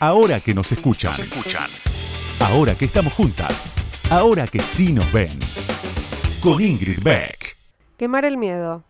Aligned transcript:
Ahora 0.00 0.40
que 0.40 0.52
nos 0.52 0.70
escuchan. 0.72 1.14
Ahora 2.40 2.74
que 2.74 2.84
estamos 2.84 3.14
juntas. 3.14 3.66
Ahora 4.10 4.46
que 4.46 4.58
sí 4.60 4.92
nos 4.92 5.10
ven. 5.10 5.38
Con 6.42 6.60
Ingrid 6.60 7.02
Beck. 7.02 7.56
Quemar 7.96 8.26
el 8.26 8.36
miedo. 8.36 8.84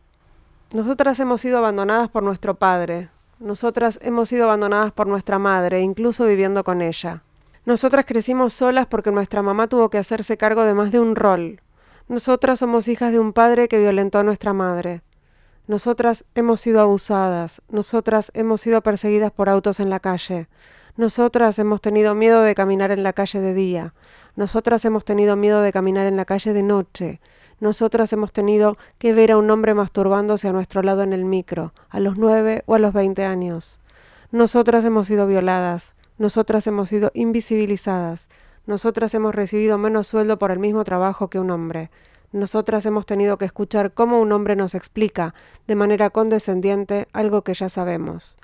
Nosotras 0.73 1.21
hemos 1.21 1.41
sido 1.41 1.59
abandonadas 1.59 2.11
por 2.11 2.25
nuestro 2.25 2.57
padre. 2.57 3.09
Nosotras 3.39 4.01
hemos 4.03 4.31
sido 4.31 4.47
abandonadas 4.47 4.91
por 4.93 5.07
nuestra 5.07 5.39
madre, 5.39 5.81
incluso 5.81 6.27
viviendo 6.27 6.65
con 6.65 6.83
ella. 6.83 7.23
Nosotras 7.67 8.05
crecimos 8.05 8.53
solas 8.53 8.87
porque 8.87 9.13
nuestra 9.13 9.43
mamá 9.43 9.69
tuvo 9.69 9.91
que 9.91 9.99
hacerse 9.99 10.37
cargo 10.37 10.65
de 10.65 10.75
más 10.75 10.91
de 10.91 10.99
un 10.99 11.15
rol. 11.15 11.61
Nosotras 12.09 12.59
somos 12.59 12.89
hijas 12.89 13.13
de 13.13 13.21
un 13.21 13.33
padre 13.33 13.69
que 13.69 13.79
violentó 13.79 14.19
a 14.19 14.25
nuestra 14.25 14.53
madre. 14.53 15.03
Nosotras 15.69 16.25
hemos 16.35 16.59
sido 16.59 16.81
abusadas, 16.81 17.63
nosotras 17.69 18.33
hemos 18.35 18.61
sido 18.61 18.83
perseguidas 18.83 19.31
por 19.31 19.49
autos 19.49 19.79
en 19.81 19.91
la 19.91 20.01
calle, 20.01 20.49
nosotras 20.97 21.59
hemos 21.59 21.81
tenido 21.81 22.15
miedo 22.15 22.43
de 22.43 22.55
caminar 22.55 22.91
en 22.91 23.03
la 23.03 23.13
calle 23.13 23.41
de 23.41 23.53
día, 23.53 23.95
nosotras 24.35 24.85
hemos 24.85 25.05
tenido 25.05 25.37
miedo 25.37 25.61
de 25.61 25.73
caminar 25.73 26.07
en 26.07 26.17
la 26.17 26.25
calle 26.25 26.53
de 26.53 26.63
noche, 26.63 27.21
nosotras 27.61 28.13
hemos 28.13 28.33
tenido 28.33 28.77
que 28.99 29.13
ver 29.13 29.33
a 29.33 29.39
un 29.39 29.51
hombre 29.51 29.75
masturbándose 29.75 30.49
a 30.49 30.53
nuestro 30.53 30.83
lado 30.83 31.03
en 31.03 31.13
el 31.13 31.25
micro, 31.25 31.73
a 31.91 32.01
los 32.01 32.17
nueve 32.17 32.63
o 32.67 32.75
a 32.75 32.79
los 32.79 32.93
veinte 32.93 33.25
años. 33.25 33.81
Nosotras 34.31 34.85
hemos 34.85 35.07
sido 35.07 35.27
violadas, 35.27 35.95
nosotras 36.19 36.67
hemos 36.67 36.89
sido 36.89 37.11
invisibilizadas, 37.15 38.29
nosotras 38.67 39.15
hemos 39.15 39.35
recibido 39.35 39.79
menos 39.79 40.07
sueldo 40.07 40.39
por 40.39 40.51
el 40.51 40.59
mismo 40.59 40.85
trabajo 40.85 41.29
que 41.29 41.39
un 41.39 41.51
hombre, 41.51 41.91
nosotras 42.33 42.85
hemos 42.87 43.07
tenido 43.07 43.39
que 43.39 43.45
escuchar 43.45 43.93
cómo 43.93 44.21
un 44.21 44.33
hombre 44.33 44.57
nos 44.57 44.75
explica, 44.75 45.35
de 45.67 45.77
manera 45.77 46.11
condescendiente, 46.11 47.07
algo 47.13 47.43
que 47.43 47.55
ya 47.55 47.69
sabemos. 47.69 48.37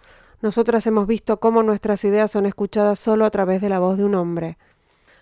Nosotras 0.42 0.84
hemos 0.88 1.06
visto 1.06 1.38
cómo 1.38 1.62
nuestras 1.62 2.04
ideas 2.04 2.32
son 2.32 2.46
escuchadas 2.46 2.98
solo 2.98 3.24
a 3.24 3.30
través 3.30 3.60
de 3.60 3.68
la 3.68 3.78
voz 3.78 3.96
de 3.96 4.04
un 4.04 4.16
hombre. 4.16 4.58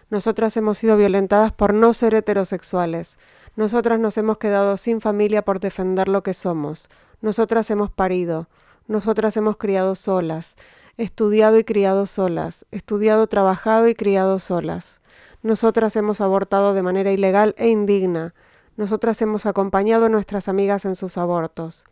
Nosotras 0.09 0.57
hemos 0.57 0.79
sido 0.79 0.97
violentadas 0.97 1.53
por 1.53 1.75
no 1.75 1.93
ser 1.93 2.15
heterosexuales. 2.15 3.19
Nosotras 3.55 4.01
nos 4.01 4.17
hemos 4.17 4.39
quedado 4.39 4.79
sin 4.79 5.03
familia 5.03 5.43
por 5.43 5.61
defender 5.61 6.09
lo 6.09 6.23
que 6.23 6.33
somos. 6.33 6.89
Nosotras 7.21 7.71
hemos 7.71 7.91
parido. 7.91 8.49
Nosotras 8.89 9.37
hemos 9.37 9.59
criado 9.59 9.95
solas. 9.95 10.57
Estudiado 10.97 11.59
y 11.59 11.65
criado 11.65 12.07
solas. 12.07 12.65
Estudiado, 12.71 13.27
trabajado 13.27 13.89
y 13.89 13.95
criado 13.95 14.39
solas. 14.39 15.03
Nosotras 15.43 15.97
hemos 15.97 16.23
abortado 16.23 16.73
de 16.73 16.83
manera 16.83 17.13
ilegal 17.13 17.55
e 17.59 17.69
indigna. 17.69 18.35
Nosotras 18.79 19.21
hemos 19.21 19.45
acompañado 19.45 20.07
a 20.07 20.09
nuestras 20.09 20.49
amigas 20.49 20.87
en 20.87 20.97
sus 20.97 21.19
abortos. 21.19 21.85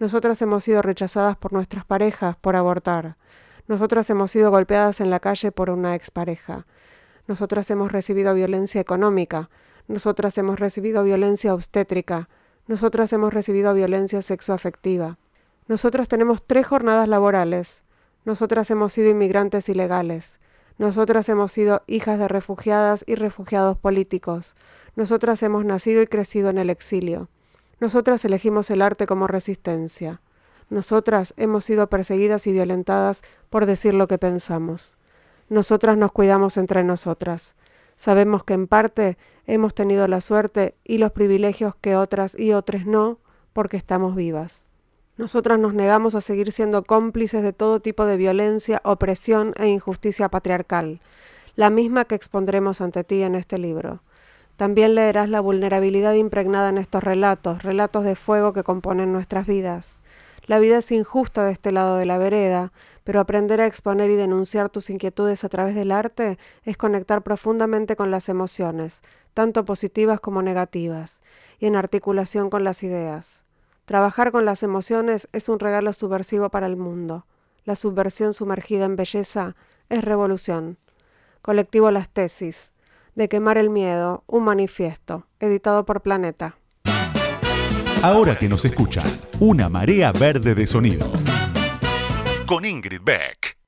Nosotras 0.00 0.40
hemos 0.40 0.64
sido 0.64 0.80
rechazadas 0.80 1.36
por 1.36 1.52
nuestras 1.52 1.84
parejas 1.84 2.34
por 2.34 2.56
abortar. 2.56 3.18
Nosotras 3.68 4.08
hemos 4.08 4.30
sido 4.30 4.50
golpeadas 4.50 5.02
en 5.02 5.10
la 5.10 5.20
calle 5.20 5.52
por 5.52 5.68
una 5.68 5.94
expareja. 5.94 6.66
Nosotras 7.26 7.70
hemos 7.70 7.92
recibido 7.92 8.32
violencia 8.32 8.80
económica. 8.80 9.50
Nosotras 9.88 10.38
hemos 10.38 10.58
recibido 10.58 11.04
violencia 11.04 11.52
obstétrica. 11.52 12.30
Nosotras 12.66 13.12
hemos 13.12 13.34
recibido 13.34 13.74
violencia 13.74 14.22
sexoafectiva. 14.22 15.18
Nosotras 15.68 16.08
tenemos 16.08 16.46
tres 16.46 16.66
jornadas 16.66 17.06
laborales. 17.06 17.82
Nosotras 18.24 18.70
hemos 18.70 18.94
sido 18.94 19.10
inmigrantes 19.10 19.68
ilegales. 19.68 20.40
Nosotras 20.78 21.28
hemos 21.28 21.52
sido 21.52 21.82
hijas 21.86 22.18
de 22.18 22.26
refugiadas 22.26 23.04
y 23.06 23.16
refugiados 23.16 23.76
políticos. 23.76 24.56
Nosotras 24.96 25.42
hemos 25.42 25.66
nacido 25.66 26.00
y 26.00 26.06
crecido 26.06 26.48
en 26.48 26.56
el 26.56 26.70
exilio. 26.70 27.28
Nosotras 27.80 28.22
elegimos 28.26 28.70
el 28.70 28.82
arte 28.82 29.06
como 29.06 29.26
resistencia. 29.26 30.20
Nosotras 30.68 31.32
hemos 31.38 31.64
sido 31.64 31.88
perseguidas 31.88 32.46
y 32.46 32.52
violentadas 32.52 33.22
por 33.48 33.64
decir 33.64 33.94
lo 33.94 34.06
que 34.06 34.18
pensamos. 34.18 34.98
Nosotras 35.48 35.96
nos 35.96 36.12
cuidamos 36.12 36.58
entre 36.58 36.84
nosotras. 36.84 37.54
Sabemos 37.96 38.44
que 38.44 38.52
en 38.52 38.66
parte 38.66 39.16
hemos 39.46 39.74
tenido 39.74 40.06
la 40.08 40.20
suerte 40.20 40.74
y 40.84 40.98
los 40.98 41.12
privilegios 41.12 41.74
que 41.74 41.96
otras 41.96 42.38
y 42.38 42.52
otras 42.52 42.84
no, 42.84 43.18
porque 43.54 43.78
estamos 43.78 44.14
vivas. 44.14 44.68
Nosotras 45.16 45.58
nos 45.58 45.74
negamos 45.74 46.14
a 46.14 46.20
seguir 46.20 46.52
siendo 46.52 46.84
cómplices 46.84 47.42
de 47.42 47.52
todo 47.52 47.80
tipo 47.80 48.04
de 48.04 48.16
violencia, 48.16 48.80
opresión 48.84 49.54
e 49.56 49.68
injusticia 49.68 50.28
patriarcal, 50.28 51.00
la 51.56 51.70
misma 51.70 52.04
que 52.04 52.14
expondremos 52.14 52.80
ante 52.80 53.04
ti 53.04 53.22
en 53.22 53.34
este 53.34 53.58
libro. 53.58 54.02
También 54.60 54.94
leerás 54.94 55.30
la 55.30 55.40
vulnerabilidad 55.40 56.12
impregnada 56.12 56.68
en 56.68 56.76
estos 56.76 57.02
relatos, 57.02 57.62
relatos 57.62 58.04
de 58.04 58.14
fuego 58.14 58.52
que 58.52 58.62
componen 58.62 59.10
nuestras 59.10 59.46
vidas. 59.46 60.00
La 60.44 60.58
vida 60.58 60.76
es 60.76 60.92
injusta 60.92 61.46
de 61.46 61.52
este 61.52 61.72
lado 61.72 61.96
de 61.96 62.04
la 62.04 62.18
vereda, 62.18 62.70
pero 63.02 63.20
aprender 63.20 63.62
a 63.62 63.66
exponer 63.66 64.10
y 64.10 64.16
denunciar 64.16 64.68
tus 64.68 64.90
inquietudes 64.90 65.44
a 65.44 65.48
través 65.48 65.74
del 65.74 65.90
arte 65.90 66.36
es 66.62 66.76
conectar 66.76 67.22
profundamente 67.22 67.96
con 67.96 68.10
las 68.10 68.28
emociones, 68.28 69.00
tanto 69.32 69.64
positivas 69.64 70.20
como 70.20 70.42
negativas, 70.42 71.22
y 71.58 71.64
en 71.64 71.74
articulación 71.74 72.50
con 72.50 72.62
las 72.62 72.82
ideas. 72.82 73.46
Trabajar 73.86 74.30
con 74.30 74.44
las 74.44 74.62
emociones 74.62 75.26
es 75.32 75.48
un 75.48 75.58
regalo 75.58 75.90
subversivo 75.94 76.50
para 76.50 76.66
el 76.66 76.76
mundo. 76.76 77.24
La 77.64 77.76
subversión 77.76 78.34
sumergida 78.34 78.84
en 78.84 78.96
belleza 78.96 79.56
es 79.88 80.04
revolución. 80.04 80.76
Colectivo 81.40 81.90
Las 81.90 82.10
Tesis, 82.10 82.69
de 83.14 83.28
quemar 83.28 83.58
el 83.58 83.70
miedo, 83.70 84.24
un 84.26 84.44
manifiesto, 84.44 85.26
editado 85.38 85.84
por 85.84 86.02
Planeta. 86.02 86.56
Ahora 88.02 88.38
que 88.38 88.48
nos 88.48 88.64
escuchan, 88.64 89.06
una 89.40 89.68
marea 89.68 90.10
verde 90.12 90.54
de 90.54 90.66
sonido. 90.66 91.12
Con 92.46 92.64
Ingrid 92.64 93.02
Beck. 93.02 93.59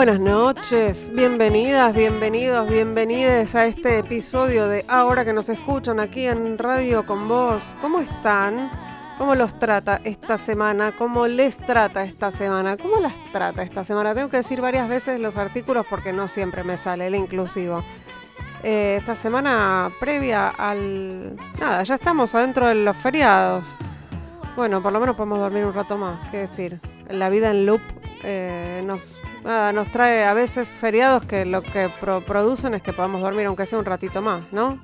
Buenas 0.00 0.18
noches, 0.18 1.12
bienvenidas, 1.14 1.94
bienvenidos, 1.94 2.70
bienvenides 2.70 3.54
a 3.54 3.66
este 3.66 3.98
episodio 3.98 4.66
de 4.66 4.82
Ahora 4.88 5.26
que 5.26 5.34
nos 5.34 5.50
escuchan 5.50 6.00
aquí 6.00 6.24
en 6.24 6.56
Radio 6.56 7.04
con 7.04 7.28
Vos. 7.28 7.76
¿Cómo 7.82 8.00
están? 8.00 8.70
¿Cómo 9.18 9.34
los 9.34 9.58
trata 9.58 10.00
esta 10.02 10.38
semana? 10.38 10.96
¿Cómo 10.96 11.26
les 11.26 11.58
trata 11.58 12.02
esta 12.02 12.30
semana? 12.30 12.78
¿Cómo 12.78 12.98
las 12.98 13.12
trata 13.30 13.62
esta 13.62 13.84
semana? 13.84 14.14
Tengo 14.14 14.30
que 14.30 14.38
decir 14.38 14.62
varias 14.62 14.88
veces 14.88 15.20
los 15.20 15.36
artículos 15.36 15.84
porque 15.90 16.14
no 16.14 16.28
siempre 16.28 16.64
me 16.64 16.78
sale 16.78 17.06
el 17.06 17.14
inclusivo. 17.14 17.84
Eh, 18.62 18.96
esta 18.98 19.14
semana 19.14 19.90
previa 20.00 20.48
al... 20.48 21.36
Nada, 21.60 21.82
ya 21.82 21.96
estamos 21.96 22.34
adentro 22.34 22.66
de 22.68 22.74
los 22.74 22.96
feriados. 22.96 23.76
Bueno, 24.56 24.80
por 24.80 24.94
lo 24.94 25.00
menos 25.00 25.14
podemos 25.14 25.40
dormir 25.40 25.66
un 25.66 25.74
rato 25.74 25.98
más. 25.98 26.26
¿Qué 26.30 26.38
decir? 26.38 26.80
La 27.10 27.28
vida 27.28 27.50
en 27.50 27.66
loop 27.66 27.82
eh, 28.22 28.82
nos 28.86 29.19
nada, 29.44 29.72
nos 29.72 29.90
trae 29.90 30.24
a 30.24 30.34
veces 30.34 30.68
feriados 30.68 31.24
que 31.24 31.44
lo 31.44 31.62
que 31.62 31.90
producen 32.26 32.74
es 32.74 32.82
que 32.82 32.92
podamos 32.92 33.22
dormir 33.22 33.46
aunque 33.46 33.66
sea 33.66 33.78
un 33.78 33.84
ratito 33.84 34.22
más, 34.22 34.42
¿no? 34.52 34.78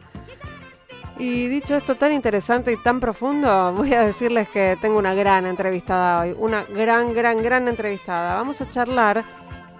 Y 1.18 1.48
dicho 1.48 1.76
esto 1.76 1.94
tan 1.94 2.12
interesante 2.12 2.72
y 2.72 2.76
tan 2.76 3.00
profundo, 3.00 3.72
voy 3.76 3.94
a 3.94 4.04
decirles 4.04 4.48
que 4.48 4.76
tengo 4.80 4.98
una 4.98 5.14
gran 5.14 5.46
entrevistada 5.46 6.20
hoy, 6.20 6.34
una 6.38 6.64
gran, 6.64 7.14
gran, 7.14 7.42
gran 7.42 7.68
entrevistada. 7.68 8.36
Vamos 8.36 8.60
a 8.60 8.68
charlar 8.68 9.24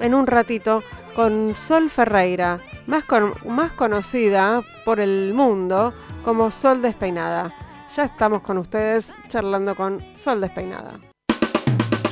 en 0.00 0.14
un 0.14 0.26
ratito 0.26 0.82
con 1.14 1.54
Sol 1.54 1.90
Ferreira, 1.90 2.58
más, 2.86 3.04
más 3.46 3.72
conocida 3.72 4.62
por 4.84 5.00
el 5.00 5.32
mundo 5.34 5.92
como 6.24 6.50
Sol 6.50 6.82
Despeinada. 6.82 7.52
Ya 7.94 8.04
estamos 8.04 8.42
con 8.42 8.58
ustedes 8.58 9.14
charlando 9.28 9.74
con 9.74 10.00
Sol 10.14 10.40
Despeinada. 10.40 11.05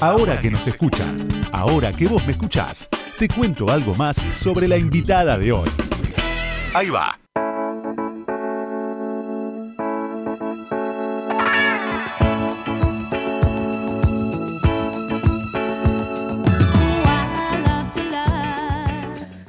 Ahora 0.06 0.38
que 0.38 0.50
nos 0.50 0.66
escuchan, 0.66 1.16
ahora 1.50 1.90
que 1.90 2.06
vos 2.06 2.26
me 2.26 2.32
escuchás, 2.32 2.90
te 3.18 3.26
cuento 3.26 3.70
algo 3.70 3.94
más 3.94 4.16
sobre 4.34 4.68
la 4.68 4.76
invitada 4.76 5.38
de 5.38 5.50
hoy. 5.50 5.70
Ahí 6.74 6.90
va. 6.90 7.18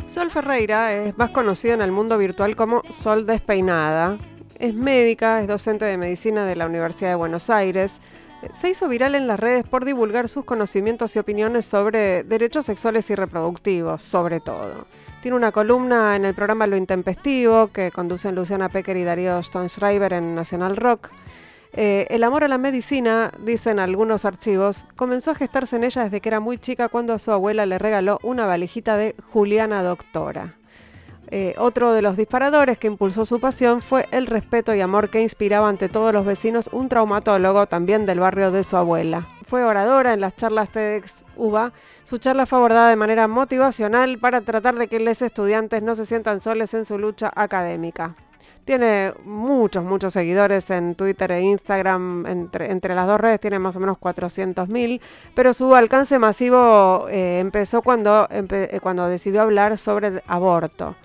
Sol 0.07 0.31
Ferreira 0.31 0.93
es 0.93 1.17
más 1.17 1.31
conocida 1.31 1.73
en 1.73 1.81
el 1.81 1.91
mundo 1.91 2.17
virtual 2.17 2.55
como 2.55 2.81
Sol 2.89 3.25
Despeinada. 3.25 4.17
Es 4.57 4.73
médica, 4.73 5.41
es 5.41 5.47
docente 5.49 5.83
de 5.83 5.97
medicina 5.97 6.45
de 6.45 6.55
la 6.55 6.65
Universidad 6.65 7.09
de 7.09 7.15
Buenos 7.15 7.49
Aires, 7.49 7.99
se 8.53 8.69
hizo 8.69 8.87
viral 8.87 9.15
en 9.15 9.27
las 9.27 9.39
redes 9.39 9.67
por 9.67 9.85
divulgar 9.85 10.29
sus 10.29 10.45
conocimientos 10.45 11.15
y 11.15 11.19
opiniones 11.19 11.65
sobre 11.65 12.23
derechos 12.23 12.65
sexuales 12.65 13.09
y 13.09 13.15
reproductivos, 13.15 14.01
sobre 14.01 14.39
todo. 14.39 14.85
Tiene 15.21 15.37
una 15.37 15.51
columna 15.51 16.15
en 16.15 16.25
el 16.25 16.35
programa 16.35 16.67
Lo 16.67 16.77
Intempestivo 16.77 17.67
que 17.67 17.91
conducen 17.91 18.35
Luciana 18.35 18.69
Pecker 18.69 18.95
y 18.97 19.03
Darío 19.03 19.41
Steinschreiber 19.41 20.13
en 20.13 20.35
Nacional 20.35 20.77
Rock. 20.77 21.09
Eh, 21.73 22.05
el 22.09 22.23
amor 22.23 22.43
a 22.43 22.47
la 22.47 22.57
medicina, 22.57 23.31
dicen 23.39 23.79
algunos 23.79 24.23
archivos, 24.23 24.85
comenzó 24.95 25.31
a 25.31 25.35
gestarse 25.35 25.75
en 25.75 25.83
ella 25.83 26.03
desde 26.03 26.21
que 26.21 26.29
era 26.29 26.39
muy 26.39 26.57
chica 26.57 26.89
cuando 26.89 27.13
a 27.13 27.19
su 27.19 27.31
abuela 27.31 27.65
le 27.65 27.79
regaló 27.79 28.19
una 28.23 28.45
valijita 28.45 28.97
de 28.97 29.15
Juliana 29.33 29.83
Doctora. 29.83 30.55
Eh, 31.31 31.55
otro 31.57 31.93
de 31.93 32.01
los 32.01 32.17
disparadores 32.17 32.77
que 32.77 32.87
impulsó 32.87 33.25
su 33.25 33.39
pasión 33.39 33.81
fue 33.81 34.05
el 34.11 34.27
respeto 34.27 34.73
y 34.75 34.81
amor 34.81 35.09
que 35.09 35.21
inspiraba 35.21 35.67
ante 35.67 35.89
todos 35.89 36.13
los 36.13 36.25
vecinos 36.25 36.69
un 36.71 36.87
traumatólogo 36.87 37.65
también 37.65 38.05
del 38.05 38.19
barrio 38.19 38.51
de 38.51 38.63
su 38.63 38.77
abuela. 38.77 39.27
Fue 39.47 39.63
oradora 39.63 40.13
en 40.13 40.21
las 40.21 40.35
charlas 40.35 40.69
TEDx 40.69 41.23
UBA. 41.35 41.71
Su 42.03 42.17
charla 42.19 42.45
fue 42.45 42.59
abordada 42.59 42.89
de 42.89 42.95
manera 42.95 43.27
motivacional 43.27 44.17
para 44.19 44.41
tratar 44.41 44.75
de 44.75 44.87
que 44.87 44.99
los 44.99 45.21
estudiantes 45.21 45.81
no 45.81 45.95
se 45.95 46.05
sientan 46.05 46.41
soles 46.41 46.73
en 46.73 46.85
su 46.85 46.97
lucha 46.97 47.31
académica. 47.35 48.15
Tiene 48.65 49.13
muchos, 49.23 49.83
muchos 49.83 50.13
seguidores 50.13 50.67
en 50.71 50.95
Twitter 50.95 51.31
e 51.31 51.41
Instagram. 51.41 52.25
Entre, 52.25 52.71
entre 52.71 52.95
las 52.95 53.05
dos 53.05 53.21
redes 53.21 53.39
tiene 53.39 53.59
más 53.59 53.75
o 53.75 53.79
menos 53.79 53.97
400.000. 53.97 54.99
Pero 55.35 55.53
su 55.53 55.75
alcance 55.75 56.17
masivo 56.17 57.07
eh, 57.09 57.39
empezó 57.39 57.83
cuando, 57.83 58.27
eh, 58.31 58.79
cuando 58.81 59.07
decidió 59.07 59.43
hablar 59.43 59.77
sobre 59.77 60.23
aborto. 60.25 60.95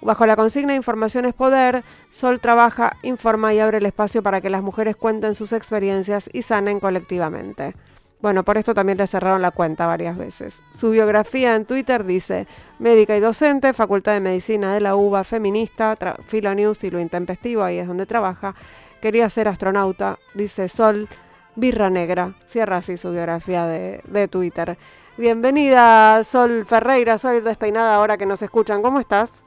Bajo 0.00 0.26
la 0.26 0.36
consigna 0.36 0.74
Información 0.74 1.24
es 1.24 1.34
Poder, 1.34 1.82
Sol 2.10 2.40
trabaja, 2.40 2.96
informa 3.02 3.52
y 3.52 3.58
abre 3.58 3.78
el 3.78 3.86
espacio 3.86 4.22
para 4.22 4.40
que 4.40 4.50
las 4.50 4.62
mujeres 4.62 4.96
cuenten 4.96 5.34
sus 5.34 5.52
experiencias 5.52 6.30
y 6.32 6.42
sanen 6.42 6.78
colectivamente. 6.78 7.74
Bueno, 8.20 8.44
por 8.44 8.58
esto 8.58 8.74
también 8.74 8.98
le 8.98 9.06
cerraron 9.06 9.42
la 9.42 9.52
cuenta 9.52 9.86
varias 9.86 10.16
veces. 10.16 10.60
Su 10.76 10.90
biografía 10.90 11.54
en 11.54 11.66
Twitter 11.66 12.04
dice, 12.04 12.46
médica 12.78 13.16
y 13.16 13.20
docente, 13.20 13.72
Facultad 13.72 14.12
de 14.12 14.20
Medicina 14.20 14.74
de 14.74 14.80
la 14.80 14.96
UBA, 14.96 15.22
feminista, 15.22 15.96
Filonews 16.26 16.82
y 16.82 16.90
lo 16.90 16.98
intempestivo, 16.98 17.62
ahí 17.62 17.78
es 17.78 17.86
donde 17.86 18.06
trabaja. 18.06 18.54
Quería 19.00 19.30
ser 19.30 19.46
astronauta, 19.46 20.18
dice 20.34 20.68
Sol, 20.68 21.08
birra 21.54 21.90
negra. 21.90 22.34
Cierra 22.46 22.78
así 22.78 22.96
su 22.96 23.12
biografía 23.12 23.66
de, 23.66 24.00
de 24.08 24.26
Twitter. 24.26 24.76
Bienvenida, 25.16 26.22
Sol 26.24 26.66
Ferreira, 26.66 27.18
soy 27.18 27.40
despeinada 27.40 27.94
ahora 27.94 28.16
que 28.16 28.26
nos 28.26 28.42
escuchan. 28.42 28.82
¿Cómo 28.82 28.98
estás? 28.98 29.44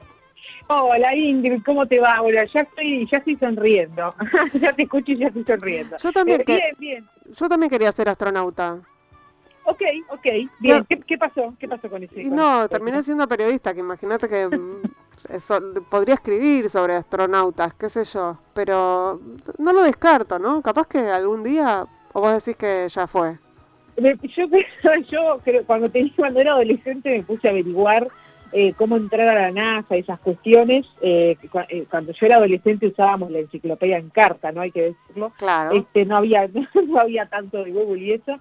Hola 0.68 1.14
Ingrid, 1.14 1.62
¿cómo 1.64 1.86
te 1.86 2.00
va? 2.00 2.16
Ahora 2.16 2.44
ya 2.44 2.60
estoy, 2.60 3.08
ya 3.10 3.18
estoy 3.18 3.36
sonriendo. 3.36 4.14
ya 4.54 4.72
te 4.72 4.82
escucho 4.82 5.12
y 5.12 5.18
ya 5.18 5.26
estoy 5.28 5.44
sonriendo. 5.44 5.96
Yo 5.96 6.12
también, 6.12 6.40
eh, 6.40 6.44
bien, 6.46 6.76
bien. 6.78 7.08
Yo 7.34 7.48
también 7.48 7.70
quería 7.70 7.92
ser 7.92 8.08
astronauta. 8.08 8.78
Ok, 9.64 9.82
ok, 10.10 10.26
bien. 10.58 10.84
¿Qué, 11.06 11.18
pasó? 11.18 11.54
¿Qué 11.58 11.68
pasó 11.68 11.88
con 11.88 12.02
ese? 12.02 12.24
No, 12.24 12.68
terminé 12.68 13.02
siendo 13.02 13.28
periodista, 13.28 13.72
que 13.72 13.80
imagínate 13.80 14.28
que 14.28 14.48
mm, 14.48 14.82
podría 15.90 16.14
escribir 16.14 16.68
sobre 16.68 16.96
astronautas, 16.96 17.74
qué 17.74 17.88
sé 17.88 18.02
yo, 18.04 18.38
pero 18.54 19.20
no 19.58 19.72
lo 19.72 19.82
descarto, 19.82 20.38
¿no? 20.38 20.62
Capaz 20.62 20.88
que 20.88 20.98
algún 20.98 21.44
día, 21.44 21.86
o 22.12 22.20
vos 22.20 22.44
decís 22.44 22.56
que 22.56 22.88
ya 22.88 23.06
fue. 23.06 23.38
Yo, 23.96 24.10
yo 25.10 25.40
creo, 25.44 25.64
cuando, 25.64 25.88
tenía, 25.88 26.12
cuando 26.16 26.40
era 26.40 26.52
adolescente 26.52 27.10
me 27.10 27.22
puse 27.22 27.46
a 27.46 27.50
averiguar 27.52 28.08
eh, 28.54 28.74
cómo 28.76 28.98
entrar 28.98 29.26
a 29.28 29.34
la 29.34 29.50
NASA, 29.50 29.96
esas 29.96 30.20
cuestiones. 30.20 30.84
Eh, 31.00 31.38
eh, 31.70 31.86
cuando 31.90 32.12
yo 32.12 32.26
era 32.26 32.36
adolescente 32.36 32.86
usábamos 32.86 33.30
la 33.30 33.38
enciclopedia 33.38 33.96
en 33.96 34.10
carta, 34.10 34.52
¿no? 34.52 34.60
Hay 34.60 34.70
que 34.70 34.94
decirlo. 34.94 35.32
Claro. 35.38 35.72
Este, 35.72 36.04
no, 36.04 36.16
había, 36.16 36.48
no 36.86 37.00
había 37.00 37.26
tanto 37.26 37.64
de 37.64 37.72
Google 37.72 38.02
y 38.02 38.12
eso. 38.12 38.38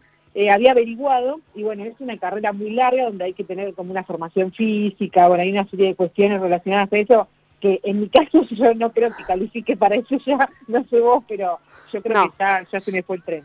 había 0.52 0.72
averiguado, 0.72 1.40
y 1.56 1.64
bueno, 1.64 1.86
es 1.86 1.96
una 2.00 2.18
carrera 2.18 2.52
muy 2.52 2.72
larga 2.72 3.06
donde 3.06 3.24
hay 3.24 3.34
que 3.34 3.46
tener 3.46 3.74
como 3.74 3.92
una 3.92 4.04
formación 4.04 4.52
física, 4.52 5.28
bueno, 5.30 5.44
hay 5.44 5.52
una 5.52 5.70
serie 5.70 5.88
de 5.88 5.96
cuestiones 5.96 6.42
relacionadas 6.42 6.92
a 6.92 6.98
eso, 6.98 7.28
que 7.62 7.80
en 7.84 8.02
mi 8.02 8.10
caso 8.10 8.46
yo 8.50 8.74
no 8.74 8.92
creo 8.92 9.16
que 9.16 9.24
califique 9.24 9.78
para 9.78 9.96
eso 9.96 10.18
ya, 10.26 10.50
no 10.68 10.84
sé 10.90 11.00
vos, 11.00 11.24
pero 11.28 11.60
yo 11.94 12.02
creo 12.02 12.24
que 12.24 12.32
ya, 12.38 12.66
ya 12.70 12.80
se 12.82 12.92
me 12.92 13.04
fue 13.04 13.16
el 13.16 13.24
tren. 13.24 13.44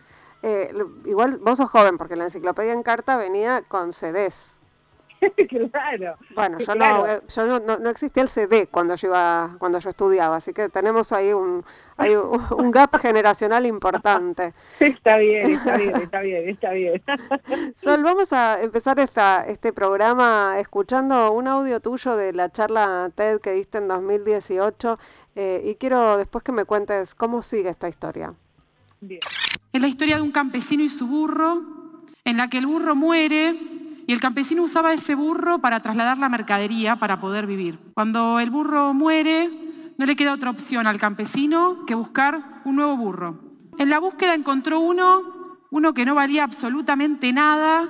igual 1.04 1.38
vos 1.42 1.58
sos 1.58 1.70
joven, 1.70 1.96
porque 1.96 2.16
la 2.16 2.24
enciclopedia 2.24 2.72
en 2.72 2.82
carta 2.82 3.16
venía 3.16 3.62
con 3.68 3.92
CDs. 3.92 4.55
claro. 5.72 6.16
Bueno, 6.34 6.58
yo, 6.58 6.74
No, 6.74 7.06
eh, 7.06 7.20
yo 7.28 7.60
no, 7.60 7.78
no, 7.78 7.90
existía 7.90 8.22
el 8.22 8.28
CD 8.28 8.66
cuando 8.66 8.94
yo 8.94 9.08
iba, 9.08 9.56
cuando 9.58 9.78
yo 9.78 9.90
estudiaba, 9.90 10.36
así 10.36 10.52
que 10.52 10.68
tenemos 10.68 11.12
ahí 11.12 11.32
un, 11.32 11.64
hay 11.96 12.14
un, 12.56 12.70
gap 12.70 12.96
generacional 12.98 13.66
importante. 13.66 14.54
Está 14.80 15.18
bien, 15.18 15.52
está 15.52 15.76
bien, 15.76 15.96
está 15.96 16.20
bien, 16.20 16.48
está 16.48 16.70
bien. 16.70 17.02
Sol, 17.74 18.02
vamos 18.02 18.32
a 18.32 18.62
empezar 18.62 18.98
esta, 19.00 19.44
este 19.46 19.72
programa 19.72 20.58
escuchando 20.58 21.32
un 21.32 21.48
audio 21.48 21.80
tuyo 21.80 22.16
de 22.16 22.32
la 22.32 22.50
charla 22.50 23.10
TED 23.14 23.40
que 23.40 23.52
diste 23.52 23.78
en 23.78 23.88
2018 23.88 24.98
eh, 25.36 25.62
y 25.64 25.74
quiero 25.76 26.18
después 26.18 26.44
que 26.44 26.52
me 26.52 26.64
cuentes 26.64 27.14
cómo 27.14 27.42
sigue 27.42 27.70
esta 27.70 27.88
historia. 27.88 28.34
Bien. 29.00 29.20
Es 29.72 29.80
la 29.80 29.88
historia 29.88 30.16
de 30.16 30.22
un 30.22 30.32
campesino 30.32 30.82
y 30.82 30.90
su 30.90 31.06
burro, 31.06 31.62
en 32.24 32.36
la 32.36 32.48
que 32.48 32.58
el 32.58 32.66
burro 32.66 32.94
muere 32.94 33.75
y 34.06 34.12
el 34.12 34.20
campesino 34.20 34.62
usaba 34.62 34.92
ese 34.92 35.14
burro 35.14 35.58
para 35.58 35.80
trasladar 35.80 36.18
la 36.18 36.28
mercadería 36.28 36.96
para 36.96 37.20
poder 37.20 37.46
vivir. 37.46 37.78
Cuando 37.94 38.38
el 38.38 38.50
burro 38.50 38.94
muere, 38.94 39.50
no 39.98 40.06
le 40.06 40.14
queda 40.14 40.32
otra 40.32 40.50
opción 40.50 40.86
al 40.86 40.98
campesino 40.98 41.84
que 41.86 41.94
buscar 41.94 42.62
un 42.64 42.76
nuevo 42.76 42.96
burro. 42.96 43.40
En 43.78 43.90
la 43.90 43.98
búsqueda 43.98 44.34
encontró 44.34 44.78
uno, 44.78 45.58
uno 45.70 45.92
que 45.92 46.04
no 46.04 46.14
valía 46.14 46.44
absolutamente 46.44 47.32
nada, 47.32 47.88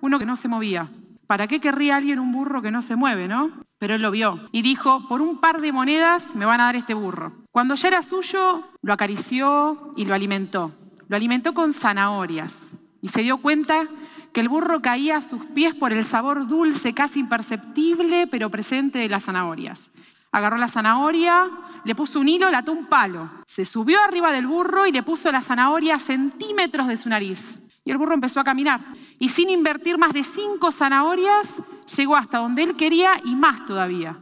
uno 0.00 0.18
que 0.18 0.26
no 0.26 0.36
se 0.36 0.48
movía. 0.48 0.90
¿Para 1.26 1.46
qué 1.46 1.60
querría 1.60 1.96
alguien 1.96 2.18
un 2.18 2.32
burro 2.32 2.60
que 2.60 2.70
no 2.70 2.82
se 2.82 2.96
mueve, 2.96 3.26
no? 3.26 3.50
Pero 3.78 3.94
él 3.94 4.02
lo 4.02 4.10
vio 4.10 4.38
y 4.52 4.60
dijo, 4.60 5.08
por 5.08 5.22
un 5.22 5.40
par 5.40 5.62
de 5.62 5.72
monedas 5.72 6.36
me 6.36 6.44
van 6.44 6.60
a 6.60 6.64
dar 6.64 6.76
este 6.76 6.92
burro. 6.92 7.32
Cuando 7.50 7.74
ya 7.74 7.88
era 7.88 8.02
suyo, 8.02 8.68
lo 8.82 8.92
acarició 8.92 9.94
y 9.96 10.04
lo 10.04 10.14
alimentó. 10.14 10.72
Lo 11.08 11.16
alimentó 11.16 11.54
con 11.54 11.72
zanahorias 11.72 12.72
y 13.04 13.08
se 13.08 13.20
dio 13.20 13.36
cuenta 13.36 13.84
que 14.32 14.40
el 14.40 14.48
burro 14.48 14.80
caía 14.80 15.18
a 15.18 15.20
sus 15.20 15.44
pies 15.44 15.74
por 15.74 15.92
el 15.92 16.06
sabor 16.06 16.48
dulce, 16.48 16.94
casi 16.94 17.20
imperceptible, 17.20 18.26
pero 18.26 18.48
presente 18.48 18.98
de 18.98 19.10
las 19.10 19.24
zanahorias. 19.24 19.90
Agarró 20.32 20.56
la 20.56 20.68
zanahoria, 20.68 21.50
le 21.84 21.94
puso 21.94 22.18
un 22.18 22.30
hilo, 22.30 22.48
le 22.48 22.56
ató 22.56 22.72
un 22.72 22.86
palo. 22.86 23.30
Se 23.46 23.66
subió 23.66 24.02
arriba 24.02 24.32
del 24.32 24.46
burro 24.46 24.86
y 24.86 24.92
le 24.92 25.02
puso 25.02 25.30
la 25.30 25.42
zanahoria 25.42 25.96
a 25.96 25.98
centímetros 25.98 26.88
de 26.88 26.96
su 26.96 27.10
nariz. 27.10 27.58
Y 27.84 27.90
el 27.90 27.98
burro 27.98 28.14
empezó 28.14 28.40
a 28.40 28.44
caminar. 28.44 28.80
Y 29.18 29.28
sin 29.28 29.50
invertir 29.50 29.98
más 29.98 30.14
de 30.14 30.24
cinco 30.24 30.72
zanahorias, 30.72 31.62
llegó 31.94 32.16
hasta 32.16 32.38
donde 32.38 32.62
él 32.62 32.74
quería 32.74 33.20
y 33.22 33.36
más 33.36 33.66
todavía. 33.66 34.18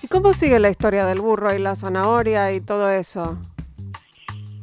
¿Y 0.00 0.06
cómo 0.06 0.32
sigue 0.32 0.60
la 0.60 0.70
historia 0.70 1.06
del 1.06 1.20
burro 1.20 1.52
y 1.52 1.58
la 1.58 1.74
zanahoria 1.74 2.52
y 2.52 2.60
todo 2.60 2.88
eso? 2.88 3.36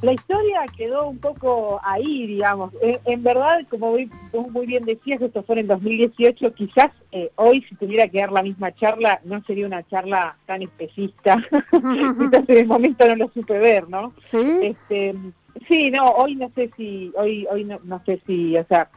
La 0.04 0.12
historia 0.12 0.66
quedó 0.76 1.08
un 1.08 1.18
poco 1.18 1.80
ahí, 1.82 2.28
digamos. 2.28 2.74
En, 3.06 3.24
verdad, 3.24 3.62
como 3.70 3.92
vos 3.92 4.52
muy 4.52 4.66
bien 4.66 4.84
decías, 4.84 5.22
esto 5.22 5.44
fue 5.44 5.62
en 5.62 5.68
2018, 5.68 6.54
quizás 6.54 6.92
eh, 7.14 7.32
hoy 7.36 7.64
si 7.70 7.76
tuviera 7.76 8.10
que 8.10 8.20
dar 8.20 8.34
la 8.34 8.44
misma 8.44 8.74
charla, 8.74 9.22
no 9.24 9.42
sería 9.46 9.66
una 9.66 9.82
charla 9.88 10.36
tan 10.46 10.62
especista. 10.62 11.38
quizás 11.72 12.50
en 12.50 12.58
el 12.58 12.68
momento 12.68 13.08
no 13.08 13.16
lo 13.16 13.30
supe 13.30 13.58
ver, 13.58 13.88
¿no? 13.88 14.14
Sí. 14.18 14.60
Este, 14.62 15.16
sí, 15.70 15.90
no, 15.90 16.06
hoy 16.06 16.36
no 16.36 16.52
sé 16.54 16.70
si, 16.76 17.14
hoy, 17.16 17.48
hoy 17.50 17.64
no, 17.64 17.80
no 17.86 18.04
sé 18.06 18.22
si, 18.28 18.58
o 18.58 18.66
sea, 18.66 18.90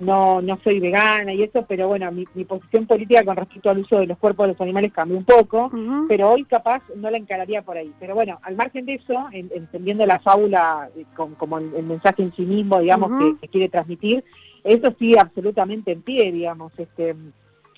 no, 0.00 0.40
no 0.40 0.58
soy 0.64 0.80
vegana 0.80 1.32
y 1.32 1.42
eso, 1.42 1.64
pero 1.68 1.86
bueno, 1.86 2.10
mi, 2.10 2.24
posición 2.44 2.86
política 2.86 3.22
con 3.22 3.36
respecto 3.36 3.70
al 3.70 3.78
uso 3.78 3.98
de 3.98 4.06
los 4.06 4.18
cuerpos 4.18 4.46
de 4.46 4.52
los 4.54 4.60
animales 4.60 4.92
cambió 4.92 5.16
un 5.16 5.24
poco, 5.24 5.70
pero 6.08 6.30
hoy 6.30 6.44
capaz 6.44 6.82
no 6.96 7.10
la 7.10 7.18
encararía 7.18 7.62
por 7.62 7.76
ahí. 7.76 7.92
Pero 8.00 8.14
bueno, 8.14 8.38
al 8.42 8.56
margen 8.56 8.86
de 8.86 8.94
eso, 8.94 9.28
entendiendo 9.32 10.06
la 10.06 10.18
fábula 10.18 10.88
eh, 10.96 11.04
como 11.14 11.58
el, 11.58 11.82
mensaje 11.84 12.22
en 12.22 12.34
sí 12.34 12.42
mismo, 12.42 12.80
digamos, 12.80 13.36
que, 13.40 13.48
quiere 13.48 13.68
transmitir, 13.68 14.24
eso 14.64 14.94
sí 14.98 15.16
absolutamente 15.18 15.92
en 15.92 16.02
pie, 16.02 16.32
digamos, 16.32 16.72
este, 16.78 17.14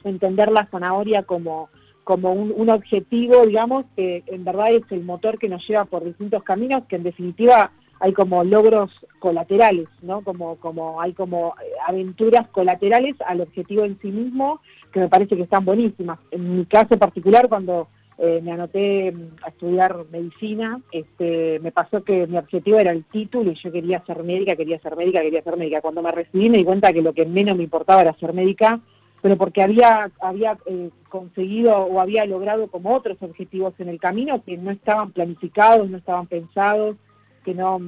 entender 0.05 0.51
la 0.51 0.67
zanahoria 0.67 1.25
como 1.25 1.69
como 2.05 2.33
un, 2.33 2.53
un 2.57 2.69
objetivo, 2.69 3.47
digamos, 3.47 3.85
que 3.95 4.25
en 4.27 4.43
verdad 4.43 4.73
es 4.73 4.83
el 4.91 5.05
motor 5.05 5.39
que 5.39 5.49
nos 5.49 5.65
lleva 5.69 5.85
por 5.85 6.03
distintos 6.03 6.43
caminos, 6.43 6.83
que 6.89 6.97
en 6.97 7.05
definitiva 7.05 7.71
hay 8.03 8.13
como 8.13 8.43
logros 8.43 8.91
colaterales, 9.21 9.87
¿no? 10.03 10.23
Como, 10.23 10.57
como 10.57 11.01
hay 11.01 11.13
como 11.13 11.55
eh, 11.63 11.71
aventuras 11.87 12.49
colaterales 12.49 13.15
al 13.25 13.43
objetivo 13.43 13.85
en 13.85 13.97
sí 14.01 14.11
mismo 14.11 14.61
que 14.93 14.99
me 14.99 15.09
parece 15.09 15.37
que 15.37 15.43
están 15.43 15.65
buenísimas. 15.65 16.19
En 16.33 16.59
mi 16.59 16.67
caso 16.67 16.99
particular, 16.99 17.49
cuando 17.49 17.87
eh, 18.19 18.41
me 18.43 18.51
anoté 18.51 19.13
mm, 19.13 19.45
a 19.45 19.51
estudiar 19.51 20.05
medicina, 20.11 20.81
este, 20.91 21.61
me 21.61 21.71
pasó 21.71 22.03
que 22.03 22.27
mi 22.27 22.39
objetivo 22.39 22.81
era 22.81 22.91
el 22.91 23.05
título 23.05 23.53
y 23.53 23.63
yo 23.63 23.71
quería 23.71 24.05
ser 24.05 24.25
médica, 24.25 24.57
quería 24.57 24.81
ser 24.81 24.97
médica, 24.97 25.21
quería 25.21 25.43
ser 25.45 25.57
médica. 25.57 25.81
Cuando 25.81 26.03
me 26.03 26.11
recibí 26.11 26.51
me 26.51 26.59
di 26.59 26.65
cuenta 26.65 26.93
que 26.93 27.03
lo 27.03 27.13
que 27.13 27.25
menos 27.25 27.57
me 27.57 27.63
importaba 27.63 28.01
era 28.01 28.15
ser 28.15 28.33
médica, 28.33 28.81
pero 29.21 29.37
porque 29.37 29.63
había, 29.63 30.11
había 30.21 30.59
eh, 30.67 30.91
conseguido 31.09 31.77
o 31.77 32.01
había 32.01 32.27
logrado 32.27 32.67
como 32.67 32.97
otros 32.97 33.17
objetivos 33.21 33.75
en 33.79 33.89
el 33.89 34.01
camino 34.01 34.43
que 34.43 34.57
no 34.57 34.73
estaban 34.73 35.13
planificados, 35.13 35.89
no 35.89 35.99
estaban 35.99 36.27
pensados, 36.27 36.97
que 37.45 37.55
no, 37.55 37.79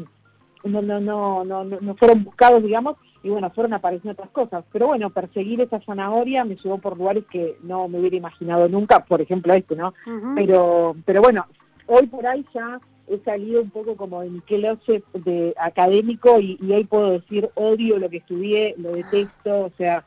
no, 0.65 0.83
no, 0.83 1.01
no, 1.01 1.45
no, 1.45 1.65
no 1.65 1.95
fueron 1.97 2.25
buscados, 2.25 2.63
digamos, 2.63 2.97
y 3.23 3.31
bueno, 3.31 3.51
fueron 3.51 3.73
apareciendo 3.73 4.13
otras 4.13 4.31
cosas. 4.31 4.65
Pero 4.73 4.89
bueno, 4.89 5.11
perseguir 5.11 5.61
esa 5.61 5.81
zanahoria 5.81 6.45
me 6.45 6.57
llevó 6.57 6.79
por 6.79 6.97
lugares 6.97 7.25
que 7.31 7.57
no 7.63 7.89
me 7.89 7.99
hubiera 7.99 8.17
imaginado 8.17 8.69
nunca, 8.69 9.05
por 9.05 9.21
ejemplo 9.21 9.55
este, 9.55 9.75
¿no? 9.75 9.95
Pero, 10.35 10.95
pero 11.05 11.23
bueno, 11.23 11.47
hoy 11.87 12.07
por 12.07 12.27
ahí 12.27 12.45
ya 12.55 12.79
he 13.09 13.19
salido 13.19 13.63
un 13.63 13.71
poco 13.71 13.97
como 13.97 14.23
de 14.23 14.31
mi 14.31 14.41
de 14.41 15.55
académico 15.59 16.41
y, 16.41 16.59
y 16.61 16.73
ahí 16.73 16.85
puedo 16.85 17.13
decir 17.13 17.51
odio 17.55 17.99
lo 17.99 18.09
que 18.09 18.19
estudié, 18.19 18.75
lo 18.79 18.93
detesto, 18.93 19.67
o 19.67 19.73
sea, 19.77 20.05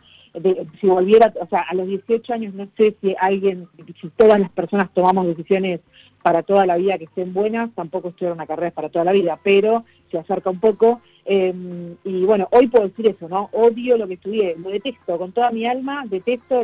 si 0.80 0.88
volviera, 0.88 1.34
o 1.40 1.48
sea, 1.48 1.62
a 1.62 1.76
los 1.76 1.88
18 1.88 2.34
años 2.34 2.54
no 2.54 2.68
sé 2.78 2.96
si 3.02 3.16
alguien, 3.20 3.68
si 4.02 4.10
todas 4.10 4.40
las 4.40 4.50
personas 4.52 4.90
tomamos 4.94 5.28
decisiones 5.28 5.82
para 6.22 6.44
toda 6.44 6.66
la 6.66 6.78
vida 6.78 6.98
que 6.98 7.06
estén 7.06 7.34
buenas, 7.34 7.74
tampoco 7.74 8.10
estudiar 8.10 8.34
una 8.34 8.46
carrera 8.46 8.72
para 8.72 8.90
toda 8.90 9.06
la 9.06 9.14
vida, 9.14 9.40
pero 9.44 9.86
se 10.12 10.18
acerca 10.18 10.50
un 10.50 10.60
poco. 10.60 11.02
Em, 11.26 11.96
y 12.04 12.24
bueno, 12.24 12.48
hoy 12.52 12.68
puedo 12.68 12.88
decir 12.88 13.08
eso, 13.08 13.28
¿no? 13.28 13.50
Odio 13.54 13.98
lo 13.98 14.08
que 14.08 14.16
estudié, 14.16 14.56
lo 14.58 14.70
detesto 14.70 15.18
con 15.18 15.32
toda 15.32 15.52
mi 15.52 15.66
alma, 15.66 16.06
detesto 16.06 16.62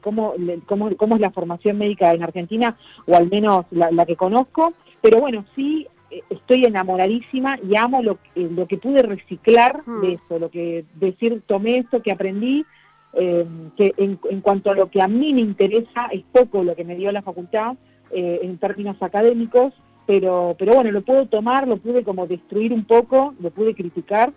cómo, 0.00 0.34
cómo, 0.66 0.94
cómo, 0.96 1.14
es 1.14 1.20
la 1.20 1.30
formación 1.30 1.78
médica 1.78 2.12
en 2.12 2.22
Argentina, 2.22 2.76
o 3.06 3.14
al 3.14 3.28
menos 3.28 3.66
la, 3.70 4.06
que 4.06 4.16
conozco, 4.16 4.74
pero 5.00 5.20
bueno, 5.20 5.44
sí 5.54 5.86
eh, 6.10 6.22
estoy 6.30 6.64
enamoradísima 6.64 7.58
y 7.66 7.76
amo 7.76 8.02
lo, 8.02 8.18
lo 8.34 8.66
que 8.66 8.78
pude 8.78 9.02
reciclar 9.02 9.82
hmm. 9.86 10.00
de 10.00 10.12
eso, 10.12 10.38
lo 10.38 10.50
que 10.50 10.84
decir, 10.94 11.42
tomé 11.46 11.78
esto 11.78 12.02
que 12.02 12.12
aprendí, 12.12 12.64
em, 13.12 13.70
que 13.76 13.94
en, 13.96 14.18
en 14.30 14.40
cuanto 14.40 14.70
a 14.70 14.74
lo 14.74 14.90
que 14.90 15.02
a 15.02 15.08
mí 15.08 15.32
me 15.32 15.40
interesa, 15.40 16.08
es 16.10 16.22
poco 16.32 16.62
lo 16.62 16.74
que 16.74 16.84
me 16.84 16.96
dio 16.96 17.10
la 17.12 17.22
facultad, 17.22 17.76
eh, 18.10 18.40
en 18.42 18.58
términos 18.58 18.96
académicos, 19.00 19.72
pero, 20.06 20.54
pero 20.58 20.74
bueno, 20.74 20.92
lo 20.92 21.02
puedo 21.02 21.26
tomar, 21.26 21.66
lo 21.66 21.78
pude 21.78 22.04
como 22.04 22.26
destruir 22.26 22.72
un 22.72 22.84
poco, 22.84 23.34
lo 23.40 23.50
pude 23.50 23.74
criticar 23.74 24.32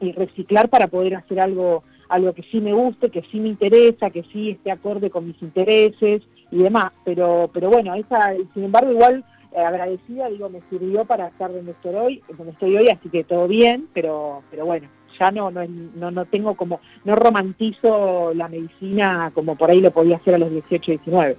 y 0.00 0.12
reciclar 0.12 0.70
para 0.70 0.88
poder 0.88 1.14
hacer 1.14 1.38
algo, 1.40 1.84
algo 2.08 2.32
que 2.32 2.42
sí 2.44 2.60
me 2.60 2.72
guste, 2.72 3.10
que 3.10 3.22
sí 3.30 3.38
me 3.40 3.48
interesa, 3.48 4.10
que 4.10 4.22
sí 4.32 4.50
esté 4.50 4.70
acorde 4.70 5.10
con 5.10 5.26
mis 5.26 5.40
intereses 5.42 6.22
y 6.50 6.56
demás. 6.56 6.92
Pero, 7.04 7.50
pero 7.52 7.68
bueno, 7.68 7.94
esa, 7.94 8.32
sin 8.54 8.64
embargo, 8.64 8.90
igual 8.90 9.24
eh, 9.52 9.60
agradecida, 9.60 10.30
digo, 10.30 10.48
me 10.48 10.62
sirvió 10.70 11.04
para 11.04 11.28
estar 11.28 11.52
donde 11.52 11.72
estoy 11.72 11.94
hoy, 11.94 12.22
donde 12.38 12.52
estoy 12.52 12.76
hoy, 12.76 12.88
así 12.88 13.10
que 13.10 13.24
todo 13.24 13.46
bien, 13.46 13.88
pero, 13.92 14.42
pero 14.50 14.64
bueno, 14.64 14.88
ya 15.18 15.30
no, 15.30 15.50
no, 15.50 15.62
no, 15.66 16.10
no 16.10 16.24
tengo 16.26 16.54
como, 16.54 16.80
no 17.04 17.16
romantizo 17.16 18.32
la 18.34 18.48
medicina 18.48 19.30
como 19.34 19.56
por 19.56 19.70
ahí 19.70 19.80
lo 19.80 19.90
podía 19.90 20.16
hacer 20.16 20.34
a 20.34 20.38
los 20.38 20.50
18, 20.50 20.92
19. 20.92 21.36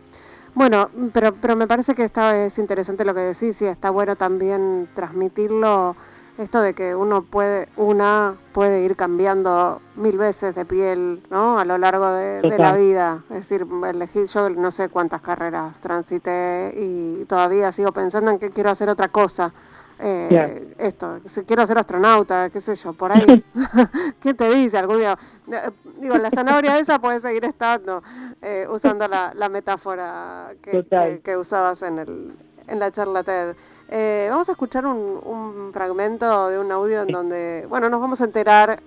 Bueno, 0.53 0.89
pero, 1.11 1.33
pero 1.35 1.55
me 1.55 1.67
parece 1.67 1.95
que 1.95 2.03
está, 2.03 2.45
es 2.45 2.57
interesante 2.59 3.03
lo 3.03 3.13
que 3.13 3.19
decís 3.19 3.61
y 3.61 3.65
está 3.65 3.89
bueno 3.89 4.15
también 4.15 4.87
transmitirlo, 4.93 5.97
esto 6.37 6.61
de 6.61 6.73
que 6.73 6.95
uno 6.95 7.23
puede, 7.23 7.67
una 7.77 8.35
puede 8.53 8.83
ir 8.83 8.95
cambiando 8.95 9.81
mil 9.95 10.17
veces 10.17 10.53
de 10.55 10.65
piel, 10.65 11.21
¿no? 11.29 11.59
A 11.59 11.65
lo 11.65 11.77
largo 11.77 12.09
de, 12.11 12.57
la 12.57 12.73
vida. 12.73 13.23
Es 13.29 13.49
decir, 13.49 13.65
elegí, 13.87 14.25
yo 14.27 14.49
no 14.49 14.71
sé 14.71 14.89
cuántas 14.89 15.21
carreras 15.21 15.79
transité 15.79 16.73
y 16.75 17.25
todavía 17.25 17.71
sigo 17.71 17.91
pensando 17.91 18.31
en 18.31 18.39
que 18.39 18.49
quiero 18.49 18.69
hacer 18.69 18.89
otra 18.89 19.07
cosa 19.07 19.53
eh, 19.99 20.75
esto, 20.77 21.19
quiero 21.47 21.65
ser 21.65 21.77
astronauta, 21.77 22.49
qué 22.49 22.59
sé 22.59 22.75
yo, 22.75 22.93
por 22.93 23.11
ahí. 23.11 23.43
¿Qué 24.21 24.33
te 24.33 24.53
dice 24.53 24.77
algún 24.77 24.97
día? 24.97 25.17
Eh, 25.51 25.71
digo, 25.99 26.17
la 26.17 26.29
zanahoria 26.29 26.77
esa 26.79 26.99
puede 26.99 27.19
seguir 27.19 27.45
estando, 27.45 28.03
eh, 28.41 28.67
usando 28.69 29.07
la, 29.07 29.49
metáfora 29.49 30.53
que, 30.61 31.37
usabas 31.37 31.81
en, 31.81 31.99
el, 31.99 32.35
en 32.67 32.79
la 32.79 32.91
charla 32.91 33.23
TED. 33.23 33.55
Eh, 33.87 34.27
vamos 34.31 34.49
a 34.49 34.53
escuchar 34.53 34.85
un, 34.85 35.71
fragmento 35.71 36.49
de 36.49 36.59
un 36.59 36.71
audio 36.71 37.03
en 37.03 37.07
donde, 37.09 37.65
bueno, 37.69 37.89
nos 37.89 38.01
vamos 38.01 38.21
a 38.21 38.25
enterar, 38.25 38.81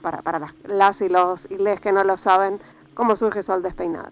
para, 0.00 0.22
para 0.22 0.38
las, 0.38 0.52
las 0.64 1.00
y 1.02 1.08
los 1.08 1.50
y 1.50 1.58
les 1.58 1.80
que 1.80 1.92
no 1.92 2.02
lo 2.04 2.16
saben, 2.16 2.60
cómo 2.94 3.16
surge 3.16 3.42
Sol 3.42 3.62
Despeinada 3.62 4.10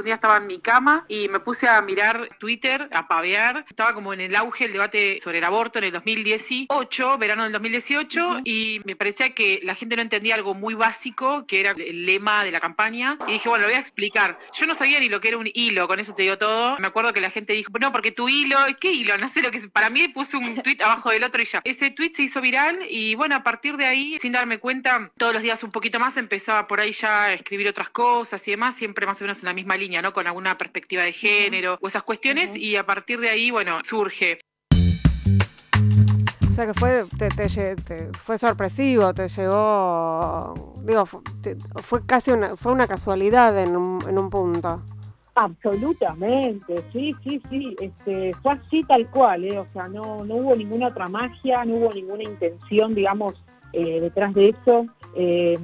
un 0.00 0.06
día 0.06 0.14
estaba 0.14 0.38
en 0.38 0.46
mi 0.46 0.58
cama 0.58 1.04
y 1.08 1.28
me 1.28 1.40
puse 1.40 1.68
a 1.68 1.80
mirar 1.82 2.30
Twitter, 2.38 2.88
a 2.92 3.06
pavear. 3.08 3.64
Estaba 3.68 3.94
como 3.94 4.12
en 4.12 4.20
el 4.20 4.34
auge 4.34 4.64
el 4.64 4.72
debate 4.72 5.20
sobre 5.20 5.38
el 5.38 5.44
aborto 5.44 5.78
en 5.78 5.84
el 5.84 5.92
2018, 5.92 7.18
verano 7.18 7.44
del 7.44 7.52
2018, 7.52 8.40
y 8.44 8.80
me 8.84 8.96
parecía 8.96 9.34
que 9.34 9.60
la 9.62 9.74
gente 9.74 9.96
no 9.96 10.02
entendía 10.02 10.34
algo 10.34 10.54
muy 10.54 10.74
básico, 10.74 11.46
que 11.46 11.60
era 11.60 11.72
el 11.72 12.06
lema 12.06 12.44
de 12.44 12.50
la 12.50 12.60
campaña. 12.60 13.18
Y 13.26 13.32
dije, 13.32 13.48
bueno, 13.48 13.62
lo 13.62 13.68
voy 13.68 13.76
a 13.76 13.80
explicar. 13.80 14.38
Yo 14.54 14.66
no 14.66 14.74
sabía 14.74 15.00
ni 15.00 15.08
lo 15.08 15.20
que 15.20 15.28
era 15.28 15.38
un 15.38 15.50
hilo, 15.52 15.86
con 15.86 16.00
eso 16.00 16.14
te 16.14 16.22
digo 16.22 16.38
todo. 16.38 16.78
Me 16.78 16.86
acuerdo 16.86 17.12
que 17.12 17.20
la 17.20 17.30
gente 17.30 17.52
dijo, 17.52 17.72
no, 17.78 17.92
porque 17.92 18.12
tu 18.12 18.28
hilo, 18.28 18.56
¿qué 18.80 18.92
hilo? 18.92 19.18
No 19.18 19.28
sé 19.28 19.42
lo 19.42 19.50
que 19.50 19.58
es. 19.58 19.66
Para 19.66 19.90
mí 19.90 20.08
puse 20.08 20.36
un 20.36 20.62
tweet 20.62 20.78
abajo 20.82 21.10
del 21.10 21.24
otro 21.24 21.42
y 21.42 21.46
ya. 21.46 21.60
Ese 21.64 21.90
tweet 21.90 22.12
se 22.14 22.22
hizo 22.22 22.40
viral 22.40 22.78
y 22.88 23.14
bueno, 23.14 23.36
a 23.36 23.42
partir 23.42 23.76
de 23.76 23.86
ahí, 23.86 24.18
sin 24.18 24.32
darme 24.32 24.58
cuenta, 24.58 25.10
todos 25.16 25.32
los 25.32 25.42
días 25.42 25.62
un 25.62 25.70
poquito 25.70 25.98
más 25.98 26.16
empezaba 26.16 26.66
por 26.66 26.80
ahí 26.80 26.92
ya 26.92 27.24
a 27.24 27.32
escribir 27.34 27.68
otras 27.68 27.90
cosas 27.90 28.46
y 28.48 28.52
demás, 28.52 28.76
siempre 28.76 29.06
más 29.06 29.20
o 29.20 29.24
menos 29.24 29.38
en 29.40 29.46
la 29.46 29.52
misma 29.52 29.76
línea 29.76 29.81
¿no? 29.88 30.12
Con 30.12 30.26
alguna 30.26 30.56
perspectiva 30.56 31.02
de 31.02 31.12
género 31.12 31.78
o 31.80 31.88
esas 31.88 32.02
cuestiones 32.02 32.54
y 32.54 32.76
a 32.76 32.86
partir 32.86 33.20
de 33.20 33.30
ahí, 33.30 33.50
bueno, 33.50 33.78
surge. 33.84 34.38
O 36.48 36.54
sea 36.54 36.66
que 36.66 36.74
fue, 36.74 37.04
te, 37.16 38.10
fue 38.12 38.36
sorpresivo, 38.36 39.14
te 39.14 39.26
llegó, 39.26 40.74
digo, 40.82 41.06
fue, 41.06 42.04
casi 42.04 42.30
una, 42.30 42.56
fue 42.56 42.72
una 42.72 42.86
casualidad 42.86 43.58
en 43.58 43.74
un, 43.74 44.04
en 44.06 44.18
un 44.18 44.28
punto. 44.28 44.82
Absolutamente, 45.34 46.84
sí, 46.92 47.16
sí, 47.24 47.40
sí, 47.48 47.74
este, 47.80 48.34
fue 48.42 48.52
así 48.52 48.84
tal 48.84 49.08
cual, 49.08 49.44
¿eh? 49.44 49.58
o 49.58 49.64
sea, 49.72 49.88
no, 49.88 50.26
no 50.26 50.34
hubo 50.34 50.54
ninguna 50.54 50.88
otra 50.88 51.08
magia, 51.08 51.64
no 51.64 51.76
hubo 51.76 51.94
ninguna 51.94 52.24
intención, 52.24 52.94
digamos, 52.94 53.42
eh, 53.72 54.00
detrás 54.00 54.34
de 54.34 54.50
eso. 54.50 54.86
Eh, 55.16 55.58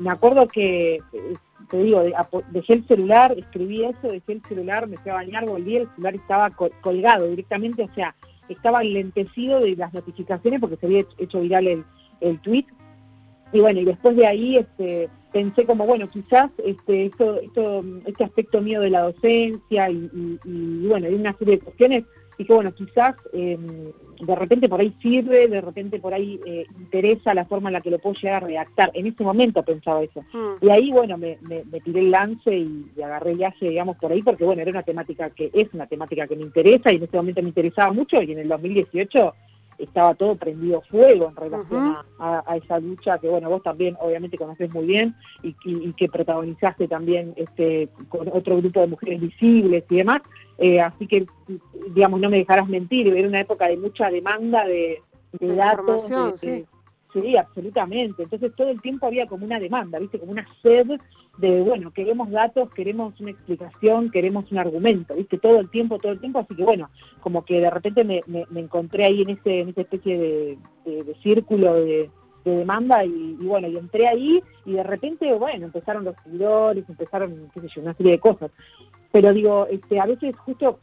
me 0.00 0.10
acuerdo 0.10 0.48
que 0.48 1.00
te 1.72 1.82
digo, 1.82 2.02
dejé 2.50 2.74
el 2.74 2.86
celular, 2.86 3.34
escribí 3.34 3.82
eso, 3.82 4.08
dejé 4.08 4.34
el 4.34 4.42
celular, 4.42 4.86
me 4.86 4.98
fui 4.98 5.10
a 5.10 5.14
bañar, 5.14 5.46
volví, 5.46 5.76
el 5.78 5.88
celular 5.92 6.14
estaba 6.14 6.50
colgado 6.50 7.26
directamente, 7.28 7.82
o 7.82 7.94
sea, 7.94 8.14
estaba 8.50 8.82
enlentecido 8.82 9.58
de 9.58 9.74
las 9.74 9.94
notificaciones 9.94 10.60
porque 10.60 10.76
se 10.76 10.84
había 10.84 11.06
hecho 11.16 11.40
viral 11.40 11.66
el, 11.66 11.84
el 12.20 12.38
tweet. 12.40 12.66
Y 13.54 13.60
bueno, 13.60 13.80
y 13.80 13.86
después 13.86 14.14
de 14.16 14.26
ahí 14.26 14.58
este, 14.58 15.08
pensé 15.32 15.64
como, 15.64 15.86
bueno, 15.86 16.10
quizás 16.10 16.50
este, 16.62 17.06
esto, 17.06 17.40
esto, 17.40 17.82
este 18.04 18.24
aspecto 18.24 18.60
mío 18.60 18.82
de 18.82 18.90
la 18.90 19.04
docencia 19.04 19.88
y, 19.88 20.10
y, 20.12 20.38
y 20.44 20.86
bueno, 20.88 21.06
hay 21.06 21.14
una 21.14 21.32
serie 21.38 21.56
de 21.56 21.64
cuestiones 21.64 22.04
y 22.42 22.44
que 22.44 22.54
bueno, 22.54 22.74
quizás 22.74 23.14
em, 23.32 23.92
de 24.20 24.34
repente 24.34 24.68
por 24.68 24.80
ahí 24.80 24.92
sirve, 25.00 25.46
de 25.46 25.60
repente 25.60 26.00
por 26.00 26.12
ahí 26.12 26.40
eh, 26.44 26.66
interesa 26.76 27.34
la 27.34 27.44
forma 27.44 27.68
en 27.68 27.74
la 27.74 27.80
que 27.80 27.90
lo 27.90 28.00
puedo 28.00 28.16
llegar 28.16 28.42
a 28.42 28.46
redactar. 28.46 28.90
En 28.94 29.06
ese 29.06 29.22
momento 29.22 29.62
pensaba 29.62 30.02
eso. 30.02 30.22
Mm. 30.32 30.66
Y 30.66 30.70
ahí, 30.70 30.90
bueno, 30.90 31.16
me, 31.18 31.38
tiré 31.84 32.00
el 32.00 32.10
lance 32.10 32.52
y, 32.52 32.84
agarré 33.00 33.30
el 33.30 33.38
viaje, 33.38 33.68
digamos, 33.68 33.96
por 33.96 34.10
ahí, 34.10 34.22
porque 34.22 34.44
bueno, 34.44 34.60
era 34.60 34.72
una 34.72 34.82
temática 34.82 35.30
que 35.30 35.50
es 35.54 35.72
una 35.72 35.86
temática 35.86 36.26
que 36.26 36.34
me 36.34 36.42
interesa 36.42 36.92
y 36.92 36.96
en 36.96 37.04
ese 37.04 37.16
momento 37.16 37.42
me 37.42 37.48
interesaba 37.48 37.92
mucho 37.92 38.20
y 38.20 38.32
en 38.32 38.40
el 38.40 38.48
2018 38.48 39.34
estaba 39.84 40.14
todo 40.14 40.36
prendido 40.36 40.80
fuego 40.82 41.28
en 41.28 41.36
relación 41.36 41.96
a, 42.18 42.56
esa 42.56 42.78
lucha 42.78 43.18
que, 43.18 43.28
bueno, 43.28 43.48
vos 43.48 43.62
también 43.62 43.96
obviamente 44.00 44.38
conoces 44.38 44.72
muy 44.72 44.86
bien 44.86 45.14
y, 45.42 45.54
que 45.92 46.08
protagonizaste 46.08 46.88
también 46.88 47.34
este, 47.36 47.88
con 48.08 48.28
otro 48.32 48.56
grupo 48.58 48.80
de 48.80 48.86
mujeres 48.86 49.20
visibles 49.20 49.84
y 49.90 49.96
demás. 49.96 50.22
Eh, 50.58 50.80
así 50.80 51.06
que, 51.06 51.26
digamos, 51.94 52.20
no 52.20 52.30
me 52.30 52.38
dejarás 52.38 52.68
mentir, 52.68 53.08
era 53.08 53.28
una 53.28 53.40
época 53.40 53.68
de 53.68 53.76
mucha 53.76 54.10
demanda 54.10 54.64
de, 54.64 55.02
datos. 55.40 56.10
sí. 56.34 56.64
Sí, 57.12 57.36
absolutamente. 57.36 58.22
Entonces 58.22 58.52
todo 58.54 58.68
el 58.70 58.80
tiempo 58.80 59.06
había 59.06 59.26
como 59.26 59.44
una 59.44 59.60
demanda, 59.60 59.98
¿viste? 59.98 60.18
Como 60.18 60.32
una 60.32 60.46
sed 60.62 60.86
de, 61.38 61.60
bueno, 61.62 61.92
queremos 61.92 62.30
datos, 62.30 62.70
queremos 62.74 63.18
una 63.20 63.30
explicación, 63.30 64.10
queremos 64.10 64.50
un 64.52 64.58
argumento, 64.58 65.14
¿viste? 65.14 65.38
Todo 65.38 65.60
el 65.60 65.70
tiempo, 65.70 65.98
todo 65.98 66.12
el 66.12 66.20
tiempo, 66.20 66.40
así 66.40 66.54
que 66.54 66.64
bueno, 66.64 66.90
como 67.20 67.44
que 67.44 67.60
de 67.60 67.70
repente 67.70 68.04
me, 68.04 68.22
encontré 68.54 69.04
ahí 69.04 69.22
en, 69.22 69.30
ese, 69.30 69.60
en 69.60 69.68
esa 69.70 69.82
especie 69.82 70.18
de, 70.84 71.16
círculo 71.22 71.74
de, 71.74 72.10
demanda 72.44 73.04
y, 73.04 73.36
bueno, 73.40 73.68
y 73.68 73.76
entré 73.76 74.08
ahí 74.08 74.42
y 74.66 74.72
de 74.72 74.82
repente, 74.82 75.32
bueno, 75.34 75.66
empezaron 75.66 76.04
los 76.04 76.16
seguidores, 76.24 76.84
empezaron, 76.88 77.50
qué 77.54 77.60
sé 77.60 77.68
yo, 77.74 77.82
una 77.82 77.94
serie 77.94 78.12
de 78.12 78.18
cosas. 78.18 78.50
Pero 79.12 79.32
digo, 79.32 79.68
este, 79.70 80.00
a 80.00 80.06
veces 80.06 80.36
justo 80.38 80.80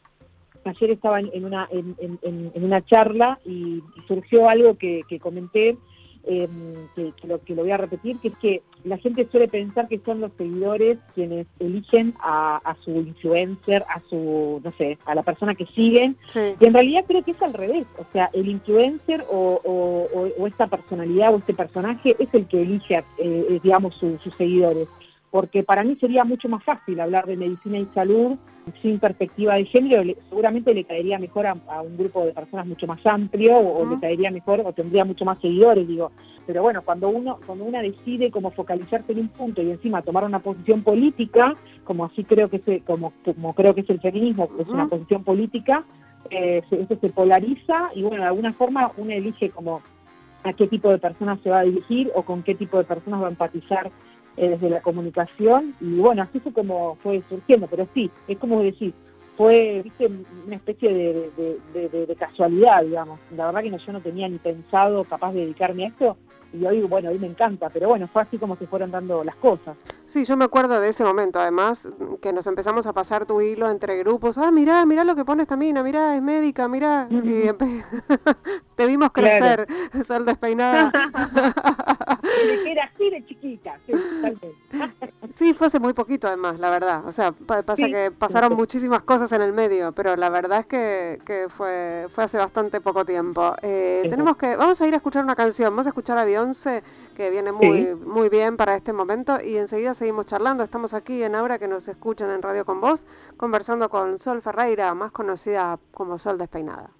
ayer 0.64 0.90
estaba 0.90 1.20
en, 1.20 1.44
una, 1.44 1.68
en, 1.70 2.50
una 2.54 2.84
charla 2.84 3.38
y, 3.44 3.82
surgió 4.08 4.48
algo 4.48 4.76
que 4.76 5.04
comenté 5.20 5.76
Em, 6.24 6.86
que, 6.94 7.26
lo, 7.26 7.42
que 7.42 7.54
lo 7.54 7.62
voy 7.62 7.70
a 7.70 7.78
repetir, 7.78 8.18
que 8.18 8.28
es 8.28 8.36
que 8.36 8.62
la 8.84 8.98
gente 8.98 9.26
suele 9.30 9.48
pensar 9.48 9.88
que 9.88 10.00
son 10.04 10.20
los 10.20 10.30
seguidores 10.36 10.98
quienes 11.14 11.46
eligen 11.58 12.14
a, 12.20 12.76
su 12.84 12.90
influencer, 12.90 13.84
a 13.88 14.00
su, 14.08 14.60
no 14.62 14.72
sé, 14.76 14.98
a 15.06 15.14
la 15.14 15.22
persona 15.22 15.54
que 15.54 15.66
siguen. 15.66 16.16
Y 16.60 16.64
en 16.64 16.74
realidad 16.74 17.04
creo 17.08 17.24
que 17.24 17.30
es 17.30 17.42
al 17.42 17.54
revés. 17.54 17.86
O 17.98 18.04
sea, 18.12 18.28
el 18.34 18.48
influencer 18.48 19.24
o, 19.30 20.46
esta 20.46 20.66
personalidad 20.66 21.34
o 21.34 21.38
este 21.38 21.54
personaje 21.54 22.14
es 22.18 22.28
el 22.34 22.46
que 22.46 22.62
elige, 22.62 23.02
eh, 23.18 23.60
digamos, 23.62 23.94
sus 23.94 24.34
seguidores 24.36 24.88
porque 25.30 25.62
para 25.62 25.84
mí 25.84 25.96
sería 26.00 26.24
mucho 26.24 26.48
más 26.48 26.62
fácil 26.64 27.00
hablar 27.00 27.26
de 27.26 27.36
medicina 27.36 27.78
y 27.78 27.86
salud 27.86 28.36
sin 28.82 28.98
perspectiva 28.98 29.54
de 29.54 29.64
género, 29.64 30.02
seguramente 30.28 30.74
le 30.74 30.84
caería 30.84 31.18
mejor 31.18 31.46
a, 31.46 31.54
un 31.82 31.96
grupo 31.96 32.24
de 32.24 32.32
personas 32.32 32.66
mucho 32.66 32.86
más 32.86 33.04
amplio 33.06 33.56
o, 33.56 33.88
le 33.88 33.98
caería 34.00 34.30
mejor 34.30 34.62
o 34.64 34.72
tendría 34.72 35.04
mucho 35.04 35.24
más 35.24 35.40
seguidores, 35.40 35.86
digo. 35.86 36.12
Pero 36.46 36.62
bueno, 36.62 36.82
cuando 36.82 37.08
uno 37.08 37.38
cuando 37.46 37.64
una 37.64 37.80
decide 37.80 38.30
como 38.30 38.50
focalizarse 38.50 39.12
en 39.12 39.20
un 39.20 39.28
punto 39.28 39.62
y 39.62 39.70
encima 39.70 40.02
tomar 40.02 40.24
una 40.24 40.40
posición 40.40 40.82
política, 40.82 41.54
como 41.84 42.04
así 42.04 42.24
creo 42.24 42.48
que 42.48 42.62
es, 42.64 42.82
como, 42.82 43.12
como 43.24 43.54
creo 43.54 43.74
que 43.74 43.82
es 43.82 43.90
el 43.90 44.00
feminismo, 44.00 44.48
que 44.56 44.62
es 44.62 44.68
una 44.68 44.88
posición 44.88 45.22
política, 45.22 45.84
eh, 46.28 46.62
eso 46.70 46.96
se 47.00 47.08
polariza 47.08 47.90
y 47.94 48.02
bueno, 48.02 48.22
de 48.22 48.28
alguna 48.28 48.52
forma 48.52 48.92
uno 48.96 49.12
elige 49.12 49.50
como 49.50 49.80
a 50.42 50.52
qué 50.52 50.66
tipo 50.66 50.90
de 50.90 50.98
personas 50.98 51.40
se 51.42 51.50
va 51.50 51.60
a 51.60 51.64
dirigir 51.64 52.10
o 52.14 52.22
con 52.22 52.42
qué 52.42 52.54
tipo 52.54 52.78
de 52.78 52.84
personas 52.84 53.22
va 53.22 53.26
a 53.26 53.30
empatizar 53.30 53.90
desde 54.48 54.70
la 54.70 54.80
comunicación 54.80 55.74
y 55.80 55.98
bueno, 55.98 56.22
así 56.22 56.40
fue 56.40 56.52
como 56.52 56.96
fue 57.02 57.22
surgiendo, 57.28 57.66
pero 57.66 57.86
sí, 57.94 58.10
es 58.26 58.38
como 58.38 58.62
decir, 58.62 58.94
fue 59.36 59.82
¿viste? 59.82 60.10
una 60.46 60.56
especie 60.56 61.30
de, 61.32 62.16
casualidad, 62.18 62.82
digamos. 62.82 63.18
La 63.34 63.46
verdad 63.46 63.62
que 63.62 63.70
yo 63.70 63.92
no 63.92 64.00
tenía 64.00 64.28
ni 64.28 64.38
pensado 64.38 65.04
capaz 65.04 65.32
de 65.32 65.40
dedicarme 65.40 65.84
a 65.84 65.88
esto 65.88 66.16
y 66.52 66.64
hoy, 66.64 66.82
bueno, 66.82 67.10
hoy 67.10 67.18
me 67.18 67.26
encanta, 67.26 67.68
pero 67.70 67.88
bueno, 67.88 68.08
fue 68.12 68.22
así 68.22 68.38
como 68.38 68.56
se 68.56 68.66
fueron 68.66 68.90
dando 68.90 69.22
las 69.22 69.36
cosas. 69.36 69.76
Sí, 70.04 70.24
yo 70.24 70.36
me 70.36 70.44
acuerdo 70.44 70.80
de 70.80 70.88
ese 70.88 71.04
momento, 71.04 71.38
además, 71.40 71.88
que 72.20 72.32
nos 72.32 72.46
empezamos 72.46 72.86
a 72.86 72.92
pasar 72.92 73.26
tu 73.26 73.40
hilo 73.40 73.70
entre 73.70 73.96
grupos. 73.98 74.38
Ah, 74.38 74.50
mirá, 74.50 74.84
mirá 74.86 75.04
lo 75.04 75.14
que 75.14 75.24
pone 75.24 75.42
esta 75.42 75.56
mina, 75.56 75.82
mirá, 75.82 76.16
es 76.16 76.22
médica, 76.22 76.66
mirá. 76.68 77.06
Y 77.10 77.44
te 78.76 78.86
vimos 78.86 79.12
crecer, 79.12 79.66
sol 80.06 80.24
despeinada. 80.24 80.92
era 82.66 82.84
así 82.84 83.10
de 83.10 83.24
chiquita, 83.26 83.78
sí, 85.34 85.54
fue 85.54 85.66
hace 85.66 85.80
muy 85.80 85.92
poquito 85.92 86.28
además, 86.28 86.58
la 86.58 86.70
verdad. 86.70 87.06
O 87.06 87.12
sea, 87.12 87.32
pasa 87.32 87.86
que 87.86 88.10
pasaron 88.16 88.54
muchísimas 88.54 89.02
cosas 89.02 89.30
en 89.32 89.42
el 89.42 89.52
medio, 89.52 89.92
pero 89.92 90.16
la 90.16 90.28
verdad 90.30 90.60
es 90.60 90.66
que, 90.66 91.46
fue, 91.48 92.06
fue 92.08 92.24
hace 92.24 92.38
bastante 92.38 92.80
poco 92.80 93.04
tiempo. 93.04 93.54
Eh, 93.62 94.06
tenemos 94.08 94.36
que, 94.36 94.56
vamos 94.56 94.80
a 94.80 94.86
ir 94.86 94.94
a 94.94 94.96
escuchar 94.96 95.24
una 95.24 95.36
canción, 95.36 95.70
vamos 95.70 95.86
a 95.86 95.90
escuchar 95.90 96.18
a 96.18 96.24
Beyoncé, 96.40 96.82
que 97.14 97.30
viene 97.30 97.52
muy, 97.52 97.94
muy 97.94 98.28
bien 98.28 98.56
para 98.56 98.74
este 98.74 98.92
momento, 98.92 99.38
y 99.42 99.56
enseguida 99.56 99.94
seguimos 99.94 100.26
charlando. 100.26 100.64
Estamos 100.64 100.94
aquí 100.94 101.22
en 101.22 101.34
Aura, 101.34 101.58
que 101.58 101.68
nos 101.68 101.86
escuchan 101.88 102.30
en 102.30 102.42
Radio 102.42 102.64
con 102.64 102.80
Vos, 102.80 103.06
conversando 103.36 103.90
con 103.90 104.18
Sol 104.18 104.40
Ferreira, 104.40 104.94
más 104.94 105.12
conocida 105.12 105.78
como 105.92 106.18
Sol 106.18 106.38
Despeinada. 106.38 106.90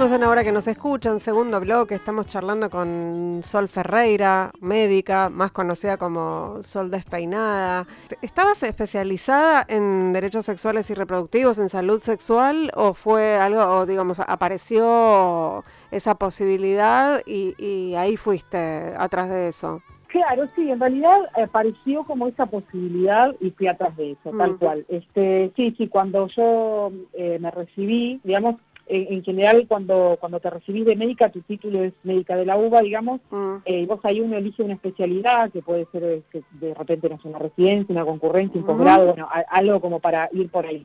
En 0.00 0.22
ahora 0.24 0.42
que 0.42 0.50
nos 0.50 0.66
escuchan, 0.66 1.18
segundo 1.18 1.60
bloque, 1.60 1.94
estamos 1.94 2.26
charlando 2.26 2.70
con 2.70 3.42
Sol 3.42 3.68
Ferreira, 3.68 4.50
médica, 4.58 5.28
más 5.28 5.52
conocida 5.52 5.98
como 5.98 6.62
Sol 6.62 6.90
Despeinada. 6.90 7.86
¿Estabas 8.22 8.62
especializada 8.62 9.66
en 9.68 10.14
derechos 10.14 10.46
sexuales 10.46 10.88
y 10.90 10.94
reproductivos, 10.94 11.58
en 11.58 11.68
salud 11.68 12.00
sexual, 12.00 12.72
o 12.76 12.94
fue 12.94 13.36
algo, 13.36 13.60
o 13.60 13.84
digamos, 13.84 14.20
apareció 14.20 15.64
esa 15.90 16.14
posibilidad 16.14 17.20
y, 17.26 17.94
ahí 17.94 18.16
fuiste 18.16 18.94
atrás 18.96 19.28
de 19.28 19.48
eso? 19.48 19.82
Claro, 20.06 20.46
sí, 20.56 20.70
en 20.70 20.80
realidad 20.80 21.20
apareció 21.40 22.04
como 22.04 22.26
esa 22.26 22.46
posibilidad 22.46 23.36
y 23.38 23.50
fui 23.50 23.68
atrás 23.68 23.94
de 23.98 24.12
eso, 24.12 24.30
tal 24.36 24.56
cual. 24.56 24.86
Este, 24.88 25.52
sí, 25.54 25.74
sí, 25.76 25.88
cuando 25.88 26.26
yo 26.28 26.90
eh, 27.12 27.38
me 27.38 27.50
recibí, 27.50 28.18
digamos, 28.24 28.56
en, 28.90 29.22
general 29.22 29.66
cuando, 29.68 30.16
cuando 30.18 30.40
te 30.40 30.50
recibís 30.50 30.84
de 30.84 30.96
médica, 30.96 31.30
tu 31.30 31.40
título 31.42 31.82
es 31.84 31.92
médica 32.02 32.36
de 32.36 32.44
la 32.44 32.56
UBA, 32.56 32.82
digamos, 32.82 33.20
mm. 33.30 33.56
eh, 33.64 33.86
vos 33.86 34.00
ahí 34.02 34.20
uno 34.20 34.36
elige 34.36 34.62
una 34.62 34.74
especialidad, 34.74 35.50
que 35.50 35.62
puede 35.62 35.86
ser 35.92 36.02
eh, 36.02 36.22
que 36.30 36.42
de 36.52 36.74
repente 36.74 37.08
no 37.08 37.20
sé, 37.20 37.28
una 37.28 37.38
residencia, 37.38 37.92
una 37.92 38.04
concurrencia, 38.04 38.60
un 38.60 38.66
posgrado, 38.66 39.06
bueno, 39.06 39.28
algo 39.50 39.80
como 39.80 40.00
para 40.00 40.28
ir 40.32 40.50
por 40.50 40.66
ahí. 40.66 40.84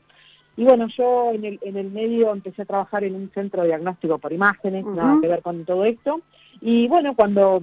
Y 0.57 0.63
bueno, 0.63 0.88
yo 0.95 1.31
en 1.33 1.45
el, 1.45 1.59
en 1.63 1.77
el 1.77 1.91
medio 1.91 2.31
empecé 2.31 2.62
a 2.62 2.65
trabajar 2.65 3.03
en 3.03 3.15
un 3.15 3.29
centro 3.33 3.63
de 3.63 3.69
diagnóstico 3.69 4.19
por 4.19 4.31
imágenes, 4.31 4.85
nada 4.85 5.19
que 5.19 5.27
ver 5.27 5.41
con 5.41 5.65
todo 5.65 5.83
esto. 5.83 6.21
Y 6.62 6.88
bueno, 6.88 7.15
cuando 7.15 7.62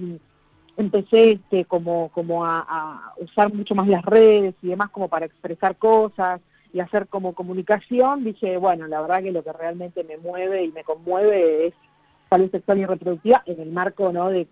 empecé 0.77 1.31
este, 1.31 1.65
como, 1.65 2.09
como 2.09 2.45
a 2.45 3.13
usar 3.17 3.51
mucho 3.53 3.73
más 3.73 3.87
las 3.87 4.03
redes 4.03 4.53
y 4.61 4.67
demás 4.67 4.89
como 4.91 5.07
para 5.07 5.25
expresar 5.25 5.77
cosas, 5.77 6.41
y 6.73 6.79
hacer 6.79 7.07
como 7.07 7.33
comunicación, 7.33 8.23
dije, 8.23 8.57
bueno, 8.57 8.87
la 8.87 8.99
verdad 9.01 9.21
que 9.21 9.31
lo 9.31 9.43
que 9.43 9.53
realmente 9.53 10.03
me 10.03 10.17
mueve 10.17 10.63
y 10.65 10.71
me 10.71 10.83
conmueve 10.83 11.67
es 11.67 11.73
salud 12.29 12.49
sexual 12.49 12.79
y 12.79 12.85
reproductiva 12.85 13.43
en 13.45 13.61
el 13.61 13.71
marco 13.71 14.11
¿no? 14.11 14.29
de, 14.29 14.47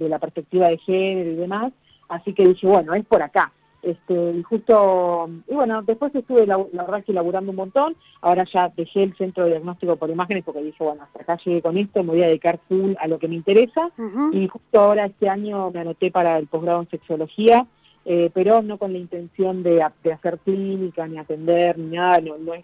la 0.00 0.18
perspectiva 0.18 0.68
de 0.68 0.78
género 0.78 1.30
y 1.30 1.36
demás. 1.36 1.72
Así 2.08 2.34
que 2.34 2.46
dije, 2.46 2.66
bueno, 2.66 2.92
es 2.94 3.06
por 3.06 3.22
acá. 3.22 3.52
Este, 3.82 4.32
y 4.32 4.42
justo, 4.42 5.28
y 5.46 5.54
bueno, 5.54 5.82
después 5.82 6.12
estuve 6.14 6.46
la, 6.46 6.56
verdad 6.56 7.04
que 7.04 7.12
laburando 7.12 7.50
un 7.50 7.56
montón, 7.56 7.94
ahora 8.22 8.44
ya 8.52 8.72
dejé 8.74 9.02
el 9.02 9.16
centro 9.16 9.44
de 9.44 9.50
diagnóstico 9.50 9.96
por 9.96 10.10
imágenes 10.10 10.42
porque 10.42 10.62
dije, 10.62 10.82
bueno, 10.82 11.02
hasta 11.02 11.20
acá 11.20 11.38
llegué 11.44 11.60
con 11.60 11.76
esto, 11.76 12.02
me 12.02 12.12
voy 12.12 12.22
a 12.22 12.28
dedicar 12.28 12.58
full 12.66 12.94
a 12.98 13.06
lo 13.06 13.18
que 13.18 13.28
me 13.28 13.34
interesa, 13.34 13.90
y 14.32 14.48
justo 14.48 14.80
ahora 14.80 15.04
este 15.04 15.28
año 15.28 15.70
me 15.70 15.80
anoté 15.80 16.10
para 16.10 16.38
el 16.38 16.46
posgrado 16.46 16.80
en 16.80 16.88
sexología, 16.88 17.66
eh, 18.06 18.30
pero 18.34 18.60
no 18.62 18.76
con 18.76 18.92
la 18.92 18.98
intención 18.98 19.62
de, 19.62 19.82
hacer 19.82 20.38
clínica, 20.44 21.06
ni 21.06 21.18
atender, 21.18 21.78
ni 21.78 21.96
nada, 21.96 22.20
no, 22.20 22.36
no 22.36 22.52
es, 22.52 22.62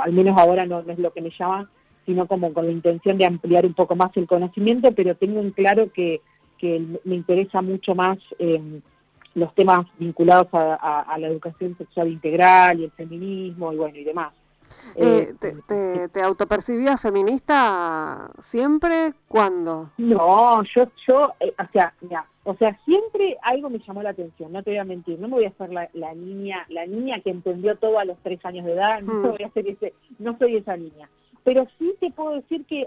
al 0.00 0.12
menos 0.12 0.38
ahora 0.38 0.64
no, 0.64 0.80
es 0.80 0.98
lo 0.98 1.12
que 1.12 1.20
me 1.20 1.30
llama, 1.38 1.70
sino 2.06 2.26
como 2.26 2.52
con 2.54 2.64
la 2.64 2.72
intención 2.72 3.18
de 3.18 3.26
ampliar 3.26 3.66
un 3.66 3.74
poco 3.74 3.94
más 3.94 4.10
el 4.16 4.26
conocimiento, 4.26 4.92
pero 4.92 5.14
tengo 5.14 5.40
en 5.40 5.50
claro 5.50 5.92
que, 5.92 6.22
me 6.60 7.14
interesa 7.14 7.62
mucho 7.62 7.94
más 7.94 8.18
em, 8.36 8.80
los 9.34 9.54
temas 9.54 9.86
vinculados 9.96 10.48
a, 10.52 11.16
la 11.16 11.28
educación 11.28 11.76
sexual 11.78 12.08
integral 12.08 12.80
y 12.80 12.84
el 12.84 12.90
feminismo 12.90 13.72
y 13.72 13.76
bueno 13.76 13.96
y 13.96 14.02
demás. 14.02 14.32
Eh, 14.94 15.34
te, 15.38 16.08
te, 16.08 16.22
autopercibías 16.22 17.00
feminista 17.00 18.30
siempre? 18.40 19.12
¿Cuándo? 19.28 19.90
No, 19.98 20.62
yo, 20.64 20.88
yo 21.06 21.34
eh, 21.40 21.54
o 21.58 21.72
sea, 21.72 21.94
mira, 22.00 22.26
o 22.44 22.54
sea, 22.56 22.78
siempre 22.84 23.36
algo 23.42 23.70
me 23.70 23.78
llamó 23.78 24.02
la 24.02 24.10
atención, 24.10 24.52
no 24.52 24.62
te 24.62 24.70
voy 24.70 24.78
a 24.78 24.84
mentir, 24.84 25.18
no 25.20 25.28
me 25.28 25.34
voy 25.34 25.44
a 25.44 25.48
hacer 25.50 25.70
la, 25.70 26.14
niña, 26.14 26.64
la 26.68 26.86
niña 26.86 27.20
que 27.20 27.30
entendió 27.30 27.76
todo 27.76 27.98
a 27.98 28.04
los 28.04 28.16
tres 28.22 28.44
años 28.44 28.64
de 28.64 28.72
edad, 28.72 29.00
no 29.02 29.12
hmm. 29.12 29.30
voy 29.30 29.42
a 29.42 29.48
hacer 29.48 29.68
ese, 29.68 29.92
no 30.18 30.36
soy 30.38 30.56
esa 30.56 30.76
niña. 30.76 31.08
Pero 31.44 31.66
sí 31.78 31.94
te 32.00 32.10
puedo 32.10 32.34
decir 32.34 32.64
que 32.66 32.86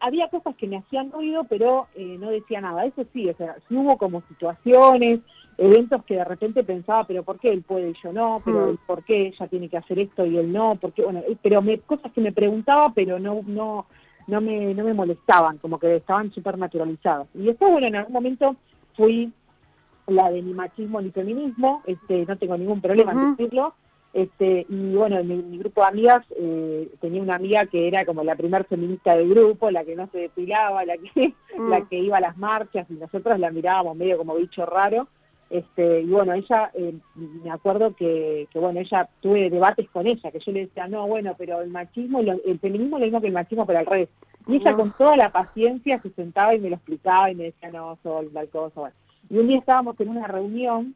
había 0.00 0.28
cosas 0.28 0.54
que 0.56 0.66
me 0.66 0.78
hacían 0.78 1.10
ruido, 1.10 1.44
pero 1.44 1.86
eh, 1.94 2.16
no 2.18 2.28
decía 2.28 2.60
nada. 2.60 2.84
Eso 2.84 3.04
sí, 3.14 3.30
o 3.30 3.36
sea, 3.36 3.56
sí 3.66 3.76
hubo 3.76 3.96
como 3.96 4.20
situaciones, 4.28 5.20
eventos 5.58 6.04
que 6.04 6.14
de 6.14 6.24
repente 6.24 6.62
pensaba, 6.62 7.04
pero 7.04 7.24
¿por 7.24 7.38
qué 7.38 7.50
él 7.50 7.62
puede 7.62 7.90
y 7.90 7.94
yo 8.02 8.12
no? 8.12 8.40
Pero 8.44 8.72
hmm. 8.72 8.78
¿por 8.86 9.04
qué 9.04 9.26
ella 9.26 9.48
tiene 9.48 9.68
que 9.68 9.76
hacer 9.76 9.98
esto 9.98 10.24
y 10.24 10.38
él 10.38 10.52
no? 10.52 10.76
Porque 10.80 11.02
bueno, 11.02 11.20
eh, 11.28 11.36
pero 11.42 11.60
me, 11.60 11.78
cosas 11.80 12.12
que 12.12 12.20
me 12.20 12.32
preguntaba, 12.32 12.92
pero 12.94 13.18
no 13.18 13.42
no 13.44 13.86
no 14.28 14.40
me 14.40 14.72
no 14.72 14.84
me 14.84 14.94
molestaban, 14.94 15.58
como 15.58 15.78
que 15.78 15.96
estaban 15.96 16.30
súper 16.32 16.56
naturalizadas. 16.56 17.26
Y 17.34 17.42
después, 17.42 17.72
bueno, 17.72 17.88
en 17.88 17.96
algún 17.96 18.12
momento 18.12 18.56
fui 18.96 19.32
la 20.06 20.30
de 20.30 20.42
ni 20.42 20.54
machismo 20.54 21.00
ni 21.00 21.10
feminismo, 21.10 21.82
este, 21.86 22.24
no 22.24 22.38
tengo 22.38 22.56
ningún 22.56 22.80
problema 22.80 23.12
en 23.12 23.36
decirlo. 23.36 23.74
Este, 24.14 24.64
y 24.68 24.94
bueno, 24.94 25.18
en 25.18 25.50
mi, 25.50 25.58
grupo 25.58 25.82
de 25.82 25.88
amigas 25.88 26.24
eh, 26.36 26.88
tenía 26.98 27.20
una 27.20 27.34
amiga 27.34 27.66
que 27.66 27.86
era 27.86 28.06
como 28.06 28.24
la 28.24 28.36
primer 28.36 28.64
feminista 28.64 29.14
del 29.14 29.28
grupo, 29.28 29.70
la 29.70 29.84
que 29.84 29.94
no 29.94 30.08
se 30.10 30.18
depilaba, 30.18 30.84
la 30.86 30.96
que, 30.96 31.34
la 31.58 31.80
mm. 31.80 31.88
que 31.88 31.98
iba 31.98 32.16
a 32.16 32.22
las 32.22 32.38
marchas 32.38 32.86
y 32.88 32.94
nosotros 32.94 33.38
la 33.38 33.50
mirábamos 33.50 33.96
medio 33.96 34.16
como 34.16 34.34
bicho 34.34 34.64
raro. 34.64 35.08
Este, 35.50 36.02
y 36.02 36.06
bueno, 36.06 36.34
ella, 36.34 36.70
eh, 36.74 36.94
me 37.14 37.50
acuerdo 37.50 37.94
que, 37.96 38.48
bueno, 38.54 38.80
ella 38.80 39.08
tuve 39.20 39.48
debates 39.48 39.88
con 39.88 40.06
ella, 40.06 40.30
que 40.30 40.40
yo 40.40 40.52
le 40.52 40.66
decía, 40.66 40.88
no, 40.88 41.06
bueno, 41.06 41.34
pero 41.38 41.62
el 41.62 41.70
machismo, 41.70 42.20
el 42.20 42.58
feminismo 42.58 42.96
es 42.96 43.00
lo 43.00 43.06
mismo 43.06 43.20
que 43.20 43.28
el 43.28 43.32
machismo, 43.32 43.66
pero 43.66 43.78
al 43.78 43.86
revés. 43.86 44.08
Y 44.46 44.56
ella 44.56 44.74
con 44.74 44.92
toda 44.92 45.16
la 45.16 45.32
paciencia 45.32 46.00
se 46.02 46.10
sentaba 46.10 46.54
y 46.54 46.60
me 46.60 46.70
lo 46.70 46.76
explicaba 46.76 47.30
y 47.30 47.34
me 47.34 47.44
decía, 47.44 47.70
no, 47.70 47.98
sol, 48.02 48.30
tal 48.32 48.48
cosa, 48.48 48.80
bueno. 48.80 48.94
Y 49.30 49.38
un 49.38 49.48
día 49.48 49.58
estábamos 49.58 49.98
en 50.00 50.08
una 50.08 50.26
reunión 50.26 50.94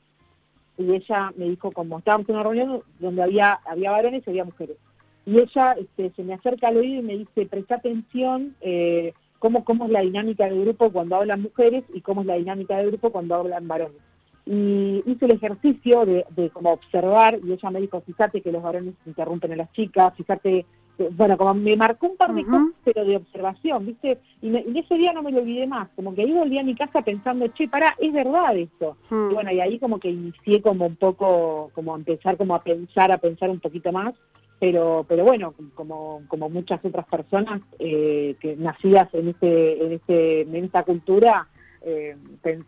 y 0.79 0.95
ella 0.95 1.33
me 1.37 1.47
dijo, 1.47 1.71
como 1.71 1.99
estábamos 1.99 2.29
en 2.29 2.35
una 2.35 2.45
reunión 2.45 2.83
donde 2.99 3.23
había, 3.23 3.61
había 3.67 3.91
varones 3.91 4.23
y 4.27 4.31
había 4.31 4.45
mujeres. 4.45 4.77
Y 5.25 5.38
ella 5.38 5.73
este, 5.73 6.11
se 6.17 6.23
me 6.25 6.35
acerca 6.35 6.69
al 6.69 6.79
oído 6.79 7.01
y 7.01 7.05
me 7.05 7.19
dice, 7.19 7.47
presta 7.47 7.77
atención 7.77 8.57
eh, 8.61 9.12
cómo, 9.38 9.65
cómo 9.65 9.85
es 9.85 9.91
la 9.91 10.01
dinámica 10.01 10.45
del 10.45 10.62
grupo 10.62 10.91
cuando 10.91 11.17
hablan 11.17 11.43
mujeres 11.43 11.85
y 11.95 12.01
cómo 12.01 12.23
es 12.23 12.27
la 12.27 12.35
dinámica 12.35 12.77
del 12.77 12.88
grupo 12.88 13.12
cuando 13.12 13.35
hablan 13.37 13.69
varones 13.69 14.12
y 14.44 15.02
hice 15.07 15.26
el 15.26 15.33
ejercicio 15.33 16.05
de, 16.05 16.50
como 16.52 16.72
observar 16.72 17.38
y 17.44 17.52
ella 17.52 17.70
me 17.70 17.81
dijo, 17.81 18.00
fíjate 18.00 18.40
que 18.40 18.50
los 18.50 18.62
varones 18.62 18.94
interrumpen 19.07 19.52
a 19.52 19.57
las 19.57 19.72
chicas, 19.72 20.14
fíjate, 20.16 20.66
bueno, 21.12 21.37
como 21.38 21.55
me 21.55 21.76
marcó 21.76 22.07
un 22.07 22.16
par 22.16 22.35
de 22.35 22.44
cosas, 22.44 22.74
pero 22.85 23.05
de 23.05 23.16
observación, 23.16 23.87
¿viste? 23.87 24.18
Y, 24.40 24.78
ese 24.78 24.96
día 24.96 25.12
no 25.12 25.22
me 25.22 25.33
lo 25.33 25.40
olvidé 25.40 25.66
más, 25.66 25.88
como 25.96 26.14
que 26.14 26.22
ahí 26.22 26.33
volví 26.33 26.59
a 26.59 26.64
mi 26.64 26.74
casa 26.74 27.02
pensando, 27.02 27.46
che, 27.48 27.68
pará, 27.68 27.94
es 27.98 28.12
verdad 28.12 28.57
esto. 28.57 28.96
Y 29.11 29.35
bueno, 29.35 29.52
y 29.52 29.61
ahí 29.61 29.78
como 29.78 29.98
que 29.98 30.11
inicié 30.11 30.61
como 30.61 30.87
un 30.87 30.96
poco, 30.96 31.70
como 31.74 31.94
a 31.94 31.98
empezar 31.98 32.37
como 32.37 32.55
a 32.55 32.62
pensar, 32.62 33.12
a 33.12 33.18
pensar 33.18 33.48
un 33.48 33.61
poquito 33.61 33.92
más, 33.92 34.14
pero 34.62 35.05
pero 35.09 35.24
bueno 35.24 35.55
como 35.74 36.22
como 36.28 36.48
muchas 36.48 36.85
otras 36.85 37.05
personas 37.07 37.62
eh, 37.81 38.37
que 38.38 38.55
nacidas 38.55 39.12
en 39.12 39.31
este 39.31 39.85
en 39.85 39.92
este 39.94 40.42
en 40.42 40.55
esta 40.55 40.85
cultura 40.85 41.48
eh, 41.85 42.16